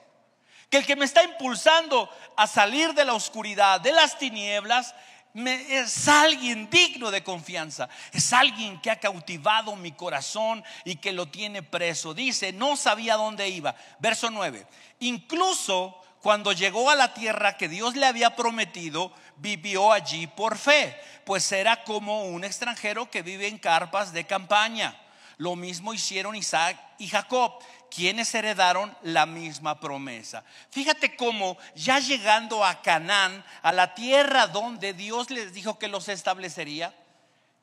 Que 0.72 0.80
el 0.80 0.86
que 0.88 0.96
me 0.96 1.06
está 1.06 1.24
impulsando 1.24 2.10
a 2.36 2.48
salir 2.48 2.96
de 2.96 3.06
la 3.06 3.14
oscuridad, 3.14 3.80
de 3.80 3.92
las 3.92 4.18
tinieblas, 4.18 4.96
es 5.34 6.08
alguien 6.08 6.70
digno 6.70 7.12
de 7.12 7.24
confianza. 7.24 7.88
Es 8.12 8.34
alguien 8.34 8.82
que 8.82 8.90
ha 8.90 9.00
cautivado 9.00 9.76
mi 9.76 9.92
corazón 9.92 10.64
y 10.84 10.96
que 10.96 11.12
lo 11.12 11.28
tiene 11.28 11.62
preso. 11.62 12.14
Dice, 12.14 12.52
no 12.52 12.76
sabía 12.76 13.16
dónde 13.16 13.48
iba. 13.48 13.76
Verso 14.00 14.32
9. 14.32 14.66
Incluso 15.02 16.02
cuando 16.22 16.52
llegó 16.52 16.90
a 16.90 16.96
la 16.96 17.14
tierra 17.14 17.58
que 17.58 17.68
Dios 17.68 17.96
le 17.96 18.06
había 18.06 18.36
prometido, 18.36 19.12
vivió 19.38 19.92
allí 19.92 20.28
por 20.28 20.58
fe, 20.58 20.96
pues 21.26 21.52
era 21.52 21.84
como 21.84 22.26
un 22.26 22.44
extranjero 22.44 23.10
que 23.10 23.24
vive 23.24 23.48
en 23.48 23.58
carpas 23.58 24.14
de 24.14 24.26
campaña. 24.26 24.96
Lo 25.38 25.56
mismo 25.56 25.94
hicieron 25.96 26.36
Isaac 26.36 26.78
y 27.00 27.08
Jacob, 27.08 27.54
quienes 27.94 28.34
heredaron 28.34 28.96
la 29.04 29.26
misma 29.26 29.80
promesa. 29.80 30.44
Fíjate 30.72 31.16
cómo 31.16 31.58
ya 31.76 32.00
llegando 32.00 32.66
a 32.66 32.82
Canaán, 32.82 33.44
a 33.62 33.72
la 33.72 33.94
tierra 33.94 34.48
donde 34.48 34.94
Dios 34.94 35.30
les 35.30 35.54
dijo 35.54 35.78
que 35.78 35.90
los 35.90 36.08
establecería, 36.08 36.96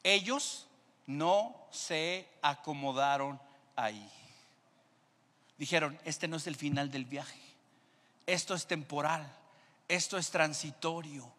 ellos 0.04 0.66
no 1.06 1.56
se 1.70 2.28
acomodaron 2.42 3.40
ahí. 3.74 4.08
Dijeron, 5.56 5.98
este 6.04 6.28
no 6.28 6.36
es 6.36 6.46
el 6.46 6.54
final 6.54 6.90
del 6.90 7.06
viaje, 7.06 7.40
esto 8.26 8.54
es 8.54 8.66
temporal, 8.66 9.26
esto 9.88 10.18
es 10.18 10.30
transitorio. 10.30 11.32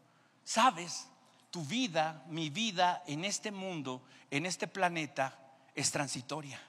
¿Sabes? 0.44 1.08
Tu 1.52 1.64
vida, 1.64 2.24
mi 2.28 2.50
vida 2.50 3.04
en 3.06 3.24
este 3.24 3.52
mundo, 3.52 4.02
en 4.32 4.48
este 4.48 4.68
planeta, 4.68 5.38
es 5.76 5.92
transitoria. 5.92 6.60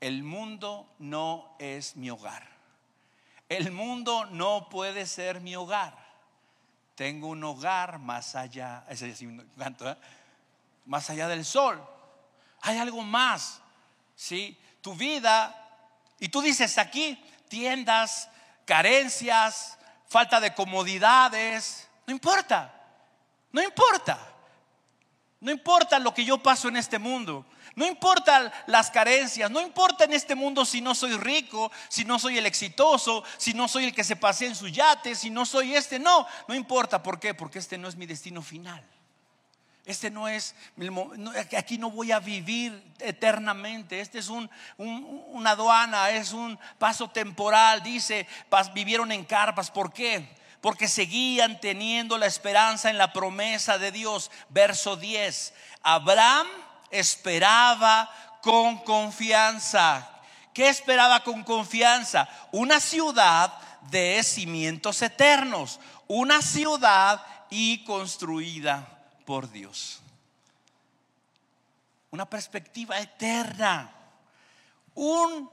El 0.00 0.22
mundo 0.22 0.94
no 0.98 1.56
es 1.58 1.96
mi 1.96 2.10
hogar. 2.10 2.46
El 3.48 3.70
mundo 3.72 4.26
no 4.26 4.68
puede 4.68 5.06
ser 5.06 5.40
mi 5.40 5.54
hogar. 5.56 5.96
Tengo 6.94 7.28
un 7.28 7.42
hogar 7.44 7.98
más 7.98 8.34
allá, 8.36 8.84
¿eh? 8.88 9.96
más 10.86 11.10
allá 11.10 11.28
del 11.28 11.44
sol. 11.44 11.82
Hay 12.62 12.78
algo 12.78 13.02
más, 13.02 13.60
¿sí? 14.14 14.58
Tu 14.80 14.94
vida, 14.94 15.54
y 16.18 16.28
tú 16.28 16.40
dices 16.40 16.78
aquí, 16.78 17.22
tiendas, 17.48 18.28
carencias, 18.64 19.78
falta 20.06 20.40
de 20.40 20.54
comodidades, 20.54 21.88
no 22.06 22.12
importa, 22.12 22.72
no 23.52 23.62
importa. 23.62 24.33
No 25.44 25.50
importa 25.50 25.98
lo 25.98 26.14
que 26.14 26.24
yo 26.24 26.38
paso 26.38 26.68
en 26.68 26.76
este 26.76 26.98
mundo. 26.98 27.44
No 27.76 27.86
importa 27.86 28.50
las 28.66 28.90
carencias, 28.90 29.50
no 29.50 29.60
importa 29.60 30.04
en 30.04 30.14
este 30.14 30.34
mundo 30.34 30.64
si 30.64 30.80
no 30.80 30.94
soy 30.94 31.18
rico, 31.18 31.70
si 31.88 32.06
no 32.06 32.18
soy 32.18 32.38
el 32.38 32.46
exitoso, 32.46 33.22
si 33.36 33.52
no 33.52 33.68
soy 33.68 33.84
el 33.84 33.94
que 33.94 34.04
se 34.04 34.16
pasea 34.16 34.48
en 34.48 34.54
su 34.54 34.68
yate, 34.68 35.14
si 35.14 35.28
no 35.28 35.44
soy 35.44 35.74
este, 35.74 35.98
no, 35.98 36.26
no 36.48 36.54
importa. 36.54 37.02
¿Por 37.02 37.20
qué? 37.20 37.34
Porque 37.34 37.58
este 37.58 37.76
no 37.76 37.88
es 37.88 37.96
mi 37.96 38.06
destino 38.06 38.40
final. 38.40 38.82
Este 39.84 40.10
no 40.10 40.28
es, 40.28 40.54
aquí 41.58 41.76
no 41.76 41.90
voy 41.90 42.10
a 42.10 42.20
vivir 42.20 42.82
eternamente. 42.98 44.00
Este 44.00 44.20
es 44.20 44.30
un, 44.30 44.48
una 44.78 45.50
aduana, 45.50 46.08
es 46.08 46.32
un 46.32 46.58
paso 46.78 47.10
temporal. 47.10 47.82
Dice, 47.82 48.26
vivieron 48.72 49.12
en 49.12 49.26
carpas. 49.26 49.70
¿Por 49.70 49.92
qué? 49.92 50.26
Porque 50.64 50.88
seguían 50.88 51.60
teniendo 51.60 52.16
la 52.16 52.24
esperanza 52.24 52.88
en 52.88 52.96
la 52.96 53.12
promesa 53.12 53.76
de 53.76 53.92
Dios. 53.92 54.30
Verso 54.48 54.96
10. 54.96 55.52
Abraham 55.82 56.46
esperaba 56.90 58.10
con 58.40 58.78
confianza. 58.78 60.08
¿Qué 60.54 60.70
esperaba 60.70 61.22
con 61.22 61.44
confianza? 61.44 62.26
Una 62.50 62.80
ciudad 62.80 63.52
de 63.90 64.22
cimientos 64.22 65.02
eternos, 65.02 65.80
una 66.08 66.40
ciudad 66.40 67.22
y 67.50 67.84
construida 67.84 68.88
por 69.26 69.50
Dios. 69.50 70.00
Una 72.10 72.24
perspectiva 72.24 72.98
eterna. 73.00 73.92
Un 74.94 75.50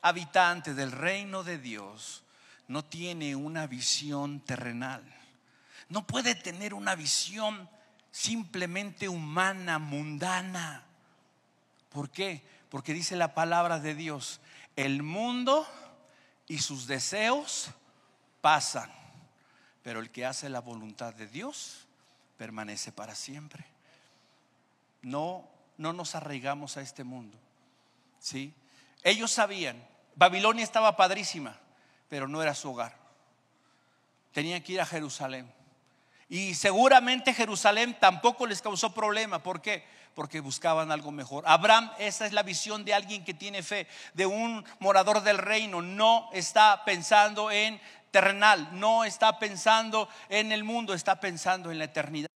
habitante 0.00 0.72
del 0.72 0.92
reino 0.92 1.44
de 1.44 1.58
Dios 1.58 2.22
no 2.68 2.84
tiene 2.84 3.36
una 3.36 3.66
visión 3.66 4.40
terrenal. 4.40 5.02
No 5.88 6.06
puede 6.06 6.34
tener 6.34 6.74
una 6.74 6.94
visión 6.94 7.68
simplemente 8.10 9.08
humana, 9.08 9.78
mundana. 9.78 10.84
¿Por 11.90 12.10
qué? 12.10 12.42
Porque 12.70 12.92
dice 12.92 13.16
la 13.16 13.34
palabra 13.34 13.78
de 13.78 13.94
Dios, 13.94 14.40
el 14.74 15.02
mundo 15.02 15.66
y 16.48 16.58
sus 16.58 16.86
deseos 16.86 17.70
pasan, 18.40 18.90
pero 19.82 20.00
el 20.00 20.10
que 20.10 20.26
hace 20.26 20.48
la 20.48 20.60
voluntad 20.60 21.14
de 21.14 21.26
Dios 21.26 21.86
permanece 22.36 22.92
para 22.92 23.14
siempre. 23.14 23.64
No, 25.02 25.48
no 25.78 25.92
nos 25.92 26.14
arraigamos 26.14 26.76
a 26.76 26.82
este 26.82 27.04
mundo. 27.04 27.38
¿sí? 28.18 28.52
Ellos 29.02 29.30
sabían, 29.30 29.82
Babilonia 30.16 30.64
estaba 30.64 30.96
padrísima, 30.96 31.58
pero 32.08 32.28
no 32.28 32.42
era 32.42 32.54
su 32.54 32.70
hogar. 32.70 32.96
tenían 34.32 34.62
que 34.62 34.74
ir 34.74 34.80
a 34.80 34.86
Jerusalén. 34.86 35.50
Y 36.28 36.54
seguramente 36.54 37.32
Jerusalén 37.32 37.96
tampoco 37.98 38.46
les 38.46 38.60
causó 38.60 38.92
problema. 38.92 39.42
¿Por 39.42 39.62
qué? 39.62 39.84
Porque 40.14 40.40
buscaban 40.40 40.90
algo 40.90 41.10
mejor. 41.10 41.44
Abraham, 41.46 41.90
esa 41.98 42.26
es 42.26 42.32
la 42.32 42.42
visión 42.42 42.84
de 42.84 42.92
alguien 42.92 43.24
que 43.24 43.32
tiene 43.32 43.62
fe, 43.62 43.86
de 44.12 44.26
un 44.26 44.64
morador 44.78 45.22
del 45.22 45.38
reino. 45.38 45.80
No 45.80 46.28
está 46.32 46.84
pensando 46.84 47.50
en 47.50 47.80
terrenal, 48.10 48.68
no 48.72 49.04
está 49.04 49.38
pensando 49.38 50.08
en 50.28 50.52
el 50.52 50.64
mundo, 50.64 50.94
está 50.94 51.20
pensando 51.20 51.70
en 51.70 51.78
la 51.78 51.84
eternidad. 51.84 52.28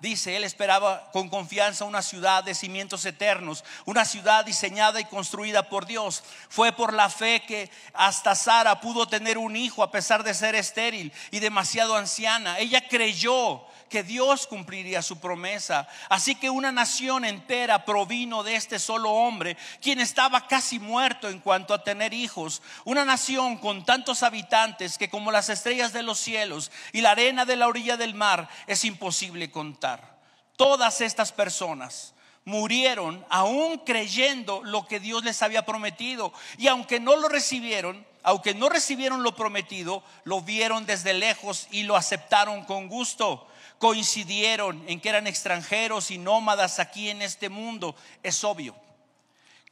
Dice, 0.00 0.36
él 0.36 0.44
esperaba 0.44 1.10
con 1.12 1.28
confianza 1.28 1.84
una 1.84 2.02
ciudad 2.02 2.44
de 2.44 2.54
cimientos 2.54 3.04
eternos, 3.04 3.64
una 3.84 4.04
ciudad 4.04 4.44
diseñada 4.44 5.00
y 5.00 5.04
construida 5.04 5.68
por 5.68 5.86
Dios. 5.86 6.22
Fue 6.48 6.72
por 6.72 6.92
la 6.92 7.08
fe 7.10 7.42
que 7.46 7.70
hasta 7.92 8.34
Sara 8.34 8.80
pudo 8.80 9.06
tener 9.06 9.38
un 9.38 9.56
hijo 9.56 9.82
a 9.82 9.90
pesar 9.90 10.24
de 10.24 10.34
ser 10.34 10.54
estéril 10.54 11.12
y 11.30 11.40
demasiado 11.40 11.96
anciana. 11.96 12.58
Ella 12.58 12.86
creyó 12.88 13.62
que 13.88 14.02
Dios 14.02 14.46
cumpliría 14.46 15.02
su 15.02 15.18
promesa. 15.18 15.88
Así 16.08 16.34
que 16.34 16.50
una 16.50 16.72
nación 16.72 17.24
entera 17.24 17.84
provino 17.84 18.42
de 18.42 18.54
este 18.54 18.78
solo 18.78 19.10
hombre, 19.10 19.56
quien 19.80 20.00
estaba 20.00 20.46
casi 20.46 20.78
muerto 20.78 21.28
en 21.28 21.40
cuanto 21.40 21.74
a 21.74 21.82
tener 21.82 22.14
hijos. 22.14 22.62
Una 22.84 23.04
nación 23.04 23.58
con 23.58 23.84
tantos 23.84 24.22
habitantes 24.22 24.98
que 24.98 25.10
como 25.10 25.32
las 25.32 25.48
estrellas 25.48 25.92
de 25.92 26.02
los 26.02 26.18
cielos 26.18 26.70
y 26.92 27.00
la 27.00 27.12
arena 27.12 27.44
de 27.44 27.56
la 27.56 27.68
orilla 27.68 27.96
del 27.96 28.14
mar 28.14 28.48
es 28.66 28.84
imposible 28.84 29.50
contar. 29.50 30.18
Todas 30.56 31.00
estas 31.00 31.32
personas 31.32 32.14
murieron 32.44 33.24
aún 33.28 33.78
creyendo 33.78 34.62
lo 34.64 34.86
que 34.86 35.00
Dios 35.00 35.22
les 35.22 35.42
había 35.42 35.66
prometido. 35.66 36.32
Y 36.56 36.66
aunque 36.68 36.98
no 36.98 37.14
lo 37.14 37.28
recibieron, 37.28 38.06
aunque 38.22 38.54
no 38.54 38.68
recibieron 38.68 39.22
lo 39.22 39.36
prometido, 39.36 40.02
lo 40.24 40.40
vieron 40.40 40.86
desde 40.86 41.14
lejos 41.14 41.68
y 41.70 41.82
lo 41.82 41.94
aceptaron 41.94 42.64
con 42.64 42.88
gusto 42.88 43.46
coincidieron 43.78 44.84
en 44.88 45.00
que 45.00 45.08
eran 45.08 45.26
extranjeros 45.26 46.10
y 46.10 46.18
nómadas 46.18 46.78
aquí 46.78 47.10
en 47.10 47.22
este 47.22 47.48
mundo, 47.48 47.94
es 48.22 48.44
obvio 48.44 48.76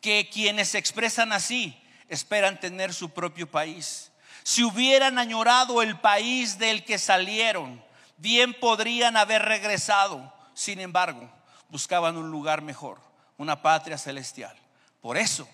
que 0.00 0.28
quienes 0.30 0.68
se 0.68 0.78
expresan 0.78 1.32
así 1.32 1.76
esperan 2.09 2.61
tener 2.61 2.94
su 2.94 3.11
propio 3.11 3.50
país. 3.50 4.12
Si 4.44 4.62
hubieran 4.62 5.18
añorado 5.18 5.82
el 5.82 5.98
país 5.98 6.59
del 6.59 6.84
que 6.84 6.98
salieron, 6.98 7.82
bien 8.16 8.54
podrían 8.54 9.16
haber 9.16 9.42
regresado. 9.42 10.32
Sin 10.54 10.78
embargo, 10.78 11.28
buscaban 11.68 12.16
un 12.16 12.30
lugar 12.30 12.62
mejor, 12.62 13.00
una 13.36 13.61
patria 13.61 13.98
celestial. 13.98 14.57
Por 15.00 15.16
eso, 15.16 15.48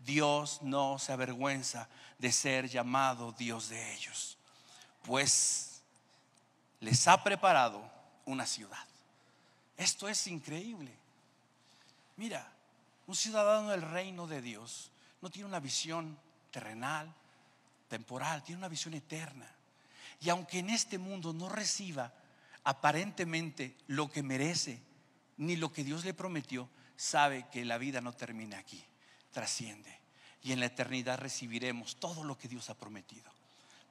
Dios 0.00 0.60
no 0.62 0.98
se 0.98 1.12
avergüenza 1.12 1.88
de 2.18 2.32
ser 2.32 2.68
llamado 2.68 3.32
Dios 3.32 3.68
de 3.68 3.94
ellos, 3.94 4.36
pues 5.02 5.82
les 6.80 7.06
ha 7.06 7.22
preparado 7.22 7.91
una 8.26 8.46
ciudad. 8.46 8.86
Esto 9.76 10.08
es 10.08 10.26
increíble. 10.26 10.92
Mira, 12.16 12.52
un 13.06 13.16
ciudadano 13.16 13.70
del 13.70 13.82
reino 13.82 14.26
de 14.26 14.42
Dios 14.42 14.90
no 15.20 15.30
tiene 15.30 15.48
una 15.48 15.60
visión 15.60 16.18
terrenal, 16.50 17.12
temporal, 17.88 18.42
tiene 18.42 18.58
una 18.58 18.68
visión 18.68 18.94
eterna. 18.94 19.50
Y 20.20 20.28
aunque 20.28 20.60
en 20.60 20.70
este 20.70 20.98
mundo 20.98 21.32
no 21.32 21.48
reciba 21.48 22.12
aparentemente 22.64 23.76
lo 23.88 24.10
que 24.10 24.22
merece, 24.22 24.80
ni 25.38 25.56
lo 25.56 25.72
que 25.72 25.84
Dios 25.84 26.04
le 26.04 26.14
prometió, 26.14 26.68
sabe 26.96 27.46
que 27.50 27.64
la 27.64 27.78
vida 27.78 28.00
no 28.00 28.12
termina 28.12 28.58
aquí, 28.58 28.84
trasciende. 29.32 29.98
Y 30.42 30.52
en 30.52 30.60
la 30.60 30.66
eternidad 30.66 31.18
recibiremos 31.18 31.96
todo 31.96 32.24
lo 32.24 32.36
que 32.38 32.48
Dios 32.48 32.70
ha 32.70 32.74
prometido. 32.74 33.30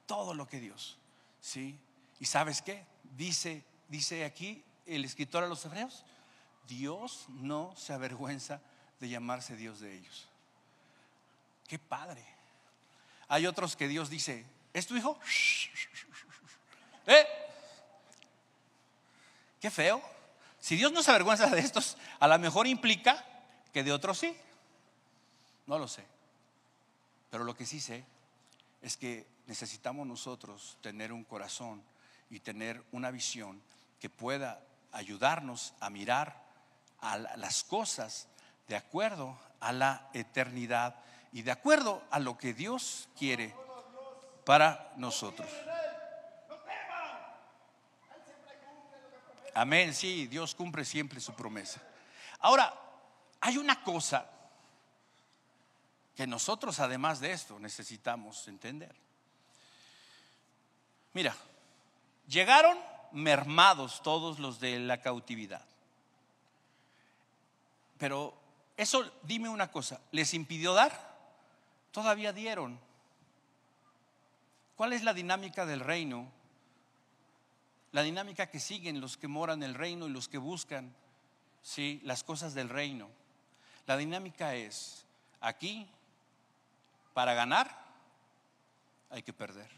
Todo 0.06 0.34
lo 0.34 0.46
que 0.46 0.60
Dios. 0.60 0.98
¿Sí? 1.40 1.78
¿Y 2.20 2.26
sabes 2.26 2.62
qué? 2.62 2.84
Dice 3.16 3.64
dice 3.92 4.24
aquí 4.24 4.64
el 4.86 5.04
escritor 5.04 5.44
a 5.44 5.46
los 5.46 5.64
hebreos, 5.66 6.02
Dios 6.66 7.26
no 7.28 7.74
se 7.76 7.92
avergüenza 7.92 8.60
de 8.98 9.10
llamarse 9.10 9.54
Dios 9.54 9.80
de 9.80 9.94
ellos. 9.94 10.26
Qué 11.68 11.78
padre. 11.78 12.24
Hay 13.28 13.46
otros 13.46 13.76
que 13.76 13.88
Dios 13.88 14.08
dice, 14.08 14.46
¿es 14.72 14.86
tu 14.86 14.96
hijo? 14.96 15.18
¿Eh? 17.06 17.26
Qué 19.60 19.70
feo. 19.70 20.02
Si 20.58 20.76
Dios 20.76 20.90
no 20.90 21.02
se 21.02 21.10
avergüenza 21.10 21.48
de 21.48 21.60
estos, 21.60 21.98
a 22.18 22.26
lo 22.28 22.38
mejor 22.38 22.66
implica 22.66 23.24
que 23.74 23.84
de 23.84 23.92
otros 23.92 24.18
sí. 24.18 24.34
No 25.66 25.78
lo 25.78 25.86
sé. 25.86 26.04
Pero 27.30 27.44
lo 27.44 27.54
que 27.54 27.66
sí 27.66 27.78
sé 27.78 28.04
es 28.80 28.96
que 28.96 29.26
necesitamos 29.46 30.06
nosotros 30.06 30.78
tener 30.80 31.12
un 31.12 31.24
corazón 31.24 31.82
y 32.30 32.40
tener 32.40 32.82
una 32.92 33.10
visión 33.10 33.60
que 34.02 34.10
pueda 34.10 34.60
ayudarnos 34.90 35.74
a 35.78 35.88
mirar 35.88 36.42
a 37.02 37.18
las 37.18 37.62
cosas 37.62 38.26
de 38.66 38.74
acuerdo 38.74 39.38
a 39.60 39.70
la 39.70 40.08
eternidad 40.12 40.96
y 41.30 41.42
de 41.42 41.52
acuerdo 41.52 42.02
a 42.10 42.18
lo 42.18 42.36
que 42.36 42.52
Dios 42.52 43.08
quiere 43.16 43.54
para 44.44 44.92
nosotros. 44.96 45.48
Amén, 49.54 49.94
sí, 49.94 50.26
Dios 50.26 50.56
cumple 50.56 50.84
siempre 50.84 51.20
su 51.20 51.32
promesa. 51.34 51.80
Ahora, 52.40 52.74
hay 53.40 53.56
una 53.56 53.84
cosa 53.84 54.26
que 56.16 56.26
nosotros 56.26 56.80
además 56.80 57.20
de 57.20 57.30
esto 57.30 57.56
necesitamos 57.60 58.48
entender. 58.48 58.96
Mira, 61.12 61.36
llegaron 62.26 62.76
mermados 63.12 64.02
todos 64.02 64.38
los 64.38 64.60
de 64.60 64.78
la 64.78 65.00
cautividad. 65.00 65.64
Pero 67.98 68.34
eso, 68.76 69.10
dime 69.22 69.48
una 69.48 69.70
cosa, 69.70 70.00
¿les 70.10 70.34
impidió 70.34 70.74
dar? 70.74 71.12
Todavía 71.92 72.32
dieron. 72.32 72.78
¿Cuál 74.76 74.92
es 74.92 75.04
la 75.04 75.14
dinámica 75.14 75.66
del 75.66 75.80
reino? 75.80 76.26
La 77.92 78.02
dinámica 78.02 78.46
que 78.46 78.58
siguen 78.58 79.00
los 79.00 79.16
que 79.16 79.28
moran 79.28 79.62
el 79.62 79.74
reino 79.74 80.08
y 80.08 80.10
los 80.10 80.28
que 80.28 80.38
buscan 80.38 80.94
¿sí? 81.62 82.00
las 82.04 82.24
cosas 82.24 82.54
del 82.54 82.68
reino. 82.68 83.08
La 83.86 83.96
dinámica 83.96 84.54
es, 84.54 85.04
aquí, 85.40 85.88
para 87.14 87.34
ganar, 87.34 87.84
hay 89.10 89.22
que 89.22 89.32
perder. 89.32 89.70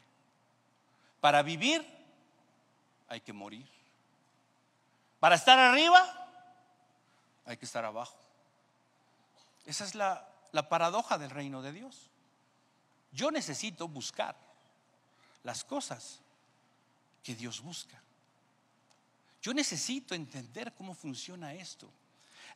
Para 1.20 1.42
vivir, 1.42 1.84
hay 3.14 3.20
que 3.20 3.32
morir. 3.32 3.66
Para 5.20 5.36
estar 5.36 5.58
arriba, 5.58 6.02
hay 7.46 7.56
que 7.56 7.64
estar 7.64 7.84
abajo. 7.84 8.18
Esa 9.66 9.84
es 9.84 9.94
la, 9.94 10.28
la 10.52 10.68
paradoja 10.68 11.16
del 11.16 11.30
reino 11.30 11.62
de 11.62 11.72
Dios. 11.72 12.10
Yo 13.12 13.30
necesito 13.30 13.88
buscar 13.88 14.36
las 15.44 15.64
cosas 15.64 16.20
que 17.22 17.34
Dios 17.34 17.62
busca. 17.62 18.00
Yo 19.40 19.54
necesito 19.54 20.14
entender 20.14 20.72
cómo 20.74 20.94
funciona 20.94 21.54
esto. 21.54 21.88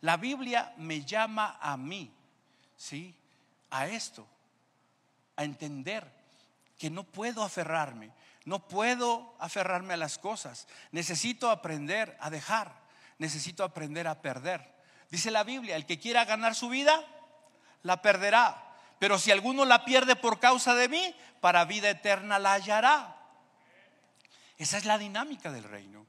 La 0.00 0.16
Biblia 0.16 0.74
me 0.76 1.04
llama 1.04 1.58
a 1.60 1.76
mí, 1.76 2.10
¿sí? 2.76 3.14
A 3.70 3.86
esto, 3.86 4.26
a 5.36 5.44
entender 5.44 6.10
que 6.78 6.90
no 6.90 7.04
puedo 7.04 7.42
aferrarme, 7.42 8.10
no 8.48 8.66
puedo 8.66 9.36
aferrarme 9.38 9.92
a 9.92 9.98
las 9.98 10.16
cosas. 10.16 10.68
Necesito 10.90 11.50
aprender 11.50 12.16
a 12.18 12.30
dejar, 12.30 12.72
necesito 13.18 13.62
aprender 13.62 14.08
a 14.08 14.22
perder. 14.22 14.74
Dice 15.10 15.30
la 15.30 15.44
Biblia, 15.44 15.76
el 15.76 15.84
que 15.84 15.98
quiera 15.98 16.24
ganar 16.24 16.54
su 16.54 16.70
vida, 16.70 17.04
la 17.82 18.00
perderá. 18.00 18.74
Pero 18.98 19.18
si 19.18 19.30
alguno 19.30 19.66
la 19.66 19.84
pierde 19.84 20.16
por 20.16 20.40
causa 20.40 20.74
de 20.74 20.88
mí, 20.88 21.14
para 21.42 21.66
vida 21.66 21.90
eterna 21.90 22.38
la 22.38 22.54
hallará. 22.54 23.16
Esa 24.56 24.78
es 24.78 24.86
la 24.86 24.96
dinámica 24.96 25.52
del 25.52 25.64
reino. 25.64 26.06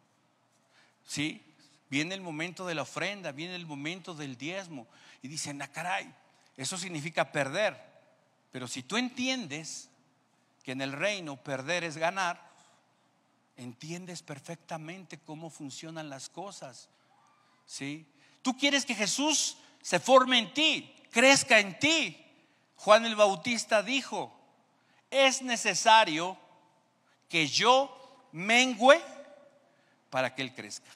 ¿Sí? 1.06 1.44
Viene 1.90 2.16
el 2.16 2.22
momento 2.22 2.66
de 2.66 2.76
la 2.76 2.84
ofrenda, 2.84 3.34
viene 3.34 3.56
el 3.56 3.66
momento 3.66 4.14
del 4.14 4.38
diezmo. 4.38 4.88
Y 5.22 5.28
dicen, 5.28 5.62
ah, 5.62 5.68
caray, 5.68 6.10
eso 6.56 6.78
significa 6.78 7.34
perder. 7.34 7.78
Pero 8.50 8.66
si 8.66 8.82
tú 8.82 8.96
entiendes 8.96 9.89
que 10.64 10.72
en 10.72 10.82
el 10.82 10.92
reino 10.92 11.38
perder 11.38 11.84
es 11.84 11.98
ganar, 11.98 12.50
entiendes 13.56 14.24
perfectamente 14.24 15.20
cómo 15.20 15.50
funcionan 15.50 16.10
las 16.10 16.30
cosas. 16.30 16.90
¿Sí? 17.66 18.08
Tú 18.42 18.58
quieres 18.58 18.86
que 18.86 18.96
Jesús 18.96 19.58
se 19.82 20.00
forme 20.00 20.40
en 20.40 20.54
ti, 20.54 20.96
crezca 21.12 21.60
en 21.60 21.78
ti. 21.80 22.26
Juan 22.76 23.06
el 23.06 23.16
Bautista 23.16 23.84
dijo, 23.84 24.34
es 25.12 25.42
necesario 25.42 26.38
que 27.28 27.48
yo 27.48 28.28
mengüe 28.32 29.02
para 30.10 30.34
que 30.34 30.42
Él 30.42 30.54
crezca. 30.54 30.90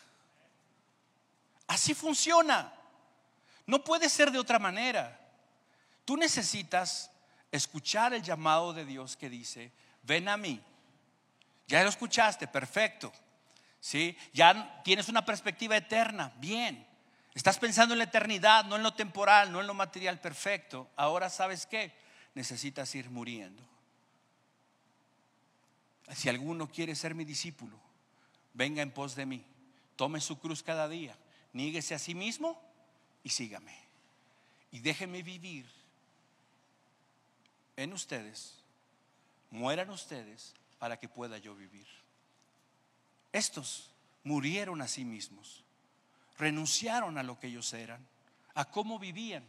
Así 1.67 1.93
funciona. 1.93 2.73
No 3.65 3.83
puede 3.83 4.09
ser 4.09 4.31
de 4.31 4.39
otra 4.39 4.59
manera. 4.59 5.19
Tú 6.05 6.17
necesitas 6.17 7.09
escuchar 7.53 8.13
el 8.13 8.23
llamado 8.23 8.73
de 8.73 8.83
Dios 8.83 9.15
que 9.15 9.29
dice, 9.29 9.71
ven 10.01 10.27
a 10.27 10.37
mí, 10.37 10.59
Ya 11.67 11.81
lo 11.81 11.89
escuchaste, 11.89 12.47
perfecto. 12.47 13.13
¿Sí? 13.79 14.17
Ya 14.33 14.81
tienes 14.83 15.07
una 15.07 15.23
perspectiva 15.23 15.77
eterna, 15.77 16.33
bien. 16.37 16.85
Estás 17.33 17.57
pensando 17.57 17.93
en 17.93 17.99
la 17.99 18.05
eternidad, 18.05 18.65
no 18.65 18.75
en 18.75 18.83
lo 18.83 18.93
temporal, 18.93 19.51
no 19.51 19.61
en 19.61 19.67
lo 19.67 19.73
material, 19.73 20.19
perfecto. 20.19 20.89
Ahora 20.95 21.29
sabes 21.29 21.65
qué? 21.65 21.93
Necesitas 22.35 22.93
ir 22.95 23.09
muriendo. 23.09 23.63
Si 26.13 26.27
alguno 26.27 26.69
quiere 26.69 26.95
ser 26.95 27.15
mi 27.15 27.23
discípulo, 27.23 27.77
venga 28.53 28.81
en 28.81 28.91
pos 28.91 29.15
de 29.15 29.25
mí, 29.25 29.43
tome 29.95 30.19
su 30.21 30.39
cruz 30.39 30.63
cada 30.63 30.87
día, 30.87 31.17
níguese 31.53 31.95
a 31.95 31.99
sí 31.99 32.13
mismo 32.13 32.61
y 33.23 33.29
sígame. 33.29 33.77
Y 34.71 34.79
déjeme 34.79 35.23
vivir 35.23 35.65
en 37.75 37.93
ustedes, 37.93 38.63
mueran 39.49 39.89
ustedes 39.89 40.53
para 40.79 40.99
que 40.99 41.07
pueda 41.07 41.37
yo 41.37 41.55
vivir. 41.55 41.87
Estos 43.31 43.91
murieron 44.23 44.81
a 44.81 44.87
sí 44.87 45.05
mismos, 45.05 45.63
renunciaron 46.37 47.17
a 47.17 47.23
lo 47.23 47.39
que 47.39 47.47
ellos 47.47 47.73
eran, 47.73 48.05
a 48.53 48.65
cómo 48.65 48.99
vivían. 48.99 49.43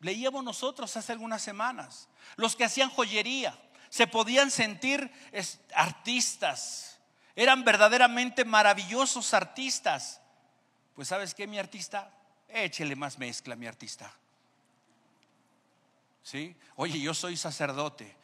Leíamos 0.00 0.44
nosotros 0.44 0.96
hace 0.96 1.12
algunas 1.12 1.42
semanas, 1.42 2.08
los 2.36 2.54
que 2.54 2.64
hacían 2.64 2.90
joyería, 2.90 3.58
se 3.88 4.06
podían 4.06 4.50
sentir 4.50 5.10
artistas, 5.74 6.98
eran 7.34 7.64
verdaderamente 7.64 8.44
maravillosos 8.44 9.32
artistas. 9.32 10.20
Pues 10.94 11.08
sabes 11.08 11.34
qué, 11.34 11.46
mi 11.46 11.58
artista, 11.58 12.12
échele 12.48 12.96
más 12.96 13.18
mezcla, 13.18 13.56
mi 13.56 13.66
artista. 13.66 14.12
Oye, 16.76 17.00
yo 17.00 17.14
soy 17.14 17.36
sacerdote. 17.36 18.16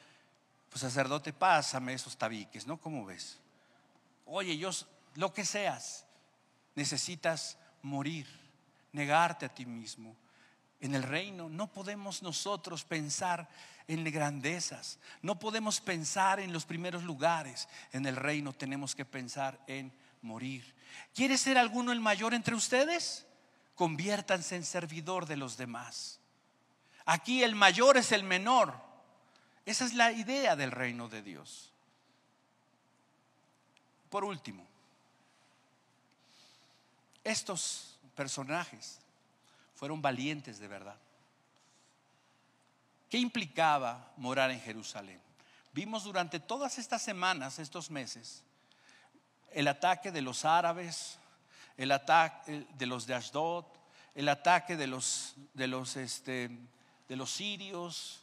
Pues 0.69 0.81
sacerdote, 0.81 1.33
pásame 1.33 1.95
esos 1.95 2.17
tabiques, 2.17 2.67
¿no? 2.67 2.77
¿Cómo 2.79 3.05
ves? 3.05 3.39
Oye, 4.27 4.57
yo, 4.59 4.71
lo 5.15 5.33
que 5.33 5.45
seas, 5.45 6.05
necesitas 6.75 7.57
morir, 7.83 8.27
negarte 8.93 9.47
a 9.47 9.55
ti 9.55 9.67
mismo. 9.67 10.17
En 10.81 10.95
el 10.95 11.03
reino 11.03 11.49
no 11.49 11.71
podemos 11.71 12.23
nosotros 12.23 12.85
pensar 12.85 13.49
en 13.87 14.03
grandezas, 14.05 14.99
no 15.23 15.39
podemos 15.39 15.81
pensar 15.81 16.41
en 16.41 16.53
los 16.53 16.65
primeros 16.65 17.05
lugares. 17.05 17.69
En 17.93 18.07
el 18.07 18.17
reino 18.17 18.53
tenemos 18.53 18.95
que 18.95 19.05
pensar 19.05 19.61
en 19.67 19.93
morir. 20.23 20.75
¿Quiere 21.15 21.39
ser 21.39 21.59
alguno 21.59 21.93
el 21.93 22.01
mayor 22.01 22.35
entre 22.35 22.55
ustedes? 22.55 23.27
Conviértanse 23.75 24.57
en 24.57 24.65
servidor 24.65 25.27
de 25.27 25.37
los 25.37 25.57
demás. 25.57 26.21
Aquí 27.07 27.43
el 27.43 27.55
mayor 27.55 27.97
es 27.97 28.13
el 28.13 28.25
menor. 28.25 28.75
Esa 29.67 29.85
es 29.85 29.95
la 29.95 30.13
idea 30.13 30.57
del 30.57 30.71
reino 30.71 31.09
de 31.09 31.23
Dios. 31.23 31.71
Por 34.11 34.25
último, 34.25 34.67
estos 37.25 37.99
personajes 38.15 39.01
fueron 39.75 40.01
valientes 40.01 40.59
de 40.59 40.69
verdad. 40.69 40.97
¿Qué 43.11 43.19
implicaba 43.19 44.13
morar 44.17 44.51
en 44.51 44.61
Jerusalén? 44.61 45.21
Vimos 45.73 46.05
durante 46.05 46.39
todas 46.39 46.79
estas 46.79 47.03
semanas, 47.03 47.59
estos 47.59 47.91
meses, 47.91 48.43
el 49.51 49.67
ataque 49.69 50.13
de 50.13 50.23
los 50.23 50.45
árabes, 50.45 51.19
el 51.77 51.91
ataque 51.91 52.67
de 52.77 52.87
los 52.87 53.07
de 53.07 53.15
Ashdod, 53.15 53.65
el 54.15 54.29
ataque 54.29 54.77
de 54.77 54.87
los, 54.87 55.35
de 55.55 55.67
los, 55.67 55.97
este, 55.97 56.51
de 57.09 57.17
los 57.17 57.31
sirios, 57.31 58.23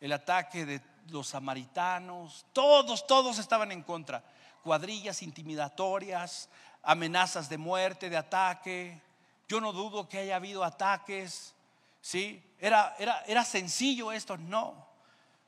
el 0.00 0.12
ataque 0.12 0.64
de 0.64 0.80
los 1.08 1.28
samaritanos, 1.28 2.46
todos, 2.52 3.06
todos 3.06 3.38
estaban 3.38 3.72
en 3.72 3.82
contra. 3.82 4.24
Cuadrillas 4.62 5.22
intimidatorias, 5.22 6.48
amenazas 6.82 7.48
de 7.48 7.58
muerte, 7.58 8.10
de 8.10 8.16
ataque. 8.16 9.00
Yo 9.48 9.60
no 9.60 9.72
dudo 9.72 10.08
que 10.08 10.18
haya 10.18 10.36
habido 10.36 10.64
ataques, 10.64 11.54
¿sí? 12.00 12.42
Era, 12.58 12.94
era, 12.98 13.22
era 13.26 13.44
sencillo 13.44 14.12
esto, 14.12 14.36
no, 14.36 14.86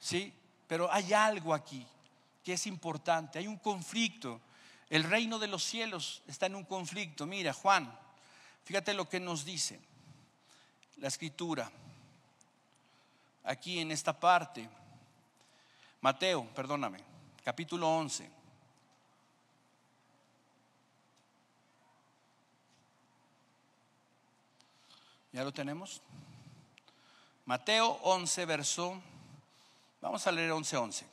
¿sí? 0.00 0.34
Pero 0.66 0.92
hay 0.92 1.12
algo 1.12 1.54
aquí 1.54 1.86
que 2.42 2.54
es 2.54 2.66
importante, 2.66 3.38
hay 3.38 3.46
un 3.46 3.58
conflicto. 3.58 4.40
El 4.90 5.04
reino 5.04 5.38
de 5.38 5.46
los 5.46 5.62
cielos 5.62 6.22
está 6.26 6.46
en 6.46 6.56
un 6.56 6.64
conflicto. 6.64 7.24
Mira, 7.26 7.52
Juan, 7.52 7.96
fíjate 8.64 8.92
lo 8.92 9.08
que 9.08 9.20
nos 9.20 9.44
dice 9.44 9.80
la 10.96 11.08
escritura 11.08 11.70
aquí 13.44 13.80
en 13.80 13.90
esta 13.90 14.18
parte. 14.18 14.68
Mateo, 16.00 16.46
perdóname, 16.54 16.98
capítulo 17.44 17.88
11. 17.88 18.30
¿Ya 25.32 25.44
lo 25.44 25.52
tenemos? 25.52 26.02
Mateo 27.46 27.88
11, 28.02 28.44
verso. 28.44 29.02
Vamos 30.00 30.26
a 30.26 30.32
leer 30.32 30.50
11, 30.50 30.76
11. 30.76 31.06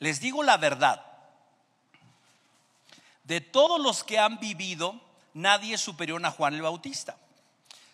Les 0.00 0.20
digo 0.20 0.42
la 0.42 0.56
verdad. 0.56 1.09
De 3.30 3.40
todos 3.40 3.80
los 3.80 4.02
que 4.02 4.18
han 4.18 4.40
vivido, 4.40 5.00
nadie 5.34 5.74
es 5.74 5.80
superior 5.80 6.20
a 6.26 6.32
Juan 6.32 6.52
el 6.52 6.62
Bautista. 6.62 7.16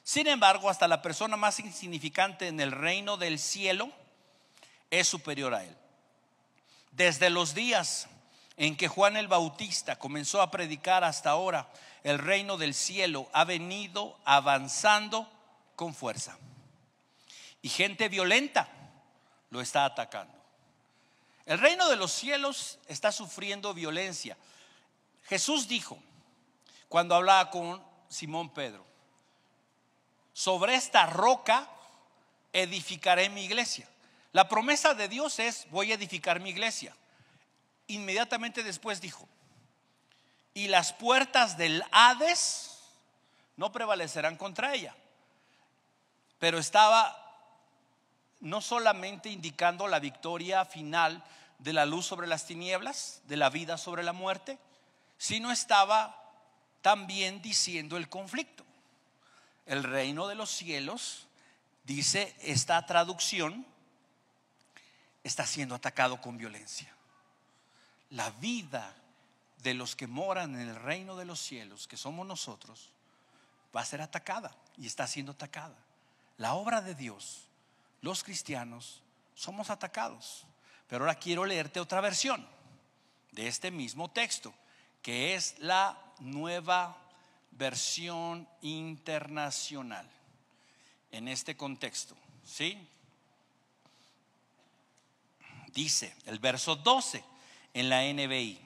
Sin 0.02 0.26
embargo, 0.28 0.70
hasta 0.70 0.88
la 0.88 1.02
persona 1.02 1.36
más 1.36 1.60
insignificante 1.60 2.48
en 2.48 2.58
el 2.58 2.72
reino 2.72 3.18
del 3.18 3.38
cielo 3.38 3.90
es 4.90 5.06
superior 5.06 5.52
a 5.52 5.62
él. 5.62 5.76
Desde 6.92 7.28
los 7.28 7.52
días 7.52 8.08
en 8.56 8.78
que 8.78 8.88
Juan 8.88 9.18
el 9.18 9.28
Bautista 9.28 9.98
comenzó 9.98 10.40
a 10.40 10.50
predicar 10.50 11.04
hasta 11.04 11.28
ahora, 11.28 11.68
el 12.02 12.18
reino 12.18 12.56
del 12.56 12.72
cielo 12.72 13.28
ha 13.34 13.44
venido 13.44 14.18
avanzando 14.24 15.30
con 15.74 15.94
fuerza. 15.94 16.38
Y 17.60 17.68
gente 17.68 18.08
violenta 18.08 18.70
lo 19.50 19.60
está 19.60 19.84
atacando. 19.84 20.32
El 21.44 21.58
reino 21.58 21.90
de 21.90 21.96
los 21.96 22.10
cielos 22.10 22.78
está 22.88 23.12
sufriendo 23.12 23.74
violencia. 23.74 24.34
Jesús 25.28 25.68
dijo, 25.68 25.98
cuando 26.88 27.14
hablaba 27.14 27.50
con 27.50 27.82
Simón 28.08 28.50
Pedro, 28.50 28.84
sobre 30.32 30.74
esta 30.74 31.06
roca 31.06 31.68
edificaré 32.52 33.28
mi 33.28 33.44
iglesia. 33.44 33.88
La 34.32 34.48
promesa 34.48 34.94
de 34.94 35.08
Dios 35.08 35.38
es, 35.38 35.66
voy 35.70 35.90
a 35.90 35.94
edificar 35.94 36.40
mi 36.40 36.50
iglesia. 36.50 36.94
Inmediatamente 37.88 38.62
después 38.62 39.00
dijo, 39.00 39.28
y 40.54 40.68
las 40.68 40.92
puertas 40.92 41.56
del 41.56 41.82
Hades 41.90 42.78
no 43.56 43.72
prevalecerán 43.72 44.36
contra 44.36 44.74
ella. 44.74 44.94
Pero 46.38 46.58
estaba 46.58 47.16
no 48.40 48.60
solamente 48.60 49.30
indicando 49.30 49.88
la 49.88 49.98
victoria 49.98 50.64
final 50.64 51.22
de 51.58 51.72
la 51.72 51.86
luz 51.86 52.06
sobre 52.06 52.26
las 52.26 52.46
tinieblas, 52.46 53.22
de 53.24 53.36
la 53.36 53.50
vida 53.50 53.78
sobre 53.78 54.02
la 54.02 54.12
muerte, 54.12 54.58
sino 55.18 55.50
estaba 55.50 56.22
también 56.82 57.42
diciendo 57.42 57.96
el 57.96 58.08
conflicto. 58.08 58.64
El 59.64 59.82
reino 59.82 60.28
de 60.28 60.34
los 60.34 60.50
cielos, 60.50 61.26
dice 61.84 62.36
esta 62.40 62.84
traducción, 62.86 63.66
está 65.24 65.46
siendo 65.46 65.74
atacado 65.74 66.20
con 66.20 66.36
violencia. 66.36 66.94
La 68.10 68.30
vida 68.30 68.94
de 69.62 69.74
los 69.74 69.96
que 69.96 70.06
moran 70.06 70.54
en 70.54 70.68
el 70.68 70.76
reino 70.76 71.16
de 71.16 71.24
los 71.24 71.40
cielos, 71.40 71.88
que 71.88 71.96
somos 71.96 72.26
nosotros, 72.26 72.90
va 73.74 73.80
a 73.80 73.84
ser 73.84 74.00
atacada 74.00 74.56
y 74.76 74.86
está 74.86 75.06
siendo 75.06 75.32
atacada. 75.32 75.76
La 76.38 76.54
obra 76.54 76.80
de 76.80 76.94
Dios, 76.94 77.48
los 78.02 78.22
cristianos, 78.22 79.02
somos 79.34 79.70
atacados. 79.70 80.44
Pero 80.88 81.04
ahora 81.04 81.18
quiero 81.18 81.44
leerte 81.44 81.80
otra 81.80 82.00
versión 82.00 82.46
de 83.32 83.48
este 83.48 83.72
mismo 83.72 84.08
texto 84.10 84.54
que 85.06 85.36
es 85.36 85.54
la 85.60 85.96
nueva 86.18 86.96
versión 87.52 88.48
internacional 88.60 90.04
en 91.12 91.28
este 91.28 91.56
contexto. 91.56 92.16
¿Sí? 92.44 92.88
Dice 95.68 96.12
el 96.24 96.40
verso 96.40 96.74
12 96.74 97.22
en 97.72 97.88
la 97.88 98.02
NBI. 98.02 98.58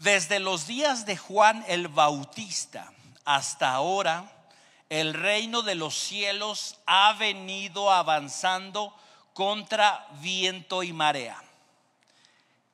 Desde 0.00 0.40
los 0.40 0.66
días 0.66 1.06
de 1.06 1.16
Juan 1.16 1.64
el 1.68 1.86
Bautista 1.86 2.92
hasta 3.24 3.72
ahora, 3.72 4.48
el 4.88 5.14
reino 5.14 5.62
de 5.62 5.76
los 5.76 5.94
cielos 5.96 6.80
ha 6.86 7.12
venido 7.12 7.92
avanzando 7.92 8.92
contra 9.32 10.08
viento 10.14 10.82
y 10.82 10.92
marea. 10.92 11.40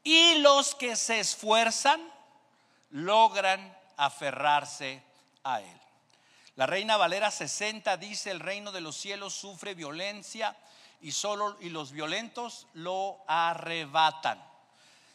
Y 0.03 0.37
los 0.37 0.75
que 0.75 0.97
se 0.97 1.21
esfuerzan 1.21 2.01
logran 2.91 3.77
aferrarse 3.97 5.03
a 5.45 5.61
Él. 5.61 5.81
La 6.57 6.67
Reina 6.67 6.97
Valera 6.97 7.31
60 7.31 7.97
dice, 7.97 8.31
el 8.31 8.41
reino 8.41 8.73
de 8.73 8.81
los 8.81 8.97
cielos 8.97 9.35
sufre 9.35 9.75
violencia 9.75 10.55
y 11.01 11.13
solo 11.13 11.57
y 11.61 11.71
los 11.71 11.93
violentos 11.93 12.67
lo 12.75 13.19
arrebatan. 13.27 14.43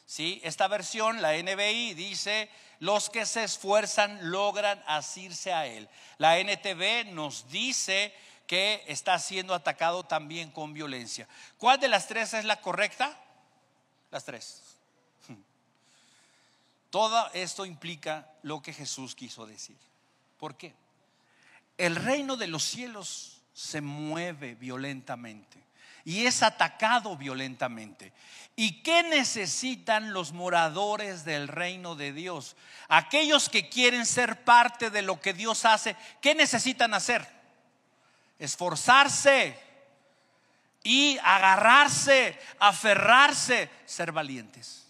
¿Sí? 0.08 0.42
Esta 0.44 0.68
versión, 0.68 1.22
la 1.22 1.34
NBI, 1.34 1.94
dice, 1.94 2.50
los 2.80 3.10
que 3.10 3.26
se 3.26 3.44
esfuerzan 3.44 4.32
logran 4.32 4.84
asirse 4.88 5.54
a 5.54 5.68
él. 5.68 5.88
La 6.18 6.40
NTV 6.40 7.12
nos 7.14 7.48
dice 7.50 8.14
que 8.48 8.84
está 8.88 9.20
siendo 9.20 9.54
atacado 9.54 10.04
también 10.04 10.52
con 10.52 10.74
violencia. 10.74 11.28
¿Cuál 11.58 11.80
de 11.80 11.88
las 11.88 12.08
tres 12.08 12.34
es 12.34 12.46
la 12.46 12.62
correcta? 12.62 13.16
Las 14.12 14.24
tres. 14.24 14.62
Todo 16.96 17.30
esto 17.34 17.66
implica 17.66 18.26
lo 18.44 18.62
que 18.62 18.72
Jesús 18.72 19.16
quiso 19.16 19.46
decir. 19.46 19.76
¿Por 20.38 20.56
qué? 20.56 20.74
El 21.78 21.98
reino 21.98 22.38
de 22.38 22.48
los 22.48 22.64
cielos 22.64 23.42
se 23.54 23.82
mueve 23.82 24.56
violentamente 24.56 25.62
y 26.06 26.26
es 26.26 26.42
atacado 26.42 27.18
violentamente. 27.18 28.14
¿Y 28.56 28.82
qué 28.82 29.04
necesitan 29.04 30.14
los 30.14 30.32
moradores 30.32 31.26
del 31.26 31.50
reino 31.50 31.96
de 31.96 32.14
Dios? 32.14 32.56
Aquellos 32.88 33.50
que 33.50 33.68
quieren 33.68 34.06
ser 34.06 34.46
parte 34.46 34.90
de 34.90 35.02
lo 35.02 35.20
que 35.20 35.34
Dios 35.34 35.66
hace, 35.66 35.98
¿qué 36.22 36.34
necesitan 36.34 36.94
hacer? 36.94 37.28
Esforzarse 38.40 39.60
y 40.82 41.18
agarrarse, 41.18 42.40
aferrarse, 42.58 43.70
ser 43.86 44.14
valientes. 44.14 44.85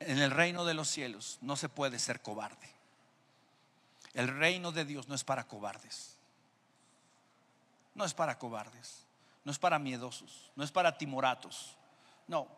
En 0.00 0.18
el 0.18 0.30
reino 0.30 0.64
de 0.64 0.74
los 0.74 0.88
cielos 0.88 1.38
no 1.40 1.56
se 1.56 1.68
puede 1.68 1.98
ser 1.98 2.20
cobarde. 2.22 2.70
El 4.14 4.28
reino 4.28 4.72
de 4.72 4.84
Dios 4.84 5.08
no 5.08 5.14
es 5.14 5.24
para 5.24 5.44
cobardes. 5.46 6.16
No 7.94 8.04
es 8.04 8.14
para 8.14 8.38
cobardes 8.38 9.06
no 9.46 9.52
es 9.52 9.60
para 9.60 9.78
miedosos, 9.78 10.50
no 10.56 10.64
es 10.64 10.72
para 10.72 10.98
timoratos. 10.98 11.76
No, 12.26 12.48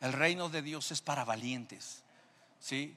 el 0.00 0.14
reino 0.14 0.48
de 0.48 0.62
Dios 0.62 0.90
es 0.90 1.02
para 1.02 1.22
valientes. 1.22 2.02
¿Sí? 2.58 2.96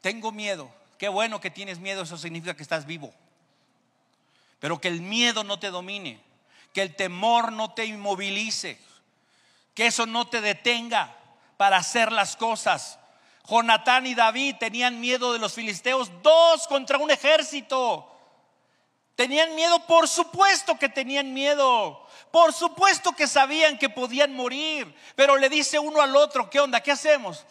Tengo 0.00 0.32
miedo. 0.32 0.74
Qué 0.96 1.10
bueno 1.10 1.38
que 1.38 1.50
tienes 1.50 1.78
miedo, 1.80 2.02
eso 2.02 2.16
significa 2.16 2.56
que 2.56 2.62
estás 2.62 2.86
vivo. 2.86 3.12
Pero 4.58 4.80
que 4.80 4.88
el 4.88 5.02
miedo 5.02 5.44
no 5.44 5.58
te 5.58 5.70
domine, 5.70 6.18
que 6.72 6.80
el 6.80 6.96
temor 6.96 7.52
no 7.52 7.74
te 7.74 7.84
inmovilice, 7.84 8.80
que 9.74 9.88
eso 9.88 10.06
no 10.06 10.26
te 10.26 10.40
detenga 10.40 11.14
para 11.56 11.78
hacer 11.78 12.12
las 12.12 12.36
cosas. 12.36 12.98
Jonatán 13.48 14.06
y 14.06 14.14
David 14.14 14.56
tenían 14.58 15.00
miedo 15.00 15.32
de 15.32 15.38
los 15.38 15.54
filisteos, 15.54 16.10
dos 16.22 16.66
contra 16.66 16.98
un 16.98 17.10
ejército. 17.10 18.12
Tenían 19.14 19.54
miedo, 19.54 19.78
por 19.86 20.08
supuesto 20.08 20.78
que 20.78 20.88
tenían 20.88 21.32
miedo. 21.32 22.06
Por 22.30 22.52
supuesto 22.52 23.12
que 23.12 23.26
sabían 23.26 23.78
que 23.78 23.88
podían 23.88 24.34
morir, 24.34 24.94
pero 25.14 25.36
le 25.36 25.48
dice 25.48 25.78
uno 25.78 26.02
al 26.02 26.14
otro, 26.16 26.50
¿qué 26.50 26.60
onda? 26.60 26.80
¿Qué 26.80 26.92
hacemos? 26.92 27.46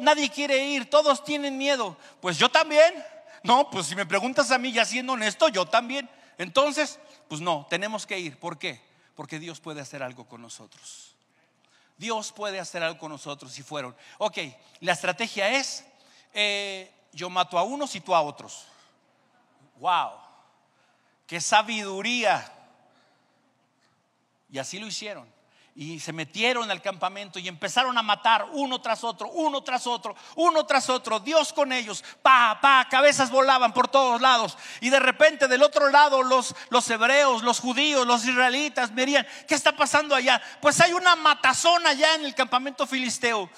nadie 0.00 0.30
quiere 0.30 0.64
ir, 0.64 0.90
todos 0.90 1.24
tienen 1.24 1.56
miedo. 1.56 1.96
Pues 2.20 2.38
yo 2.38 2.48
también. 2.48 2.94
No, 3.42 3.70
pues 3.70 3.86
si 3.86 3.96
me 3.96 4.06
preguntas 4.06 4.50
a 4.50 4.58
mí, 4.58 4.72
ya 4.72 4.84
siendo 4.84 5.14
honesto, 5.14 5.48
yo 5.48 5.66
también. 5.66 6.08
Entonces, 6.36 6.98
pues 7.28 7.40
no, 7.40 7.66
tenemos 7.70 8.06
que 8.06 8.18
ir. 8.18 8.38
¿Por 8.38 8.58
qué? 8.58 8.80
Porque 9.14 9.38
Dios 9.38 9.60
puede 9.60 9.80
hacer 9.80 10.02
algo 10.02 10.26
con 10.26 10.42
nosotros. 10.42 11.16
Dios 11.98 12.32
puede 12.32 12.60
hacer 12.60 12.82
algo 12.82 12.98
con 12.98 13.10
nosotros 13.10 13.52
si 13.52 13.62
fueron. 13.62 13.94
Ok, 14.18 14.38
la 14.80 14.92
estrategia 14.92 15.50
es, 15.50 15.84
eh, 16.32 16.90
yo 17.12 17.28
mato 17.28 17.58
a 17.58 17.64
unos 17.64 17.94
y 17.96 18.00
tú 18.00 18.14
a 18.14 18.22
otros. 18.22 18.66
Wow, 19.76 20.12
qué 21.26 21.40
sabiduría 21.40 22.52
y 24.50 24.58
así 24.58 24.78
lo 24.78 24.86
hicieron. 24.86 25.37
Y 25.80 26.00
se 26.00 26.12
metieron 26.12 26.68
al 26.72 26.82
campamento 26.82 27.38
y 27.38 27.46
empezaron 27.46 27.96
a 27.96 28.02
matar 28.02 28.48
uno 28.50 28.80
tras 28.80 29.04
otro, 29.04 29.28
uno 29.28 29.62
tras 29.62 29.86
otro, 29.86 30.16
uno 30.34 30.66
tras 30.66 30.90
otro. 30.90 31.20
Dios 31.20 31.52
con 31.52 31.72
ellos, 31.72 32.02
pa, 32.20 32.58
pa, 32.60 32.88
cabezas 32.90 33.30
volaban 33.30 33.72
por 33.72 33.86
todos 33.86 34.20
lados. 34.20 34.58
Y 34.80 34.90
de 34.90 34.98
repente 34.98 35.46
del 35.46 35.62
otro 35.62 35.88
lado 35.88 36.24
los, 36.24 36.52
los 36.70 36.90
hebreos, 36.90 37.44
los 37.44 37.60
judíos, 37.60 38.08
los 38.08 38.24
israelitas 38.24 38.92
verían, 38.92 39.24
¿qué 39.46 39.54
está 39.54 39.76
pasando 39.76 40.16
allá? 40.16 40.42
Pues 40.60 40.80
hay 40.80 40.94
una 40.94 41.14
matazón 41.14 41.86
allá 41.86 42.16
en 42.16 42.24
el 42.24 42.34
campamento 42.34 42.84
filisteo. 42.84 43.48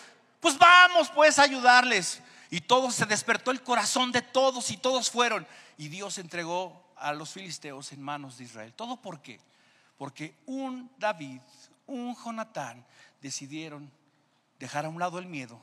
Pues 0.40 0.58
vamos 0.58 1.08
pues 1.14 1.38
a 1.38 1.44
ayudarles. 1.44 2.20
Y 2.50 2.60
todo 2.60 2.90
se 2.90 3.06
despertó 3.06 3.50
el 3.50 3.62
corazón 3.62 4.12
de 4.12 4.20
todos 4.20 4.70
y 4.70 4.76
todos 4.76 5.10
fueron. 5.10 5.46
Y 5.78 5.88
Dios 5.88 6.18
entregó 6.18 6.92
a 6.96 7.14
los 7.14 7.30
filisteos 7.30 7.92
en 7.92 8.02
manos 8.02 8.36
de 8.36 8.44
Israel. 8.44 8.74
¿Todo 8.74 8.98
por 8.98 9.22
qué? 9.22 9.40
Porque 9.96 10.34
un 10.46 10.90
David, 10.96 11.40
un 11.90 12.16
Jonatán 12.16 12.84
decidieron 13.20 13.90
dejar 14.58 14.86
a 14.86 14.88
un 14.88 14.98
lado 14.98 15.18
el 15.18 15.26
miedo, 15.26 15.60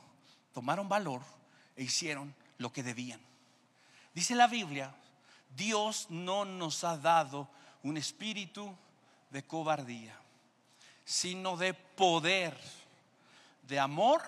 tomaron 0.52 0.88
valor 0.88 1.22
e 1.76 1.82
hicieron 1.84 2.34
lo 2.58 2.72
que 2.72 2.82
debían. 2.82 3.20
Dice 4.14 4.34
la 4.34 4.46
Biblia, 4.46 4.94
Dios 5.56 6.06
no 6.10 6.44
nos 6.44 6.84
ha 6.84 6.96
dado 6.96 7.48
un 7.82 7.96
espíritu 7.96 8.76
de 9.30 9.44
cobardía, 9.44 10.18
sino 11.04 11.56
de 11.56 11.74
poder, 11.74 12.58
de 13.62 13.78
amor 13.78 14.22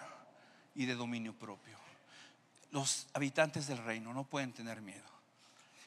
y 0.74 0.86
de 0.86 0.94
dominio 0.94 1.34
propio. 1.34 1.78
Los 2.70 3.08
habitantes 3.12 3.66
del 3.66 3.78
reino 3.78 4.14
no 4.14 4.24
pueden 4.24 4.52
tener 4.52 4.80
miedo. 4.80 5.09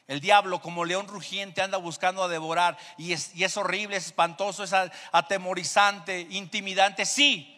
El 0.06 0.20
diablo 0.20 0.60
como 0.60 0.84
león 0.84 1.08
rugiente 1.08 1.62
anda 1.62 1.78
buscando 1.78 2.22
a 2.22 2.28
devorar 2.28 2.76
y 2.98 3.12
es, 3.12 3.56
horrible, 3.56 3.96
es 3.96 4.06
espantoso, 4.06 4.64
es 4.64 4.74
atemorizante, 5.12 6.26
intimidante, 6.30 7.06
sí. 7.06 7.50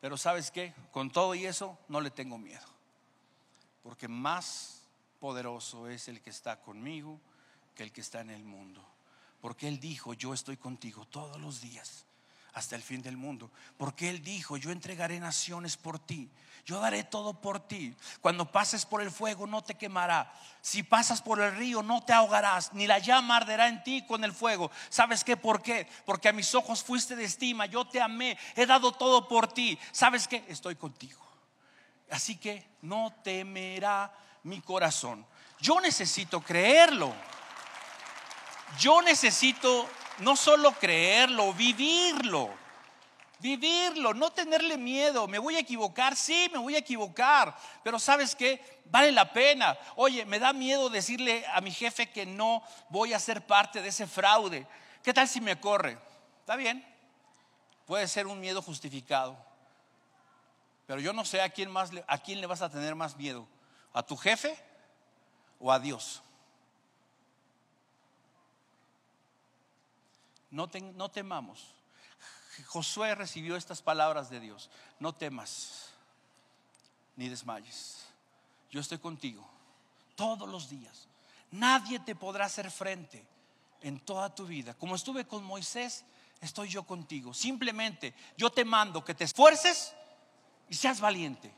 Pero 0.00 0.16
sabes 0.16 0.50
qué, 0.50 0.74
con 0.90 1.10
todo 1.10 1.34
y 1.34 1.44
eso 1.44 1.78
no 1.88 2.00
le 2.00 2.10
tengo 2.10 2.38
miedo. 2.38 2.66
Porque 3.82 4.08
más 4.08 4.82
poderoso 5.20 5.88
es 5.88 6.08
el 6.08 6.22
que 6.22 6.30
está 6.30 6.60
conmigo 6.60 7.20
que 7.74 7.82
el 7.82 7.92
que 7.92 8.00
está 8.00 8.20
en 8.20 8.30
el 8.30 8.44
mundo. 8.44 8.82
Porque 9.40 9.68
Él 9.68 9.78
dijo, 9.78 10.14
yo 10.14 10.32
estoy 10.32 10.56
contigo 10.56 11.06
todos 11.06 11.38
los 11.38 11.60
días 11.60 12.06
hasta 12.54 12.76
el 12.76 12.82
fin 12.82 13.02
del 13.02 13.16
mundo. 13.18 13.50
Porque 13.76 14.08
Él 14.08 14.22
dijo, 14.22 14.56
yo 14.56 14.70
entregaré 14.70 15.20
naciones 15.20 15.76
por 15.76 15.98
ti, 15.98 16.30
yo 16.64 16.80
daré 16.80 17.04
todo 17.04 17.34
por 17.34 17.60
ti. 17.60 17.94
Cuando 18.20 18.50
pases 18.50 18.86
por 18.86 19.02
el 19.02 19.10
fuego 19.10 19.46
no 19.46 19.62
te 19.62 19.74
quemará. 19.74 20.32
Si 20.62 20.82
pasas 20.82 21.20
por 21.20 21.40
el 21.40 21.54
río 21.56 21.82
no 21.82 22.02
te 22.02 22.14
ahogarás, 22.14 22.72
ni 22.72 22.86
la 22.86 22.98
llama 22.98 23.36
arderá 23.36 23.68
en 23.68 23.82
ti 23.82 24.04
con 24.06 24.24
el 24.24 24.32
fuego. 24.32 24.70
¿Sabes 24.88 25.24
qué? 25.24 25.36
¿Por 25.36 25.62
qué? 25.62 25.86
Porque 26.06 26.30
a 26.30 26.32
mis 26.32 26.54
ojos 26.54 26.82
fuiste 26.82 27.16
de 27.16 27.24
estima, 27.24 27.66
yo 27.66 27.86
te 27.86 28.00
amé, 28.00 28.38
he 28.56 28.64
dado 28.64 28.92
todo 28.92 29.28
por 29.28 29.48
ti. 29.48 29.78
¿Sabes 29.92 30.26
qué? 30.26 30.44
Estoy 30.48 30.76
contigo. 30.76 31.20
Así 32.10 32.36
que 32.36 32.66
no 32.82 33.14
temerá 33.22 34.12
mi 34.44 34.60
corazón. 34.60 35.26
Yo 35.60 35.80
necesito 35.80 36.40
creerlo. 36.40 37.12
Yo 38.78 39.02
necesito 39.02 39.88
no 40.18 40.34
solo 40.34 40.72
creerlo, 40.72 41.52
vivirlo. 41.52 42.63
Vivirlo, 43.44 44.14
no 44.14 44.30
tenerle 44.30 44.78
miedo. 44.78 45.28
Me 45.28 45.38
voy 45.38 45.56
a 45.56 45.58
equivocar, 45.58 46.16
sí, 46.16 46.48
me 46.50 46.58
voy 46.58 46.76
a 46.76 46.78
equivocar. 46.78 47.54
Pero 47.82 47.98
sabes 47.98 48.34
qué, 48.34 48.80
vale 48.86 49.12
la 49.12 49.34
pena. 49.34 49.76
Oye, 49.96 50.24
me 50.24 50.38
da 50.38 50.54
miedo 50.54 50.88
decirle 50.88 51.44
a 51.48 51.60
mi 51.60 51.70
jefe 51.70 52.10
que 52.10 52.24
no 52.24 52.62
voy 52.88 53.12
a 53.12 53.18
ser 53.18 53.46
parte 53.46 53.82
de 53.82 53.90
ese 53.90 54.06
fraude. 54.06 54.66
¿Qué 55.02 55.12
tal 55.12 55.28
si 55.28 55.42
me 55.42 55.60
corre? 55.60 55.98
Está 56.40 56.56
bien, 56.56 56.82
puede 57.84 58.08
ser 58.08 58.26
un 58.26 58.40
miedo 58.40 58.62
justificado. 58.62 59.36
Pero 60.86 61.00
yo 61.00 61.12
no 61.12 61.26
sé 61.26 61.42
a 61.42 61.50
quién, 61.50 61.70
más, 61.70 61.90
a 62.06 62.16
quién 62.16 62.40
le 62.40 62.46
vas 62.46 62.62
a 62.62 62.70
tener 62.70 62.94
más 62.94 63.14
miedo. 63.14 63.46
¿A 63.92 64.02
tu 64.02 64.16
jefe 64.16 64.56
o 65.60 65.70
a 65.70 65.78
Dios? 65.78 66.22
no, 70.50 71.10
temamos. 71.10 71.74
Josué 72.66 73.14
recibió 73.14 73.56
estas 73.56 73.82
palabras 73.82 74.30
de 74.30 74.40
Dios. 74.40 74.70
No 74.98 75.14
temas 75.14 75.90
ni 77.16 77.28
desmayes. 77.28 78.06
Yo 78.70 78.80
estoy 78.80 78.98
contigo 78.98 79.46
todos 80.16 80.48
los 80.48 80.68
días. 80.68 81.08
Nadie 81.50 82.00
te 82.00 82.14
podrá 82.14 82.46
hacer 82.46 82.70
frente 82.70 83.24
en 83.80 84.00
toda 84.00 84.34
tu 84.34 84.46
vida. 84.46 84.74
Como 84.74 84.94
estuve 84.94 85.26
con 85.26 85.44
Moisés, 85.44 86.04
estoy 86.40 86.68
yo 86.68 86.84
contigo. 86.84 87.32
Simplemente 87.34 88.14
yo 88.36 88.50
te 88.50 88.64
mando 88.64 89.04
que 89.04 89.14
te 89.14 89.24
esfuerces 89.24 89.94
y 90.68 90.74
seas 90.74 91.00
valiente. 91.00 91.52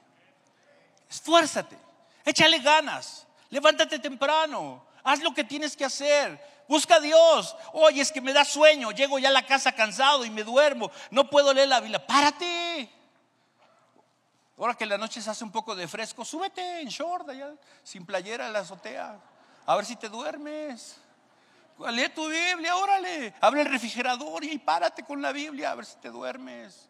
Esfuérzate, 1.08 1.78
échale 2.24 2.58
ganas, 2.58 3.26
levántate 3.50 3.98
temprano, 3.98 4.84
haz 5.04 5.22
lo 5.22 5.32
que 5.32 5.44
tienes 5.44 5.76
que 5.76 5.84
hacer. 5.84 6.55
Busca 6.68 6.96
a 6.96 7.00
Dios. 7.00 7.56
Oye, 7.72 8.00
es 8.00 8.10
que 8.10 8.20
me 8.20 8.32
da 8.32 8.44
sueño. 8.44 8.90
Llego 8.90 9.18
ya 9.18 9.28
a 9.28 9.32
la 9.32 9.46
casa 9.46 9.72
cansado 9.72 10.24
y 10.24 10.30
me 10.30 10.42
duermo. 10.42 10.90
No 11.10 11.28
puedo 11.30 11.52
leer 11.52 11.68
la 11.68 11.80
Biblia. 11.80 12.04
Párate. 12.04 12.90
Ahora 14.58 14.74
que 14.74 14.86
la 14.86 14.96
noche 14.96 15.20
se 15.20 15.30
hace 15.30 15.44
un 15.44 15.52
poco 15.52 15.76
de 15.76 15.86
fresco, 15.86 16.24
súbete 16.24 16.80
en 16.80 16.88
short 16.88 17.28
allá, 17.28 17.52
sin 17.82 18.06
playera 18.06 18.46
en 18.46 18.54
la 18.54 18.60
azotea. 18.60 19.20
A 19.66 19.76
ver 19.76 19.84
si 19.84 19.96
te 19.96 20.08
duermes. 20.08 20.96
Lee 21.90 22.08
tu 22.08 22.26
Biblia, 22.28 22.74
órale. 22.74 23.34
Abre 23.40 23.62
el 23.62 23.68
refrigerador 23.68 24.44
y 24.44 24.56
párate 24.58 25.02
con 25.02 25.20
la 25.20 25.30
Biblia 25.32 25.72
a 25.72 25.74
ver 25.74 25.84
si 25.84 25.96
te 25.96 26.08
duermes. 26.08 26.88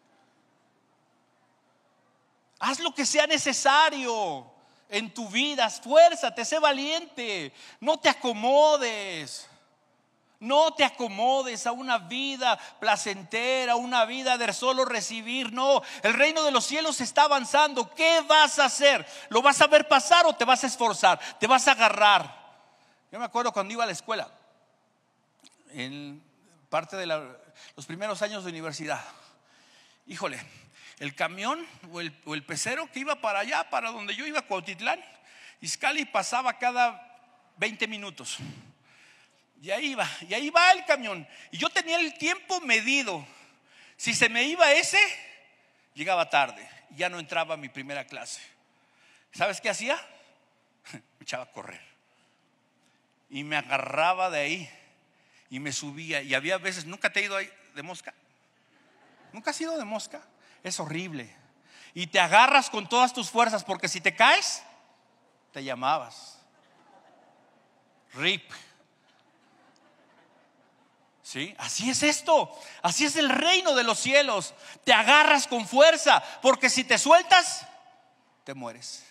Haz 2.59 2.79
lo 2.79 2.93
que 2.93 3.05
sea 3.05 3.27
necesario 3.27 4.49
en 4.87 5.13
tu 5.13 5.27
vida. 5.27 5.65
Esfuérzate, 5.65 6.45
sé 6.45 6.59
valiente. 6.59 7.53
No 7.81 7.99
te 7.99 8.07
acomodes. 8.07 9.47
No 10.39 10.73
te 10.73 10.83
acomodes 10.83 11.65
a 11.65 11.71
una 11.71 11.97
vida 11.97 12.57
placentera, 12.79 13.75
una 13.75 14.05
vida 14.05 14.37
de 14.37 14.53
solo 14.53 14.85
recibir. 14.85 15.51
No, 15.51 15.81
el 16.03 16.13
reino 16.13 16.43
de 16.43 16.51
los 16.51 16.65
cielos 16.65 17.01
está 17.01 17.23
avanzando. 17.23 17.93
¿Qué 17.95 18.21
vas 18.27 18.59
a 18.59 18.65
hacer? 18.65 19.05
¿Lo 19.29 19.41
vas 19.41 19.59
a 19.61 19.67
ver 19.67 19.87
pasar 19.87 20.25
o 20.25 20.33
te 20.33 20.45
vas 20.45 20.63
a 20.63 20.67
esforzar? 20.67 21.19
¿Te 21.39 21.47
vas 21.47 21.67
a 21.67 21.71
agarrar? 21.71 22.47
Yo 23.11 23.19
me 23.19 23.25
acuerdo 23.25 23.51
cuando 23.51 23.73
iba 23.73 23.83
a 23.83 23.87
la 23.87 23.93
escuela, 23.93 24.29
en 25.71 26.21
parte 26.69 26.97
de 26.97 27.05
los 27.07 27.85
primeros 27.85 28.21
años 28.21 28.43
de 28.43 28.51
universidad. 28.51 29.03
Híjole, 30.05 30.39
el 30.99 31.15
camión 31.15 31.65
o 31.91 32.01
el, 32.01 32.43
pecero 32.43 32.89
que 32.91 32.99
iba 32.99 33.21
para 33.21 33.39
allá, 33.39 33.69
para 33.69 33.91
donde 33.91 34.15
yo 34.15 34.25
iba, 34.25 34.41
Cuautitlán, 34.41 35.03
Iscali 35.61 36.05
pasaba 36.05 36.57
cada 36.57 37.17
20 37.57 37.87
minutos. 37.87 38.37
Y 39.61 39.71
ahí 39.71 39.87
iba, 39.87 40.07
y 40.21 40.33
ahí 40.33 40.49
va 40.49 40.71
el 40.71 40.85
camión. 40.85 41.27
Y 41.51 41.57
yo 41.57 41.69
tenía 41.69 41.99
el 41.99 42.17
tiempo 42.17 42.59
medido. 42.61 43.25
Si 43.95 44.13
se 44.13 44.29
me 44.29 44.43
iba 44.43 44.71
ese, 44.73 44.99
llegaba 45.95 46.29
tarde. 46.29 46.67
Ya 46.91 47.09
no 47.09 47.19
entraba 47.19 47.57
mi 47.57 47.69
primera 47.69 48.05
clase. 48.05 48.41
¿Sabes 49.31 49.59
qué 49.59 49.69
hacía? 49.69 49.97
Me 50.93 51.01
echaba 51.23 51.43
a 51.43 51.51
correr. 51.51 51.81
Y 53.29 53.43
me 53.43 53.57
agarraba 53.57 54.29
de 54.29 54.39
ahí. 54.39 54.69
Y 55.49 55.59
me 55.59 55.73
subía. 55.73 56.21
Y 56.21 56.33
había 56.33 56.57
veces, 56.57 56.85
¿nunca 56.85 57.11
te 57.11 57.19
he 57.19 57.23
ido 57.23 57.35
ahí 57.35 57.51
de 57.75 57.83
mosca? 57.83 58.13
¿Nunca 59.33 59.51
has 59.51 59.59
ido 59.59 59.77
de 59.77 59.83
mosca? 59.83 60.21
Es 60.63 60.79
horrible. 60.79 61.29
Y 61.93 62.07
te 62.07 62.19
agarras 62.19 62.69
con 62.69 62.87
todas 62.87 63.13
tus 63.13 63.29
fuerzas 63.29 63.63
porque 63.63 63.89
si 63.89 63.99
te 63.99 64.15
caes, 64.15 64.63
te 65.51 65.63
llamabas. 65.63 66.39
Rip. 68.13 68.49
¿Sí? 71.27 71.53
Así 71.57 71.89
es 71.89 72.03
esto. 72.03 72.57
Así 72.81 73.03
es 73.03 73.17
el 73.17 73.27
reino 73.27 73.75
de 73.75 73.83
los 73.83 73.99
cielos. 73.99 74.53
Te 74.85 74.93
agarras 74.93 75.45
con 75.45 75.67
fuerza 75.67 76.23
porque 76.41 76.69
si 76.69 76.85
te 76.85 76.97
sueltas, 76.97 77.67
te 78.45 78.53
mueres. 78.53 79.05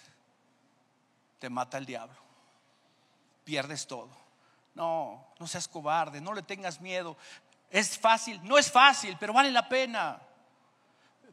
Te 1.39 1.51
mata 1.51 1.77
el 1.77 1.85
diablo. 1.85 2.17
Pierdes 3.45 3.87
todo. 3.87 4.09
No, 4.73 5.27
no 5.39 5.47
seas 5.47 5.69
cobarde, 5.69 6.23
no 6.23 6.33
le 6.33 6.43
tengas 6.43 6.81
miedo. 6.81 7.19
Es 7.69 7.99
fácil, 7.99 8.41
no 8.45 8.57
es 8.57 8.73
fácil, 8.73 9.19
pero 9.21 9.35
vale 9.35 9.51
la 9.51 9.69
pena. 9.69 10.19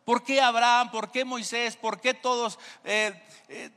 ¿Por 0.04 0.22
qué 0.22 0.42
Abraham? 0.42 0.92
¿Por 0.92 1.12
qué 1.12 1.24
Moisés? 1.24 1.78
¿Por 1.78 2.02
qué 2.02 2.14
todos 2.14 2.60
eh, 2.84 3.24
eh, 3.48 3.72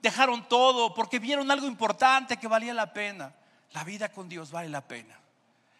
dejaron 0.00 0.48
todo? 0.48 0.94
Porque 0.94 1.18
vieron 1.18 1.50
algo 1.50 1.66
importante 1.66 2.38
que 2.38 2.48
valía 2.48 2.72
la 2.72 2.94
pena. 2.94 3.34
La 3.72 3.84
vida 3.84 4.10
con 4.10 4.26
Dios 4.26 4.50
vale 4.50 4.70
la 4.70 4.80
pena. 4.80 5.20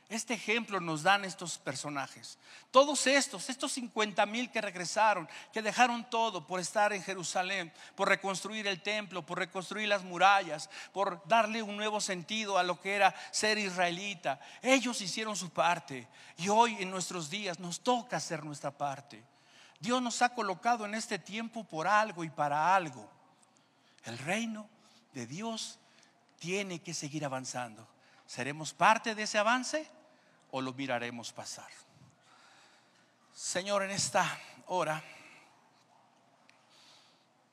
Este 0.08 0.34
ejemplo 0.34 0.78
nos 0.80 1.02
dan 1.02 1.24
estos 1.24 1.58
personajes. 1.58 2.38
Todos 2.70 3.08
estos, 3.08 3.50
estos 3.50 3.72
50 3.72 4.24
mil 4.26 4.52
que 4.52 4.60
regresaron, 4.60 5.28
que 5.52 5.62
dejaron 5.62 6.08
todo 6.08 6.46
por 6.46 6.60
estar 6.60 6.92
en 6.92 7.02
Jerusalén, 7.02 7.72
por 7.96 8.08
reconstruir 8.08 8.68
el 8.68 8.82
templo, 8.82 9.26
por 9.26 9.38
reconstruir 9.38 9.88
las 9.88 10.04
murallas, 10.04 10.70
por 10.92 11.26
darle 11.26 11.60
un 11.60 11.76
nuevo 11.76 12.00
sentido 12.00 12.56
a 12.56 12.62
lo 12.62 12.80
que 12.80 12.94
era 12.94 13.16
ser 13.32 13.58
israelita. 13.58 14.38
Ellos 14.62 15.00
hicieron 15.00 15.34
su 15.34 15.50
parte 15.50 16.06
y 16.36 16.48
hoy 16.48 16.76
en 16.78 16.90
nuestros 16.90 17.28
días 17.28 17.58
nos 17.58 17.80
toca 17.80 18.18
hacer 18.18 18.44
nuestra 18.44 18.70
parte. 18.70 19.24
Dios 19.80 20.00
nos 20.00 20.22
ha 20.22 20.28
colocado 20.28 20.86
en 20.86 20.94
este 20.94 21.18
tiempo 21.18 21.64
por 21.64 21.88
algo 21.88 22.22
y 22.22 22.30
para 22.30 22.76
algo. 22.76 23.10
El 24.04 24.18
reino 24.18 24.68
de 25.14 25.26
Dios 25.26 25.80
tiene 26.38 26.78
que 26.78 26.94
seguir 26.94 27.24
avanzando. 27.24 27.95
¿Seremos 28.26 28.72
parte 28.72 29.14
de 29.14 29.22
ese 29.22 29.38
avance 29.38 29.88
o 30.50 30.60
lo 30.60 30.72
miraremos 30.72 31.32
pasar? 31.32 31.70
Señor, 33.34 33.82
en 33.82 33.90
esta 33.90 34.38
hora 34.66 35.02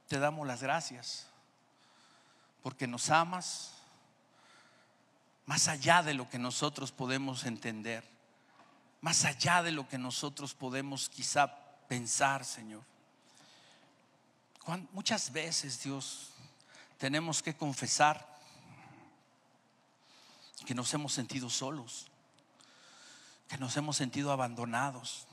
te 0.08 0.18
damos 0.18 0.48
las 0.48 0.64
gracias 0.64 1.28
porque 2.62 2.88
nos 2.88 3.10
amas 3.10 3.74
más 5.46 5.68
allá 5.68 6.02
de 6.02 6.14
lo 6.14 6.30
que 6.30 6.40
nosotros 6.40 6.92
podemos 6.92 7.44
entender, 7.46 8.04
más 9.02 9.26
allá 9.26 9.62
de 9.62 9.72
lo 9.72 9.88
que 9.88 9.98
nosotros 9.98 10.54
podemos 10.54 11.10
quizá 11.10 11.54
pensar, 11.88 12.46
Señor. 12.46 12.82
Muchas 14.94 15.32
veces, 15.32 15.84
Dios, 15.84 16.30
tenemos 16.98 17.44
que 17.44 17.54
confesar 17.54 18.33
que 20.64 20.76
nos 20.76 20.94
hemos 20.94 21.14
sentido 21.14 21.50
solos, 21.50 22.08
que 23.48 23.58
nos 23.58 23.76
hemos 23.78 23.98
sentido 23.98 24.32
abandonados, 24.32 25.28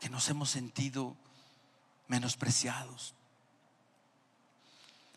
que 0.00 0.08
nos 0.08 0.28
hemos 0.28 0.50
sentido 0.50 1.16
menospreciados. 2.08 3.14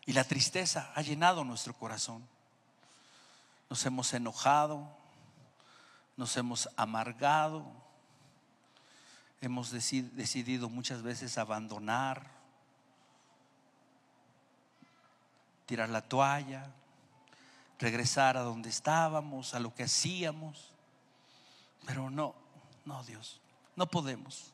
Y 0.06 0.12
la 0.12 0.24
tristeza 0.24 0.90
ha 0.94 1.02
llenado 1.02 1.44
nuestro 1.44 1.74
corazón. 1.74 2.26
Nos 3.68 3.84
hemos 3.86 4.12
enojado, 4.12 4.88
nos 6.16 6.36
hemos 6.36 6.68
amargado, 6.76 7.64
hemos 9.40 9.70
decidido 9.70 10.68
muchas 10.68 11.02
veces 11.02 11.38
abandonar, 11.38 12.30
tirar 15.66 15.88
la 15.88 16.02
toalla, 16.02 16.74
regresar 17.80 18.36
a 18.36 18.42
donde 18.42 18.68
estábamos, 18.68 19.54
a 19.54 19.58
lo 19.58 19.74
que 19.74 19.84
hacíamos. 19.84 20.70
Pero 21.86 22.10
no, 22.10 22.34
no 22.84 23.02
Dios, 23.04 23.40
no 23.74 23.86
podemos. 23.86 24.52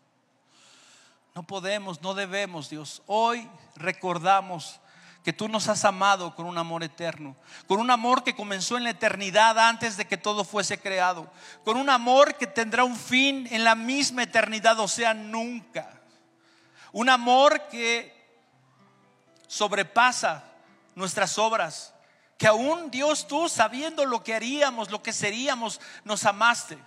No 1.35 1.43
podemos, 1.43 2.01
no 2.01 2.15
debemos, 2.15 2.71
Dios. 2.71 3.03
Hoy 3.07 3.47
recordamos 3.75 4.81
que 5.23 5.33
tú 5.33 5.49
nos 5.49 5.69
has 5.69 5.85
amado 5.85 6.35
con 6.37 6.47
un 6.47 6.57
amor 6.57 6.85
eterno, 6.85 7.37
con 7.67 7.81
un 7.81 7.91
amor 7.91 8.23
que 8.23 8.37
comenzó 8.37 8.77
en 8.77 8.85
la 8.85 8.91
eternidad 8.91 9.59
antes 9.59 9.97
de 9.97 10.07
que 10.07 10.17
todo 10.17 10.45
fuese 10.45 10.81
creado, 10.81 11.31
con 11.65 11.77
un 11.77 11.91
amor 11.91 12.37
que 12.37 12.47
tendrá 12.47 12.85
un 12.85 12.97
fin 12.97 13.47
en 13.51 13.65
la 13.65 13.75
misma 13.75 14.23
eternidad, 14.23 14.79
o 14.79 14.87
sea, 14.87 15.13
nunca. 15.13 16.01
Un 16.93 17.11
amor 17.11 17.69
que 17.69 18.15
sobrepasa 19.49 20.45
nuestras 20.95 21.37
obras, 21.39 21.93
que 22.39 22.47
aún 22.47 22.91
Dios 22.91 23.27
tú, 23.27 23.49
sabiendo 23.49 24.05
lo 24.05 24.23
que 24.23 24.35
haríamos, 24.35 24.91
lo 24.91 25.03
que 25.03 25.13
seríamos, 25.13 25.81
nos 26.05 26.25
amaste. 26.25 26.79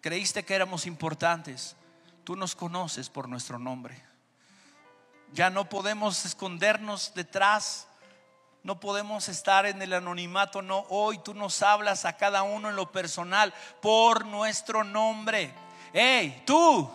Creíste 0.00 0.44
que 0.44 0.54
éramos 0.54 0.86
importantes. 0.86 1.76
Tú 2.24 2.36
nos 2.36 2.54
conoces 2.54 3.08
por 3.08 3.28
nuestro 3.28 3.58
nombre. 3.58 4.00
Ya 5.32 5.50
no 5.50 5.68
podemos 5.68 6.24
escondernos 6.24 7.12
detrás, 7.14 7.86
no 8.62 8.78
podemos 8.78 9.28
estar 9.28 9.64
en 9.66 9.80
el 9.80 9.92
anonimato, 9.92 10.60
no, 10.60 10.84
hoy 10.88 11.18
tú 11.18 11.34
nos 11.34 11.62
hablas 11.62 12.04
a 12.04 12.16
cada 12.16 12.42
uno 12.42 12.68
en 12.68 12.76
lo 12.76 12.90
personal 12.92 13.54
por 13.80 14.26
nuestro 14.26 14.84
nombre. 14.84 15.52
Hey, 15.92 16.42
tú, 16.46 16.90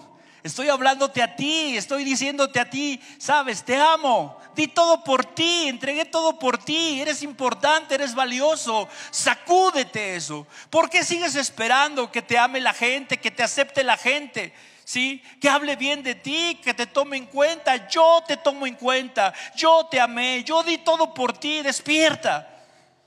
estoy 0.46 0.70
hablándote 0.70 1.24
a 1.24 1.36
ti, 1.36 1.76
estoy 1.76 2.04
diciéndote 2.04 2.60
a 2.60 2.70
ti, 2.70 3.02
sabes, 3.18 3.64
te 3.64 3.76
amo, 3.78 4.38
di 4.56 4.68
todo 4.68 5.04
por 5.04 5.26
ti, 5.26 5.68
entregué 5.68 6.06
todo 6.06 6.38
por 6.38 6.60
ti, 6.60 7.02
eres 7.02 7.24
importante, 7.24 7.96
eres 7.96 8.14
valioso, 8.14 8.88
sacúdete 9.10 10.16
eso. 10.16 10.46
¿Por 10.70 10.92
qué 10.92 11.04
sigues 11.04 11.34
esperando 11.36 12.12
que 12.12 12.22
te 12.22 12.38
ame 12.38 12.62
la 12.62 12.74
gente, 12.74 13.18
que 13.18 13.32
te 13.32 13.42
acepte 13.42 13.84
la 13.84 13.98
gente? 13.98 14.54
¿sí? 14.84 15.24
Que 15.42 15.50
hable 15.50 15.76
bien 15.78 16.04
de 16.04 16.14
ti, 16.14 16.60
que 16.64 16.76
te 16.76 16.86
tome 16.86 17.18
en 17.18 17.26
cuenta. 17.26 17.90
Yo 17.90 18.24
te 18.28 18.38
tomo 18.38 18.68
en 18.68 18.76
cuenta. 18.76 19.34
Yo 19.56 19.88
te 19.90 20.00
amé. 20.00 20.44
Yo 20.44 20.62
di 20.62 20.78
todo 20.78 21.12
por 21.12 21.36
ti. 21.36 21.64
Despierta. 21.64 22.48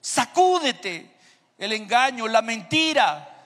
Sacúdete 0.01 1.09
el 1.57 1.73
engaño, 1.73 2.27
la 2.27 2.43
mentira. 2.43 3.38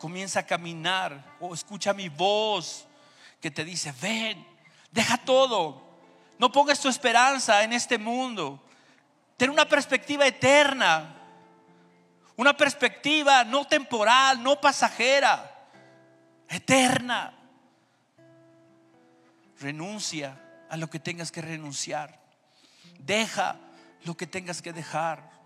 Comienza 0.00 0.40
a 0.40 0.46
caminar 0.46 1.36
o 1.40 1.52
escucha 1.52 1.92
mi 1.92 2.08
voz 2.08 2.86
que 3.38 3.50
te 3.50 3.66
dice, 3.66 3.92
ven, 4.00 4.46
deja 4.90 5.18
todo. 5.18 5.90
No 6.38 6.50
pongas 6.50 6.80
tu 6.80 6.88
esperanza 6.88 7.62
en 7.62 7.74
este 7.74 7.98
mundo. 7.98 8.64
Ten 9.36 9.50
una 9.50 9.68
perspectiva 9.68 10.26
eterna. 10.26 11.16
Una 12.34 12.56
perspectiva 12.56 13.44
no 13.44 13.66
temporal, 13.66 14.42
no 14.42 14.58
pasajera 14.58 15.68
eterna. 16.48 17.34
Renuncia 19.60 20.64
a 20.70 20.78
lo 20.78 20.88
que 20.88 20.98
tengas 20.98 21.30
que 21.30 21.42
renunciar. 21.42 22.18
Deja 23.00 23.56
lo 24.04 24.16
que 24.16 24.26
tengas 24.26 24.62
que 24.62 24.72
dejar. 24.72 25.39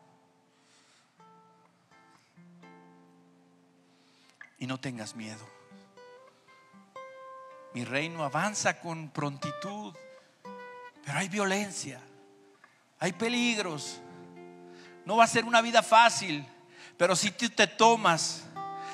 Y 4.65 4.67
no 4.67 4.81
tengas 4.81 5.15
miedo. 5.15 5.47
Mi 7.75 7.85
reino 7.85 8.25
avanza 8.25 8.81
con 8.81 9.11
prontitud, 9.11 9.95
pero 11.05 11.19
hay 11.19 11.29
violencia, 11.29 12.01
hay 12.99 13.13
peligros. 13.13 14.01
No 15.05 15.19
va 15.19 15.25
a 15.25 15.27
ser 15.27 15.45
una 15.45 15.61
vida 15.61 15.83
fácil, 15.83 16.47
pero 16.97 17.15
si 17.15 17.31
tú 17.31 17.51
te 17.51 17.67
tomas, 17.67 18.45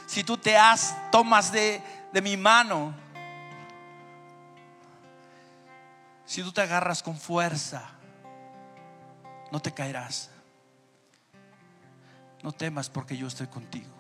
si 0.08 0.24
tú 0.24 0.36
te 0.36 0.56
has, 0.56 0.92
tomas 1.12 1.52
de, 1.52 1.80
de 2.12 2.20
mi 2.20 2.36
mano, 2.36 2.92
si 6.24 6.42
tú 6.42 6.50
te 6.50 6.62
agarras 6.62 7.00
con 7.00 7.16
fuerza, 7.16 7.88
no 9.52 9.62
te 9.62 9.72
caerás. 9.72 10.30
No 12.42 12.50
temas 12.50 12.90
porque 12.90 13.16
yo 13.16 13.28
estoy 13.28 13.46
contigo. 13.46 13.99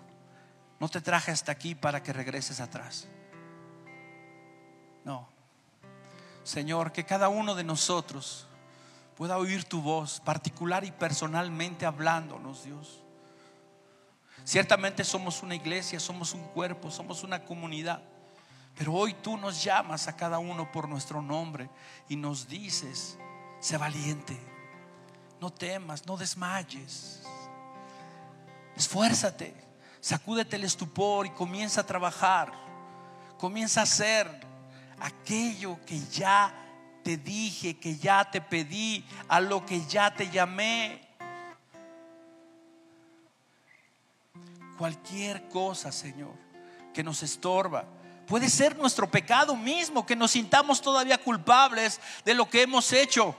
No 0.80 0.88
te 0.88 1.02
traje 1.02 1.30
hasta 1.30 1.52
aquí 1.52 1.74
para 1.74 2.02
que 2.02 2.12
regreses 2.12 2.58
atrás. 2.58 3.06
No. 5.04 5.28
Señor, 6.42 6.90
que 6.90 7.04
cada 7.04 7.28
uno 7.28 7.54
de 7.54 7.62
nosotros 7.62 8.48
pueda 9.14 9.36
oír 9.36 9.64
tu 9.64 9.82
voz, 9.82 10.20
particular 10.20 10.82
y 10.84 10.90
personalmente 10.90 11.84
hablándonos, 11.84 12.64
Dios. 12.64 13.02
Ciertamente 14.44 15.04
somos 15.04 15.42
una 15.42 15.54
iglesia, 15.54 16.00
somos 16.00 16.32
un 16.32 16.44
cuerpo, 16.44 16.90
somos 16.90 17.22
una 17.22 17.44
comunidad. 17.44 18.02
Pero 18.74 18.94
hoy 18.94 19.12
tú 19.12 19.36
nos 19.36 19.62
llamas 19.62 20.08
a 20.08 20.16
cada 20.16 20.38
uno 20.38 20.72
por 20.72 20.88
nuestro 20.88 21.20
nombre 21.20 21.68
y 22.08 22.16
nos 22.16 22.48
dices, 22.48 23.18
sé 23.60 23.76
valiente, 23.76 24.40
no 25.40 25.52
temas, 25.52 26.06
no 26.06 26.16
desmayes, 26.16 27.22
esfuérzate, 28.76 29.69
sacúdete 30.00 30.56
el 30.56 30.64
estupor 30.64 31.26
y 31.26 31.30
comienza 31.30 31.82
a 31.82 31.86
trabajar, 31.86 32.52
comienza 33.38 33.80
a 33.80 33.84
hacer 33.84 34.28
aquello 35.00 35.78
que 35.86 36.00
ya 36.08 36.52
te 37.02 37.16
dije, 37.16 37.78
que 37.78 37.96
ya 37.96 38.30
te 38.30 38.40
pedí, 38.40 39.04
a 39.28 39.40
lo 39.40 39.64
que 39.64 39.84
ya 39.86 40.14
te 40.14 40.30
llamé. 40.30 41.00
Cualquier 44.76 45.48
cosa, 45.48 45.92
Señor, 45.92 46.34
que 46.94 47.02
nos 47.02 47.22
estorba. 47.22 47.84
Puede 48.26 48.48
ser 48.48 48.78
nuestro 48.78 49.10
pecado 49.10 49.56
mismo, 49.56 50.06
que 50.06 50.16
nos 50.16 50.30
sintamos 50.30 50.80
todavía 50.80 51.18
culpables 51.18 52.00
de 52.24 52.34
lo 52.34 52.48
que 52.48 52.62
hemos 52.62 52.92
hecho. 52.92 53.34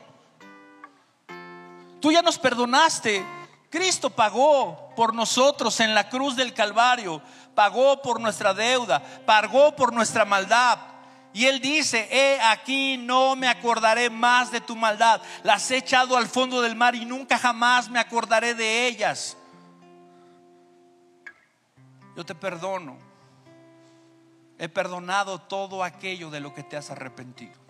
Tú 1.99 2.11
ya 2.11 2.21
nos 2.21 2.37
perdonaste. 2.37 3.23
Cristo 3.71 4.09
pagó 4.09 4.91
por 4.97 5.15
nosotros 5.15 5.79
en 5.79 5.95
la 5.95 6.09
cruz 6.09 6.35
del 6.35 6.53
Calvario. 6.53 7.21
Pagó 7.55 8.01
por 8.01 8.19
nuestra 8.19 8.53
deuda. 8.53 9.01
Pagó 9.25 9.73
por 9.75 9.93
nuestra 9.93 10.25
maldad. 10.25 10.77
Y 11.33 11.45
él 11.45 11.61
dice, 11.61 12.09
he 12.11 12.41
aquí 12.41 12.97
no 12.97 13.37
me 13.37 13.47
acordaré 13.47 14.09
más 14.09 14.51
de 14.51 14.59
tu 14.59 14.75
maldad. 14.75 15.21
Las 15.43 15.71
he 15.71 15.77
echado 15.77 16.17
al 16.17 16.27
fondo 16.27 16.61
del 16.61 16.75
mar 16.75 16.95
y 16.95 17.05
nunca 17.05 17.37
jamás 17.37 17.89
me 17.89 17.99
acordaré 17.99 18.53
de 18.53 18.87
ellas. 18.87 19.37
Yo 22.17 22.25
te 22.25 22.35
perdono. 22.35 22.97
He 24.59 24.67
perdonado 24.67 25.39
todo 25.39 25.81
aquello 25.81 26.29
de 26.29 26.41
lo 26.41 26.53
que 26.53 26.63
te 26.63 26.75
has 26.75 26.91
arrepentido. 26.91 27.60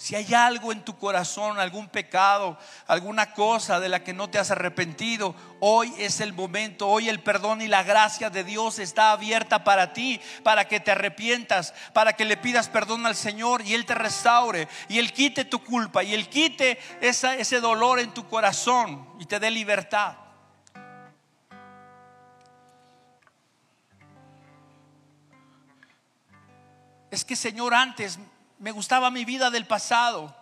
Si 0.00 0.16
hay 0.16 0.32
algo 0.32 0.72
en 0.72 0.82
tu 0.82 0.96
corazón, 0.96 1.58
algún 1.58 1.86
pecado, 1.86 2.56
alguna 2.86 3.34
cosa 3.34 3.80
de 3.80 3.90
la 3.90 4.02
que 4.02 4.14
no 4.14 4.30
te 4.30 4.38
has 4.38 4.50
arrepentido, 4.50 5.34
hoy 5.60 5.92
es 5.98 6.22
el 6.22 6.32
momento, 6.32 6.88
hoy 6.88 7.10
el 7.10 7.20
perdón 7.20 7.60
y 7.60 7.68
la 7.68 7.82
gracia 7.82 8.30
de 8.30 8.42
Dios 8.42 8.78
está 8.78 9.12
abierta 9.12 9.62
para 9.62 9.92
ti, 9.92 10.18
para 10.42 10.66
que 10.66 10.80
te 10.80 10.92
arrepientas, 10.92 11.74
para 11.92 12.14
que 12.14 12.24
le 12.24 12.38
pidas 12.38 12.70
perdón 12.70 13.04
al 13.04 13.14
Señor 13.14 13.60
y 13.60 13.74
Él 13.74 13.84
te 13.84 13.94
restaure 13.94 14.68
y 14.88 14.98
Él 14.98 15.12
quite 15.12 15.44
tu 15.44 15.62
culpa 15.62 16.02
y 16.02 16.14
Él 16.14 16.30
quite 16.30 16.78
ese 17.02 17.60
dolor 17.60 18.00
en 18.00 18.14
tu 18.14 18.26
corazón 18.26 19.06
y 19.18 19.26
te 19.26 19.38
dé 19.38 19.50
libertad. 19.50 20.16
Es 27.10 27.22
que 27.22 27.36
Señor, 27.36 27.74
antes 27.74 28.18
me 28.60 28.72
gustaba 28.72 29.10
mi 29.10 29.24
vida 29.24 29.50
del 29.50 29.66
pasado, 29.66 30.34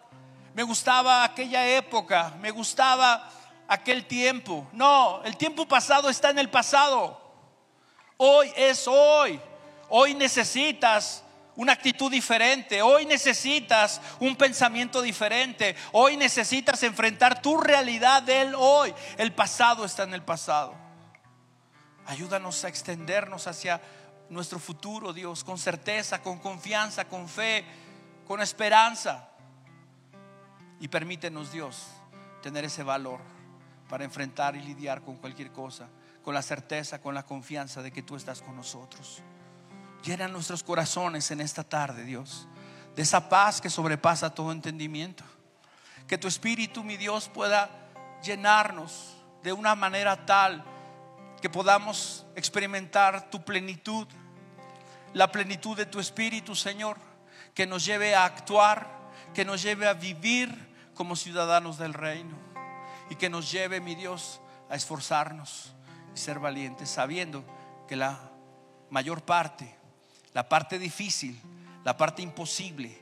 me 0.52 0.64
gustaba 0.64 1.22
aquella 1.22 1.64
época, 1.66 2.34
me 2.40 2.50
gustaba 2.50 3.30
aquel 3.68 4.06
tiempo. 4.06 4.66
No, 4.72 5.22
el 5.24 5.36
tiempo 5.36 5.66
pasado 5.68 6.10
está 6.10 6.30
en 6.30 6.40
el 6.40 6.50
pasado. 6.50 7.18
Hoy 8.16 8.52
es 8.56 8.88
hoy. 8.88 9.40
Hoy 9.88 10.14
necesitas 10.14 11.22
una 11.54 11.72
actitud 11.72 12.10
diferente. 12.10 12.82
Hoy 12.82 13.06
necesitas 13.06 14.00
un 14.18 14.34
pensamiento 14.34 15.00
diferente. 15.00 15.76
Hoy 15.92 16.16
necesitas 16.16 16.82
enfrentar 16.82 17.40
tu 17.40 17.56
realidad 17.56 18.24
del 18.24 18.52
hoy. 18.56 18.92
El 19.16 19.32
pasado 19.32 19.84
está 19.84 20.02
en 20.02 20.14
el 20.14 20.24
pasado. 20.24 20.74
Ayúdanos 22.04 22.64
a 22.64 22.68
extendernos 22.68 23.46
hacia 23.46 23.80
nuestro 24.28 24.58
futuro, 24.58 25.12
Dios, 25.12 25.44
con 25.44 25.56
certeza, 25.56 26.20
con 26.20 26.40
confianza, 26.40 27.04
con 27.04 27.28
fe 27.28 27.64
con 28.28 28.42
esperanza. 28.42 29.26
Y 30.80 30.88
permítenos, 30.88 31.50
Dios, 31.50 31.86
tener 32.42 32.66
ese 32.66 32.82
valor 32.82 33.20
para 33.88 34.04
enfrentar 34.04 34.54
y 34.54 34.60
lidiar 34.60 35.00
con 35.00 35.16
cualquier 35.16 35.50
cosa, 35.50 35.88
con 36.22 36.34
la 36.34 36.42
certeza, 36.42 37.00
con 37.00 37.14
la 37.14 37.24
confianza 37.24 37.82
de 37.82 37.90
que 37.90 38.02
tú 38.02 38.14
estás 38.16 38.42
con 38.42 38.54
nosotros. 38.54 39.22
Llena 40.04 40.28
nuestros 40.28 40.62
corazones 40.62 41.30
en 41.30 41.40
esta 41.40 41.64
tarde, 41.64 42.04
Dios, 42.04 42.46
de 42.94 43.02
esa 43.02 43.30
paz 43.30 43.62
que 43.62 43.70
sobrepasa 43.70 44.34
todo 44.34 44.52
entendimiento. 44.52 45.24
Que 46.06 46.18
tu 46.18 46.28
Espíritu, 46.28 46.84
mi 46.84 46.98
Dios, 46.98 47.30
pueda 47.30 47.70
llenarnos 48.22 49.16
de 49.42 49.54
una 49.54 49.74
manera 49.74 50.26
tal 50.26 50.62
que 51.40 51.48
podamos 51.48 52.26
experimentar 52.36 53.30
tu 53.30 53.42
plenitud, 53.42 54.06
la 55.14 55.32
plenitud 55.32 55.76
de 55.76 55.86
tu 55.86 55.98
Espíritu, 55.98 56.54
Señor 56.54 57.07
que 57.58 57.66
nos 57.66 57.84
lleve 57.84 58.14
a 58.14 58.24
actuar, 58.24 58.86
que 59.34 59.44
nos 59.44 59.60
lleve 59.60 59.88
a 59.88 59.92
vivir 59.92 60.48
como 60.94 61.16
ciudadanos 61.16 61.76
del 61.76 61.92
reino 61.92 62.36
y 63.10 63.16
que 63.16 63.28
nos 63.28 63.50
lleve, 63.50 63.80
mi 63.80 63.96
Dios, 63.96 64.40
a 64.70 64.76
esforzarnos 64.76 65.72
y 66.14 66.18
ser 66.18 66.38
valientes, 66.38 66.88
sabiendo 66.88 67.44
que 67.88 67.96
la 67.96 68.30
mayor 68.90 69.22
parte, 69.22 69.74
la 70.34 70.48
parte 70.48 70.78
difícil, 70.78 71.36
la 71.82 71.96
parte 71.96 72.22
imposible, 72.22 72.96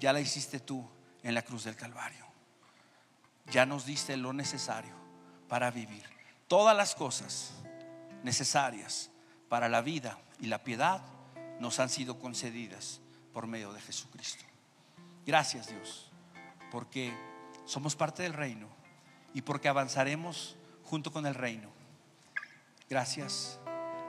ya 0.00 0.12
la 0.12 0.18
hiciste 0.18 0.58
tú 0.58 0.84
en 1.22 1.32
la 1.32 1.42
cruz 1.42 1.62
del 1.62 1.76
Calvario. 1.76 2.26
Ya 3.52 3.64
nos 3.64 3.86
diste 3.86 4.16
lo 4.16 4.32
necesario 4.32 4.96
para 5.48 5.70
vivir. 5.70 6.02
Todas 6.48 6.76
las 6.76 6.96
cosas 6.96 7.52
necesarias 8.24 9.12
para 9.48 9.68
la 9.68 9.82
vida 9.82 10.18
y 10.40 10.48
la 10.48 10.64
piedad 10.64 11.00
nos 11.60 11.78
han 11.78 11.90
sido 11.90 12.18
concedidas 12.18 13.00
por 13.40 13.48
medio 13.48 13.72
de 13.72 13.80
Jesucristo. 13.80 14.44
Gracias 15.24 15.68
Dios, 15.68 16.10
porque 16.70 17.10
somos 17.64 17.96
parte 17.96 18.22
del 18.22 18.34
reino 18.34 18.66
y 19.32 19.40
porque 19.40 19.66
avanzaremos 19.66 20.58
junto 20.84 21.10
con 21.10 21.24
el 21.24 21.34
reino. 21.34 21.70
Gracias, 22.90 23.58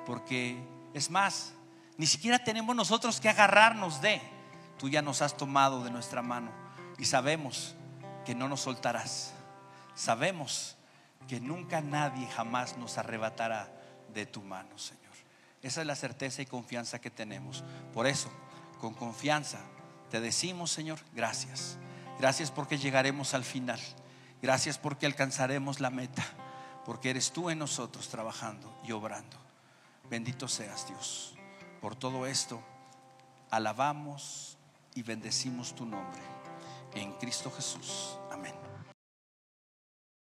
porque 0.06 0.62
es 0.94 1.10
más, 1.10 1.54
ni 1.98 2.08
siquiera 2.08 2.44
tenemos 2.44 2.76
nosotros 2.76 3.22
que 3.22 3.30
agarrarnos 3.30 4.02
de, 4.02 4.22
tú 4.78 4.90
ya 4.90 5.02
nos 5.02 5.22
has 5.22 5.38
tomado 5.38 5.82
de 5.86 5.92
nuestra 5.92 6.22
mano 6.22 6.52
y 6.98 7.06
sabemos 7.06 7.74
que 8.26 8.36
no 8.36 8.50
nos 8.50 8.60
soltarás. 8.60 9.34
Sabemos 9.96 10.76
que 11.30 11.40
nunca 11.40 11.80
nadie 11.80 12.28
jamás 12.28 12.76
nos 12.76 12.98
arrebatará 12.98 13.72
de 14.14 14.26
tu 14.26 14.42
mano, 14.42 14.78
Señor. 14.78 15.02
Esa 15.62 15.80
es 15.80 15.88
la 15.88 15.96
certeza 15.96 16.42
y 16.42 16.46
confianza 16.48 17.00
que 17.00 17.12
tenemos. 17.12 17.64
Por 17.94 18.08
eso, 18.08 18.30
con 18.82 18.96
confianza, 18.96 19.60
te 20.10 20.20
decimos, 20.20 20.72
Señor, 20.72 21.00
gracias. 21.14 21.78
Gracias 22.20 22.52
porque 22.52 22.80
llegaremos 22.80 23.34
al 23.36 23.44
final. 23.44 23.80
Gracias 24.42 24.78
porque 24.80 25.06
alcanzaremos 25.06 25.80
la 25.80 25.92
meta. 25.92 26.26
Porque 26.84 27.12
eres 27.12 27.32
tú 27.32 27.52
en 27.52 27.60
nosotros 27.60 28.10
trabajando 28.10 28.76
y 28.84 28.92
obrando. 28.92 29.38
Bendito 30.10 30.48
seas 30.48 30.88
Dios. 30.88 31.36
Por 31.80 31.96
todo 31.96 32.26
esto, 32.26 32.62
alabamos 33.52 34.58
y 34.96 35.04
bendecimos 35.04 35.74
tu 35.76 35.86
nombre. 35.86 36.22
En 36.96 37.14
Cristo 37.14 37.52
Jesús. 37.52 38.18
Amén. 38.32 38.71